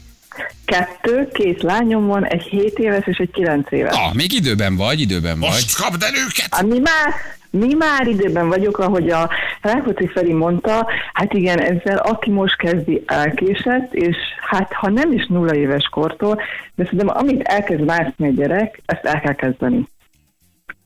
Kettő, 0.66 1.30
két 1.34 1.62
lányom 1.62 2.08
van, 2.08 2.26
egy 2.26 2.42
7 2.42 2.78
éves 2.78 3.08
és 3.08 3.18
egy 3.18 3.32
9 3.32 3.72
éves. 3.72 3.96
Ah, 3.96 4.14
még 4.14 4.34
időben 4.34 4.76
vagy, 4.76 5.00
időben 5.00 5.40
vagy. 5.40 5.50
Most 5.50 5.76
kapd 5.76 6.04
el 6.04 6.16
őket! 6.16 6.48
Hát 6.50 6.66
mi 6.66 6.80
már, 6.80 7.14
mi 7.52 7.74
már 7.74 8.08
időben 8.08 8.48
vagyok, 8.48 8.78
ahogy 8.78 9.10
a 9.10 9.30
Rákóczi 9.62 10.08
Feri 10.08 10.34
mondta, 10.34 10.88
hát 11.14 11.34
igen, 11.34 11.60
ezzel 11.60 11.98
aki 11.98 12.30
most 12.30 12.58
kezdi 12.58 13.04
elkésett, 13.06 13.94
és 13.94 14.18
hát 14.50 14.74
ha 14.74 14.90
nem 14.90 15.12
is 15.12 15.28
nulla 15.28 15.56
éves 15.56 15.90
kortól, 15.90 16.36
de 16.76 16.84
szerintem 16.84 17.18
amit 17.18 17.42
elkezd 17.42 17.86
mászni 17.86 18.28
a 18.28 18.32
gyerek, 18.32 18.82
ezt 18.86 19.06
el 19.06 19.22
kell 19.22 19.36
kezdeni. 19.36 19.88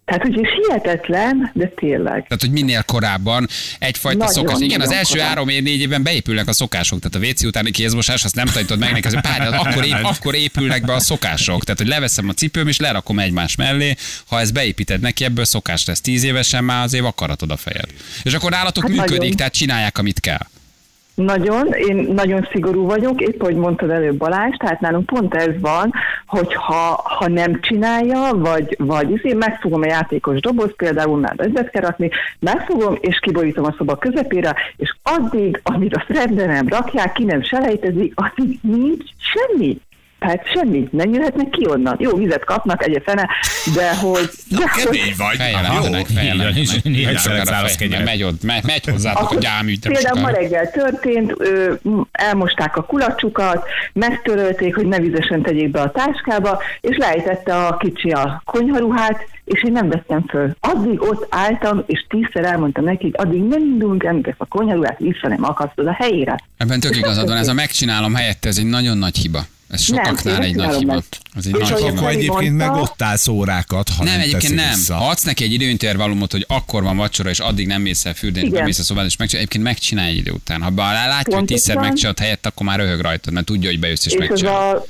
Tehát, 0.06 0.22
hogy 0.22 0.40
ez 0.44 0.50
hihetetlen, 0.50 1.52
de 1.54 1.68
tényleg. 1.68 2.14
Tehát, 2.14 2.38
hogy 2.40 2.52
minél 2.52 2.84
korábban 2.84 3.48
egyfajta 3.80 4.18
Nagyon, 4.18 4.34
szokás. 4.34 4.60
Igen, 4.60 4.82
az 4.82 4.92
első 4.92 5.12
korábban. 5.12 5.30
három 5.30 5.50
év, 5.50 5.64
négy 5.64 5.80
évben 5.80 6.04
beépülnek 6.04 6.48
a 6.48 6.54
szokások. 6.54 7.00
Tehát 7.00 7.28
a 7.28 7.30
WC 7.30 7.44
utáni 7.44 7.72
kézmosás, 7.72 8.24
azt 8.24 8.36
nem 8.36 8.46
tanítod 8.46 8.80
meg 8.80 8.92
neki, 8.92 9.08
az 9.08 9.18
pár, 9.22 9.54
akkor, 9.66 9.86
ép, 9.86 9.98
akkor 10.02 10.36
épülnek 10.36 10.86
be 10.86 10.94
a 10.94 11.00
szokások. 11.00 11.64
Tehát, 11.64 11.80
hogy 11.80 11.90
leveszem 11.90 12.30
a 12.30 12.34
cipőm, 12.34 12.68
és 12.68 12.80
lerakom 12.80 13.20
egymás 13.20 13.56
mellé. 13.56 13.96
Ha 14.28 14.40
ezt 14.40 14.54
beépíted 14.54 15.02
neki, 15.02 15.24
ebből 15.24 15.46
szokás 15.46 15.86
lesz. 15.86 16.02
Tíz 16.02 16.24
évesen 16.24 16.64
már 16.64 16.84
azért 16.84 17.04
vakaratod 17.04 17.52
a 17.52 17.58
fejed. 17.58 17.90
És 18.24 18.34
akkor 18.34 18.52
nálatok 18.52 18.84
Hát 18.84 18.92
működik, 18.92 19.18
nagyon. 19.18 19.36
tehát 19.36 19.54
csinálják, 19.54 19.98
amit 19.98 20.20
kell. 20.20 20.48
Nagyon, 21.16 21.68
én 21.68 21.96
nagyon 21.96 22.48
szigorú 22.52 22.86
vagyok, 22.86 23.22
épp 23.22 23.42
ahogy 23.42 23.56
mondtad 23.56 23.90
előbb 23.90 24.18
Balázs, 24.18 24.56
tehát 24.58 24.80
nálunk 24.80 25.06
pont 25.06 25.34
ez 25.34 25.60
van, 25.60 25.94
hogy 26.28 26.54
ha, 26.54 27.02
ha 27.04 27.28
nem 27.28 27.62
csinálja, 27.62 28.30
vagy, 28.34 28.76
vagy 28.80 29.20
én 29.24 29.38
megfogom 29.38 29.82
a 29.82 29.86
játékos 29.86 30.40
doboz, 30.40 30.76
például 30.76 31.20
már 31.20 31.36
ezet 31.38 31.70
kell 31.70 31.82
rakni, 31.82 32.10
megfogom 32.40 32.98
és 33.00 33.20
kiborítom 33.20 33.66
a 33.66 33.76
szoba 33.78 33.96
közepére, 33.96 34.56
és 34.78 34.96
addig, 35.04 35.62
amíg 35.64 35.96
azt 35.96 36.20
rendben 36.20 36.48
nem 36.48 36.68
rakják, 36.68 37.12
ki 37.12 37.24
nem 37.24 37.44
selejtezik, 37.44 38.14
addig 38.16 38.60
nincs 38.62 39.04
semmi. 39.18 39.78
Tehát 40.20 40.42
semmi, 40.54 40.88
nem 40.92 41.14
jöhetnek 41.14 41.50
ki 41.50 41.68
onnan. 41.70 41.96
Jó, 42.00 42.16
vizet 42.18 42.44
kapnak, 42.46 42.84
egy 42.88 43.02
fene, 43.06 43.30
de 43.76 43.96
hogy... 43.96 44.30
De 44.50 44.70
hogy 44.70 44.84
Kemény 44.84 45.14
vagy. 45.18 45.36
Fejelentenek, 45.36 45.84
Így 45.84 45.92
van, 45.92 46.04
fejelentenek. 46.04 46.58
és 46.58 46.82
négy 46.84 47.06
Meg 47.06 47.18
sokára 47.18 47.46
száraz 47.46 47.76
fej- 47.76 47.78
kenyeret. 47.78 48.06
Megy, 48.06 48.24
ott, 48.24 48.44
megy, 48.44 48.64
megy 48.64 48.86
hozzátok 48.86 49.32
a 49.32 49.38
nem 49.40 49.66
Például 49.82 50.20
ma 50.20 50.30
reggel 50.30 50.72
történt, 50.72 51.34
ö, 51.38 51.74
elmosták 52.12 52.78
a 52.78 52.84
kulacsukat, 52.84 53.64
megtörölték, 53.94 54.76
hogy 54.76 54.86
ne 54.86 55.00
vizesen 55.00 55.42
tegyék 55.42 55.72
be 55.72 55.82
a 55.82 55.92
táskába, 55.92 56.62
és 56.82 56.98
lejtette 56.98 57.56
a 57.56 57.78
kicsi 57.78 58.10
a 58.10 58.42
konyharuhát, 58.46 59.28
és 59.46 59.64
én 59.64 59.72
nem 59.72 59.90
vettem 59.90 60.26
föl. 60.28 60.56
Addig 60.60 61.02
ott 61.02 61.28
álltam, 61.30 61.84
és 61.86 62.06
tízszer 62.10 62.44
elmondtam 62.44 62.84
neki, 62.84 63.04
hogy 63.04 63.28
addig 63.28 63.42
nem 63.44 63.62
indulunk 63.62 64.04
ezt 64.04 64.36
a 64.38 64.46
konyharuhát 64.46 64.98
vissza 65.00 65.28
nem 65.28 65.44
akasztod 65.44 65.88
a 65.88 65.94
helyére. 65.94 66.40
Ebben 66.58 66.80
tök 66.80 66.96
igazad 66.98 67.28
van, 67.28 67.38
ez 67.38 67.48
a 67.48 67.54
megcsinálom 67.54 68.14
helyette, 68.16 68.48
ez 68.50 68.58
egy 68.58 68.66
nagyon 68.66 68.98
nagy 68.98 69.18
hiba. 69.18 69.40
Ez 69.76 69.88
Nem, 69.88 70.04
sokaknál 70.04 70.36
én 70.36 70.42
egy 70.50 70.56
nagy 70.56 70.76
hiba. 70.76 70.94
meg. 70.94 71.04
Ez 71.36 71.46
egy 71.46 71.56
És 71.60 71.70
nagy 71.70 71.84
hiba. 71.84 72.10
Egyébként 72.10 72.58
meg 72.58 72.72
ott 72.72 73.02
állsz 73.02 73.28
órákat, 73.28 73.90
ha 73.90 74.04
Nem, 74.04 74.14
nem 74.14 74.22
egyébként 74.22 74.56
nem. 74.56 74.70
Vissza. 74.70 74.96
Ha 74.96 75.10
adsz 75.10 75.24
neki 75.24 75.44
egy 75.44 75.54
időintervallumot, 75.54 76.32
hogy 76.32 76.46
akkor 76.48 76.84
van 76.84 76.98
vacsora, 76.98 77.30
és 77.30 77.40
addig 77.40 77.68
nem 77.68 77.82
mész 77.82 78.06
el 78.06 78.14
fürdeni, 78.14 78.50
nem 78.50 78.64
mész 78.64 78.80
a 78.80 78.84
szobád, 78.84 79.06
és 79.06 79.16
megcsinálj, 79.18 79.46
egyébként 79.46 79.64
megcsinálj 79.74 80.12
egy 80.12 80.18
idő 80.18 80.32
után. 80.32 80.62
Ha 80.62 80.72
látja, 80.76 81.38
hogy 81.38 81.46
tízszer 81.46 81.78
megcsinálod 81.78 82.20
helyett, 82.20 82.46
akkor 82.46 82.66
már 82.66 82.80
röhög 82.80 83.00
rajtad, 83.00 83.34
mert 83.34 83.46
tudja, 83.46 83.70
hogy 83.70 83.80
bejössz 83.80 84.06
és, 84.06 84.12
És 84.14 84.20
megcsinálod. 84.20 84.88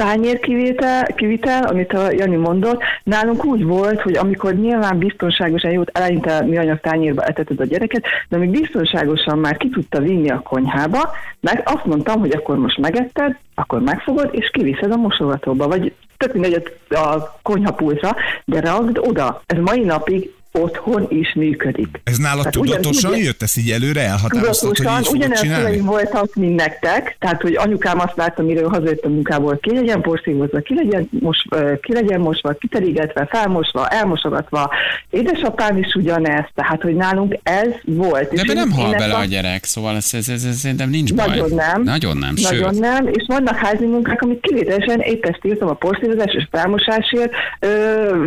Tányér 0.00 0.38
kivitel, 0.38 1.06
kivitel, 1.06 1.62
amit 1.62 1.92
a 1.92 2.10
Jani 2.10 2.36
mondott, 2.36 2.82
nálunk 3.02 3.44
úgy 3.44 3.64
volt, 3.64 4.00
hogy 4.00 4.16
amikor 4.16 4.54
nyilván 4.54 4.98
biztonságosan 4.98 5.70
jót 5.70 5.90
eleinte 5.92 6.44
műanyag 6.44 6.80
tányérba 6.80 7.22
eteted 7.22 7.60
a 7.60 7.64
gyereket, 7.64 8.02
de 8.28 8.36
amíg 8.36 8.50
biztonságosan 8.50 9.38
már 9.38 9.56
ki 9.56 9.68
tudta 9.68 10.00
vinni 10.00 10.30
a 10.30 10.40
konyhába, 10.40 11.10
meg 11.40 11.62
azt 11.64 11.84
mondtam, 11.84 12.20
hogy 12.20 12.32
akkor 12.32 12.56
most 12.58 12.78
megetted, 12.78 13.36
akkor 13.54 13.80
megfogod, 13.80 14.28
és 14.32 14.50
kiviszed 14.52 14.92
a 14.92 14.96
mosogatóba, 14.96 15.68
vagy 15.68 15.94
tök 16.16 16.32
mindegy 16.32 16.62
a 16.88 17.38
konyhapultra, 17.42 18.16
de 18.44 18.60
ragd 18.60 18.98
oda. 18.98 19.42
Ez 19.46 19.58
mai 19.58 19.80
napig 19.80 20.30
otthon 20.52 21.06
is 21.08 21.34
működik. 21.34 22.00
Ez 22.04 22.16
nálad 22.16 22.38
Tehát 22.38 22.52
tudatosan 22.52 23.10
ugyan- 23.10 23.24
jött? 23.24 23.42
Ezt 23.42 23.58
így 23.58 23.70
előre 23.70 24.00
elhatároztad, 24.00 24.68
hogy 24.68 24.76
Tudatosan, 24.76 25.00
így 25.00 25.06
fogod 25.06 25.20
ugyanaz 25.20 25.40
csinálni? 25.40 25.78
voltak, 25.80 26.34
mint 26.34 26.54
nektek, 26.54 27.16
tehát 27.18 27.42
hogy 27.42 27.54
anyukám 27.56 27.98
azt 28.00 28.16
látta, 28.16 28.42
miről 28.42 28.68
hazajött 28.68 29.04
a 29.04 29.08
munkából, 29.08 29.58
ki 29.62 29.74
legyen 29.74 30.00
porszívozva, 30.00 30.60
ki 30.60 30.74
legyen, 30.74 31.08
mos, 31.20 31.44
ki 31.82 31.92
legyen 31.92 32.20
mosva, 32.20 32.52
kiterígetve, 32.52 33.26
felmosva, 33.30 33.88
elmosogatva. 33.88 34.70
Édesapám 35.10 35.76
is 35.76 35.94
ugyanez, 35.94 36.44
tehát 36.54 36.82
hogy 36.82 36.94
nálunk 36.94 37.38
ez 37.42 37.68
volt. 37.84 38.32
De 38.34 38.42
És 38.42 38.52
nem 38.52 38.70
hal 38.70 38.90
bele 38.90 39.14
a- 39.14 39.18
a 39.18 39.24
gyerek, 39.24 39.64
szóval 39.64 39.96
ez, 39.96 40.08
ez, 40.12 40.28
ez, 40.28 40.44
ez 40.44 40.56
szerintem 40.56 40.90
nincs 40.90 41.14
baj. 41.14 41.26
Nagyon 41.28 41.50
nem. 41.54 41.82
Nagyon 41.82 42.16
nem, 42.16 42.34
Nagyon 42.42 42.72
sőt. 42.72 42.80
nem, 42.80 43.06
és 43.06 43.24
vannak 43.26 43.56
házi 43.56 43.84
munkák, 43.86 44.22
amit 44.22 44.40
kivételesen 44.40 45.00
épp 45.00 45.24
ezt 45.24 45.40
írtam 45.42 45.68
a 45.68 45.72
porszívozás 45.74 46.32
és 46.34 46.46
felmosásért, 46.50 47.32
ö, 47.60 47.68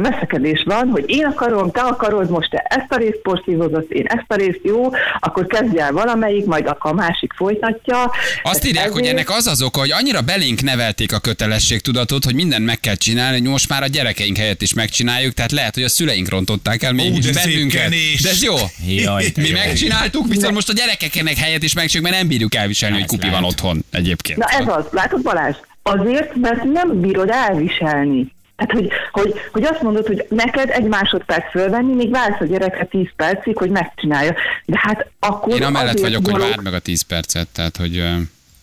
veszekedés 0.01 0.63
van, 0.65 0.87
hogy 0.89 1.03
én 1.07 1.25
akarom, 1.25 1.71
te 1.71 1.81
akarod, 2.13 2.29
most 2.29 2.49
te 2.49 2.57
ezt 2.57 2.91
a 2.91 2.95
részt 2.95 3.19
porszívozott, 3.23 3.91
én 3.91 4.05
ezt 4.05 4.25
a 4.27 4.35
részt, 4.35 4.59
jó, 4.63 4.89
akkor 5.19 5.45
kezdj 5.47 5.79
el 5.79 5.91
valamelyik, 5.91 6.45
majd 6.45 6.67
akkor 6.67 6.91
a 6.91 6.93
másik 6.93 7.33
folytatja. 7.33 8.11
Azt 8.43 8.65
írják, 8.65 8.89
hogy 8.89 9.01
ezért- 9.01 9.17
ennek 9.17 9.29
az 9.29 9.47
az 9.47 9.61
oka, 9.61 9.79
hogy 9.79 9.91
annyira 9.91 10.21
belénk 10.21 10.61
nevelték 10.61 11.13
a 11.13 11.19
kötelességtudatot, 11.19 12.23
hogy 12.23 12.33
mindent 12.35 12.65
meg 12.65 12.79
kell 12.79 12.95
csinálni, 12.95 13.39
hogy 13.39 13.49
most 13.49 13.69
már 13.69 13.83
a 13.83 13.87
gyerekeink 13.87 14.37
helyett 14.37 14.61
is 14.61 14.73
megcsináljuk, 14.73 15.33
tehát 15.33 15.51
lehet, 15.51 15.73
hogy 15.73 15.83
a 15.83 15.89
szüleink 15.89 16.29
rontották 16.29 16.83
el 16.83 16.91
mégis 16.93 17.25
de 17.25 17.33
szép 17.33 17.53
bennünket. 17.53 17.89
De 18.23 18.29
ez 18.29 18.43
jó. 18.43 18.55
Jaj, 18.87 19.25
de 19.35 19.41
Mi 19.41 19.47
jó. 19.47 19.53
megcsináltuk, 19.53 20.27
viszont 20.27 20.53
most 20.53 20.69
a 20.69 20.73
gyerekeknek 20.73 21.35
helyett 21.37 21.63
is 21.63 21.73
megcsináljuk, 21.73 22.11
mert 22.11 22.21
nem 22.21 22.27
bírjuk 22.31 22.55
elviselni, 22.55 22.93
hogy 22.95 23.03
Ez 23.03 23.09
kupi 23.09 23.25
lehet. 23.25 23.39
van 23.39 23.49
otthon 23.49 23.85
egyébként. 23.91 24.37
Na 24.39 24.45
ez 24.45 24.67
az, 24.67 24.85
látod 24.91 25.21
Balázs? 25.21 25.55
Azért, 25.83 26.35
mert 26.35 26.63
nem 26.63 26.99
bírod 27.01 27.29
elviselni. 27.29 28.31
Tehát, 28.65 28.81
hogy, 28.81 28.89
hogy, 29.11 29.33
hogy 29.51 29.63
azt 29.63 29.81
mondod, 29.81 30.07
hogy 30.07 30.25
neked 30.29 30.69
egy 30.69 30.83
másodperc 30.83 31.51
fölvenni, 31.51 31.93
még 31.93 32.09
vársz 32.09 32.39
a 32.39 32.45
gyerekre 32.45 32.85
10 32.85 33.07
percig, 33.15 33.57
hogy 33.57 33.69
megcsinálja. 33.69 34.35
De 34.65 34.79
hát 34.81 35.07
akkor... 35.19 35.53
Én 35.53 35.63
amellett 35.63 35.99
vagyok, 35.99 36.23
hogy 36.23 36.33
gyalog- 36.33 36.49
várd 36.49 36.63
meg 36.63 36.73
a 36.73 36.79
10 36.79 37.01
percet, 37.01 37.47
tehát 37.47 37.77
hogy 37.77 37.95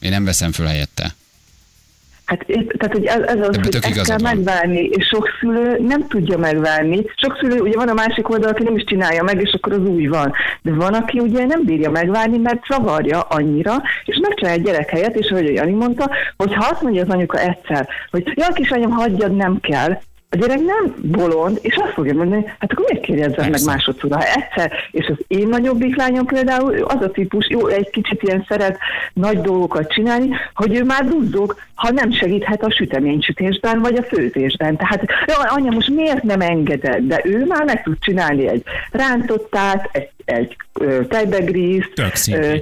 én 0.00 0.10
nem 0.10 0.24
veszem 0.24 0.52
föl 0.52 0.66
helyette. 0.66 1.14
Hát, 2.30 2.46
tehát, 2.46 2.92
hogy 2.92 3.04
ez, 3.04 3.20
ez 3.20 3.48
az, 3.48 3.56
hogy 3.56 3.78
ezt 3.80 4.06
kell 4.06 4.18
van. 4.18 4.36
megvárni, 4.36 4.80
és 4.80 5.06
sok 5.06 5.28
szülő 5.40 5.78
nem 5.86 6.08
tudja 6.08 6.38
megvárni. 6.38 7.04
Sok 7.16 7.36
szülő, 7.40 7.60
ugye 7.60 7.76
van 7.76 7.88
a 7.88 7.94
másik 7.94 8.28
oldal, 8.28 8.50
aki 8.50 8.62
nem 8.62 8.76
is 8.76 8.84
csinálja 8.84 9.22
meg, 9.22 9.40
és 9.40 9.52
akkor 9.52 9.72
az 9.72 9.88
új 9.88 10.06
van. 10.06 10.32
De 10.62 10.74
van, 10.74 10.94
aki 10.94 11.18
ugye 11.18 11.46
nem 11.46 11.64
bírja 11.64 11.90
megvárni, 11.90 12.38
mert 12.38 12.64
zavarja 12.68 13.20
annyira, 13.20 13.82
és 14.04 14.18
megcsinálja 14.22 14.60
a 14.60 14.64
gyerek 14.64 14.90
helyett, 14.90 15.16
és 15.16 15.30
ahogy 15.30 15.52
Jani 15.52 15.72
mondta, 15.72 16.10
hogy 16.36 16.54
ha 16.54 16.68
azt 16.70 16.82
mondja 16.82 17.02
az 17.02 17.08
anyuka 17.08 17.38
egyszer, 17.38 17.88
hogy 18.10 18.32
ja, 18.34 18.46
kislányom, 18.52 18.90
hagyjad, 18.90 19.36
nem 19.36 19.60
kell, 19.60 19.98
a 20.32 20.36
gyerek 20.36 20.60
nem 20.60 20.94
bolond, 21.02 21.58
és 21.62 21.76
azt 21.76 21.92
fogja 21.92 22.14
mondani, 22.14 22.44
hát 22.58 22.72
akkor 22.72 22.84
miért 22.88 23.04
kérdezzem 23.04 23.50
meg 23.50 23.64
másodszor, 23.64 24.10
ha 24.10 24.22
egyszer, 24.22 24.72
és 24.90 25.06
az 25.06 25.24
én 25.26 25.48
nagyobbik 25.48 25.96
lányom 25.96 26.26
például, 26.26 26.74
ő 26.74 26.84
az 26.84 27.00
a 27.00 27.10
típus, 27.10 27.48
jó, 27.48 27.66
egy 27.66 27.90
kicsit 27.90 28.22
ilyen 28.22 28.44
szeret 28.48 28.78
nagy 29.12 29.40
dolgokat 29.40 29.92
csinálni, 29.92 30.28
hogy 30.54 30.76
ő 30.76 30.84
már 30.84 31.04
duzzog, 31.04 31.56
ha 31.74 31.90
nem 31.90 32.12
segíthet 32.12 32.62
a 32.62 32.70
süteménysütésben, 32.70 33.80
vagy 33.80 33.96
a 33.96 34.02
főzésben. 34.02 34.76
Tehát, 34.76 35.04
jó, 35.26 35.34
anya, 35.56 35.70
most 35.70 35.88
miért 35.88 36.22
nem 36.22 36.40
engeded? 36.40 37.06
De 37.06 37.20
ő 37.24 37.44
már 37.46 37.64
meg 37.64 37.82
tud 37.82 37.96
csinálni 38.00 38.48
egy 38.48 38.62
rántottát, 38.90 39.88
egy, 39.92 40.10
egy 40.24 40.56
tejbegrízt, 41.08 41.92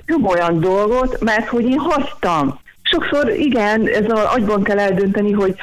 több 0.07 0.27
olyan 0.27 0.61
dolgot, 0.61 1.21
mert 1.21 1.49
hogy 1.49 1.65
én 1.65 1.79
hagytam. 1.79 2.59
Sokszor 2.83 3.31
igen, 3.31 3.87
ez 3.87 4.05
az 4.07 4.25
agyban 4.35 4.63
kell 4.63 4.79
eldönteni, 4.79 5.33
hogy 5.33 5.55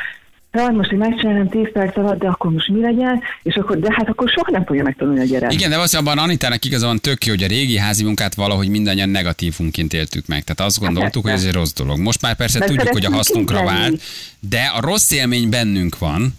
Hát 0.62 0.72
most 0.72 0.92
én 0.92 0.98
megcsinálom 0.98 1.50
10 1.50 1.72
perc 1.74 1.98
alatt, 1.98 2.20
de 2.20 2.28
akkor 2.28 2.52
most 2.52 2.68
mi 2.68 2.82
legyen, 2.82 3.22
és 3.44 3.56
akkor, 3.56 3.80
de 3.80 3.88
hát 3.92 4.10
akkor 4.10 4.30
soha 4.30 4.52
nem 4.52 4.66
fogja 4.66 4.84
megtanulni 4.84 5.20
a 5.20 5.24
gyerek. 5.24 5.54
Igen, 5.54 5.70
de 5.70 5.76
valószínűleg 5.76 6.14
abban 6.14 6.24
Anitának 6.24 6.66
igaza 6.66 6.86
van 6.86 7.00
tök 7.00 7.26
jó, 7.26 7.34
hogy 7.34 7.44
a 7.44 7.48
régi 7.48 7.78
házi 7.78 8.04
munkát 8.04 8.36
valahogy 8.36 8.68
mindannyian 8.68 9.10
negatívunként 9.10 9.94
éltük 9.94 10.28
meg. 10.28 10.44
Tehát 10.44 10.72
azt 10.72 10.80
gondoltuk, 10.80 11.24
hogy 11.24 11.32
ez 11.32 11.44
egy 11.44 11.54
rossz 11.54 11.74
dolog. 11.74 12.00
Most 12.00 12.22
már 12.22 12.36
persze 12.36 12.60
Mert 12.60 12.72
tudjuk, 12.72 12.94
hogy 12.94 13.06
a 13.06 13.12
hasznunkra 13.12 13.64
vált, 13.64 14.02
de 14.40 14.72
a 14.76 14.82
rossz 14.82 15.12
élmény 15.12 15.50
bennünk 15.50 15.98
van, 15.98 16.34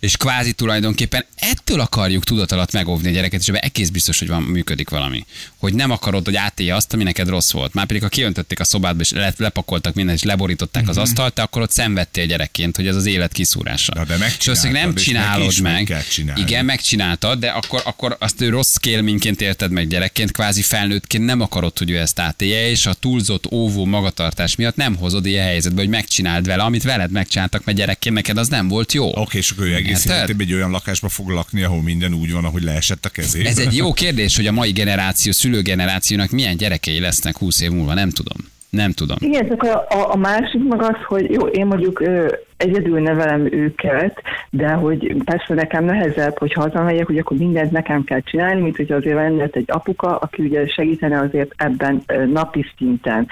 és 0.00 0.16
kvázi 0.16 0.52
tulajdonképpen 0.52 1.24
ettől 1.40 1.80
akarjuk 1.80 2.24
tudat 2.24 2.52
alatt 2.52 2.72
megóvni 2.72 3.08
a 3.08 3.12
gyereket, 3.12 3.40
és 3.40 3.48
ebben 3.48 3.60
egész 3.60 3.88
biztos, 3.88 4.18
hogy 4.18 4.28
van, 4.28 4.42
működik 4.42 4.90
valami. 4.90 5.24
Hogy 5.56 5.74
nem 5.74 5.90
akarod, 5.90 6.24
hogy 6.24 6.36
átélje 6.36 6.74
azt, 6.74 6.92
ami 6.92 7.02
neked 7.02 7.28
rossz 7.28 7.50
volt. 7.50 7.74
Már 7.74 7.86
pedig, 7.86 8.02
ha 8.02 8.08
kiöntötték 8.08 8.60
a 8.60 8.64
szobádba, 8.64 9.02
és 9.02 9.10
le, 9.10 9.34
lepakoltak 9.36 9.94
mindent, 9.94 10.18
és 10.18 10.24
leborították 10.24 10.88
az 10.88 10.98
asztalt, 10.98 11.34
te 11.34 11.42
akkor 11.42 11.62
ott 11.62 11.70
szenvedtél 11.70 12.26
gyerekként, 12.26 12.76
hogy 12.76 12.86
ez 12.86 12.96
az 12.96 13.06
élet 13.06 13.32
kiszúrása. 13.32 13.92
Na, 13.94 14.04
de 14.04 14.16
és 14.38 14.48
azt 14.48 14.62
még 14.62 14.72
nem 14.72 14.88
megcsináltad, 14.88 15.44
neki 15.44 15.54
csinálod 15.54 15.78
meg 15.78 15.80
meg. 16.24 16.38
Igen, 16.38 16.64
megcsináltad, 16.64 17.38
de 17.38 17.48
akkor, 17.48 17.82
akkor 17.84 18.16
azt 18.18 18.40
ő 18.40 18.48
rossz 18.48 18.74
kélményként 18.74 19.40
érted 19.40 19.70
meg 19.70 19.88
gyerekként, 19.88 20.32
kvázi 20.32 20.62
felnőttként 20.62 21.24
nem 21.24 21.40
akarod, 21.40 21.78
hogy 21.78 21.90
ő 21.90 21.98
ezt 21.98 22.18
átélje, 22.18 22.70
és 22.70 22.86
a 22.86 22.94
túlzott 22.94 23.52
óvó 23.52 23.84
magatartás 23.84 24.56
miatt 24.56 24.76
nem 24.76 24.96
hozod 24.96 25.26
ilyen 25.26 25.46
helyzetbe, 25.46 25.80
hogy 25.80 25.90
megcsináld 25.90 26.46
vele, 26.46 26.62
amit 26.62 26.82
veled 26.82 27.10
megcsináltak, 27.10 27.64
mert 27.64 27.78
gyerekként 27.78 28.14
neked 28.14 28.38
az 28.38 28.48
nem 28.48 28.68
volt 28.68 28.92
jó. 28.92 29.16
Oké, 29.16 29.38
és 29.38 29.50
akkor 29.50 29.66
ő 29.66 29.74
egész 29.74 30.04
életében 30.04 30.46
egy 30.46 30.54
olyan 30.54 30.70
lakásba 30.70 31.08
fog 31.08 31.29
lakni, 31.30 31.62
ahol 31.62 31.82
minden 31.82 32.14
úgy 32.14 32.32
van, 32.32 32.44
ahogy 32.44 32.62
leesett 32.62 33.04
a 33.04 33.08
kezébe. 33.08 33.48
Ez 33.48 33.58
egy 33.58 33.76
jó 33.76 33.92
kérdés, 33.92 34.36
hogy 34.36 34.46
a 34.46 34.52
mai 34.52 34.70
generáció, 34.70 35.32
szülőgenerációnak 35.32 36.30
milyen 36.30 36.56
gyerekei 36.56 37.00
lesznek 37.00 37.38
20 37.38 37.60
év 37.60 37.70
múlva, 37.70 37.94
nem 37.94 38.10
tudom. 38.10 38.36
Nem 38.70 38.92
tudom. 38.92 39.16
Igen, 39.20 39.48
csak 39.48 39.62
a, 39.62 39.86
a, 39.88 40.12
a 40.12 40.16
másik 40.16 40.68
meg 40.68 40.82
az, 40.82 40.96
hogy 41.06 41.30
jó, 41.30 41.46
én 41.46 41.66
mondjuk 41.66 42.00
ö, 42.00 42.32
egyedül 42.60 43.00
nevelem 43.00 43.52
őket, 43.52 44.22
de 44.50 44.70
hogy 44.72 45.22
persze 45.24 45.54
nekem 45.54 45.84
nehezebb, 45.84 46.38
hogy 46.38 46.52
hazamegyek, 46.52 47.06
hogy 47.06 47.18
akkor 47.18 47.36
mindent 47.36 47.70
nekem 47.70 48.04
kell 48.04 48.20
csinálni, 48.20 48.60
mint 48.60 48.76
hogy 48.76 48.92
azért 48.92 49.14
lenne 49.16 49.48
egy 49.52 49.64
apuka, 49.66 50.16
aki 50.16 50.42
ugye 50.42 50.66
segítene 50.66 51.18
azért 51.18 51.52
ebben 51.56 52.02
napi 52.32 52.66
szinten. 52.76 53.26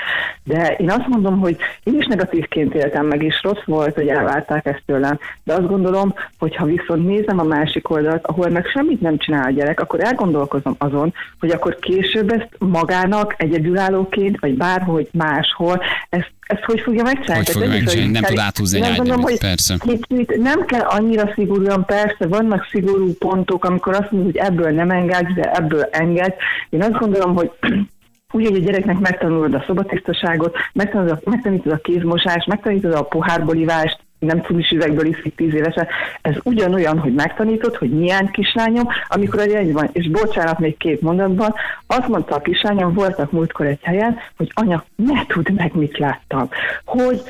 De 0.44 0.74
én 0.78 0.90
azt 0.90 1.08
mondom, 1.08 1.38
hogy 1.38 1.56
én 1.84 1.98
is 1.98 2.06
negatívként 2.06 2.74
éltem 2.74 3.06
meg, 3.06 3.22
és 3.22 3.40
rossz 3.42 3.64
volt, 3.64 3.94
hogy 3.94 4.08
elvárták 4.08 4.66
ezt 4.66 4.82
tőlem. 4.86 5.18
De 5.44 5.54
azt 5.54 5.68
gondolom, 5.68 6.14
hogy 6.38 6.56
ha 6.56 6.64
viszont 6.64 7.06
nézem 7.06 7.38
a 7.38 7.44
másik 7.44 7.90
oldalt, 7.90 8.26
ahol 8.26 8.48
meg 8.48 8.66
semmit 8.66 9.00
nem 9.00 9.18
csinál 9.18 9.44
a 9.44 9.50
gyerek, 9.50 9.80
akkor 9.80 10.04
elgondolkozom 10.04 10.74
azon, 10.78 11.14
hogy 11.40 11.50
akkor 11.50 11.78
később 11.78 12.32
ezt 12.32 12.48
magának 12.58 13.34
egyedülállóként, 13.36 14.40
vagy 14.40 14.56
bárhogy 14.56 15.08
máshol, 15.12 15.82
ezt, 16.08 16.32
ezt 16.48 16.64
hogy 16.64 16.80
fogja 16.80 17.02
megcsinálni? 17.02 17.44
Hogy 17.44 17.54
fogja 17.54 17.68
megcsinálni? 17.68 18.12
Nem 18.12 18.22
tud 18.22 18.38
áthúzni 18.38 18.82
egy 18.82 18.96
gondolom, 18.96 19.22
hogy 19.22 19.38
persze. 19.38 19.76
Kicsit 19.78 20.36
nem 20.36 20.64
kell 20.64 20.80
annyira 20.80 21.32
szigorúan, 21.34 21.84
persze, 21.84 22.26
vannak 22.26 22.68
szigorú 22.70 23.12
pontok, 23.12 23.64
amikor 23.64 23.94
azt 23.94 24.10
mondod, 24.10 24.32
hogy 24.32 24.40
ebből 24.40 24.70
nem 24.70 24.90
engedsz, 24.90 25.34
de 25.34 25.52
ebből 25.52 25.82
engedsz. 25.82 26.36
Én 26.70 26.82
azt 26.82 26.98
gondolom, 26.98 27.34
hogy 27.34 27.50
úgy, 28.32 28.46
hogy 28.46 28.56
a 28.56 28.64
gyereknek 28.64 28.98
megtanulod 28.98 29.54
a 29.54 29.64
szobatisztaságot, 29.66 30.56
megtanulod 30.72 31.20
a, 31.24 31.30
megtanítod 31.30 31.72
a 31.72 31.76
kézmosást, 31.76 32.46
megtanítod 32.46 32.92
a 32.92 33.02
pohárból 33.02 33.56
ivást, 33.56 33.98
nem 34.18 34.40
cumis 34.42 34.70
üvegből 34.70 35.06
iszik 35.06 35.34
tíz 35.34 35.54
évesen. 35.54 35.86
Ez 36.20 36.34
ugyanolyan, 36.42 36.98
hogy 36.98 37.14
megtanítod, 37.14 37.76
hogy 37.76 37.90
milyen 37.90 38.30
kislányom, 38.30 38.88
amikor 39.08 39.40
a 39.40 39.44
gyerek 39.44 39.72
van. 39.72 39.88
És 39.92 40.08
bocsánat, 40.08 40.58
még 40.58 40.76
két 40.76 41.00
mondatban, 41.00 41.54
azt 41.86 42.08
mondta 42.08 42.34
a 42.34 42.40
kislányom, 42.40 42.94
voltak 42.94 43.32
múltkor 43.32 43.66
egy 43.66 43.82
helyen, 43.82 44.18
hogy 44.36 44.50
anya, 44.54 44.84
ne 44.96 45.26
tudd 45.26 45.52
meg, 45.52 45.74
mit 45.74 45.98
láttam. 45.98 46.48
Hogy 46.84 47.22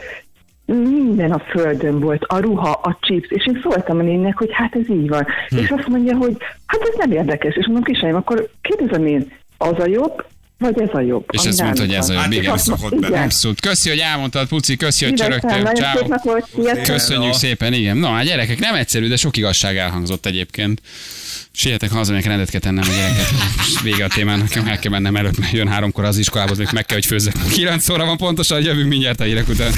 minden 0.74 1.32
a 1.32 1.39
földön 1.39 2.01
volt, 2.01 2.24
a 2.24 2.39
ruha, 2.39 2.70
a 2.70 2.99
chips, 3.01 3.28
és 3.30 3.47
én 3.47 3.61
szóltam 3.62 3.99
a 3.99 4.03
nénnek, 4.03 4.39
hogy 4.39 4.51
hát 4.53 4.74
ez 4.74 4.89
így 4.89 5.09
van. 5.09 5.26
Hm. 5.49 5.57
És 5.57 5.70
azt 5.70 5.89
mondja, 5.89 6.16
hogy 6.16 6.36
hát 6.66 6.80
ez 6.80 6.95
nem 6.99 7.11
érdekes. 7.11 7.55
És 7.55 7.66
mondom, 7.66 7.82
kislányom, 7.82 8.16
akkor 8.16 8.49
kérdezem 8.61 9.07
én, 9.07 9.32
az 9.59 9.78
a 9.78 9.86
jobb, 9.86 10.24
vagy 10.59 10.80
ez 10.80 10.88
a 10.92 11.00
jobb? 11.00 11.24
És 11.30 11.44
azt 11.44 11.62
mondta, 11.62 11.80
hogy 11.80 11.94
ez 11.94 12.09
a 12.09 12.12
jobb, 12.12 12.32
És 12.32 12.38
igen. 12.38 12.59
Szokott 12.59 13.00
bele. 13.00 13.20
Abszolút. 13.20 13.61
Köszi, 13.61 13.88
hogy 13.88 13.98
elmondtad, 13.98 14.48
Puci, 14.48 14.76
köszi, 14.76 15.04
hogy 15.04 15.14
csörögtél. 15.14 15.72
Ciao. 15.74 16.82
Köszönjük 16.82 17.32
szépen, 17.32 17.72
igen. 17.72 17.96
Na, 17.96 18.14
a 18.14 18.22
gyerekek 18.22 18.59
nem 18.59 18.74
egyszerű, 18.74 19.09
de 19.09 19.16
sok 19.16 19.36
igazság 19.36 19.76
elhangzott 19.76 20.26
egyébként. 20.26 20.80
Sietek 21.52 21.90
haza, 21.90 22.12
még 22.12 22.24
rendet 22.24 22.50
kell 22.50 22.61
tennem 22.61 22.84
a 22.88 22.92
gyereket. 22.92 23.28
Vége 23.82 24.04
a 24.04 24.09
témának, 24.09 24.54
el 24.54 24.78
kell 24.78 24.90
mennem 24.90 25.16
előtt, 25.16 25.38
mert 25.38 25.52
jön 25.52 25.68
háromkor 25.68 26.04
az 26.04 26.18
iskolába, 26.18 26.54
még 26.56 26.68
meg 26.72 26.86
kell, 26.86 26.96
hogy 26.96 27.06
főzzek. 27.06 27.34
9 27.52 27.88
óra 27.88 28.04
van 28.04 28.16
pontosan, 28.16 28.62
jövünk 28.62 28.88
mindjárt 28.88 29.20
a 29.20 29.24
hírek 29.24 29.48
után. 29.48 29.72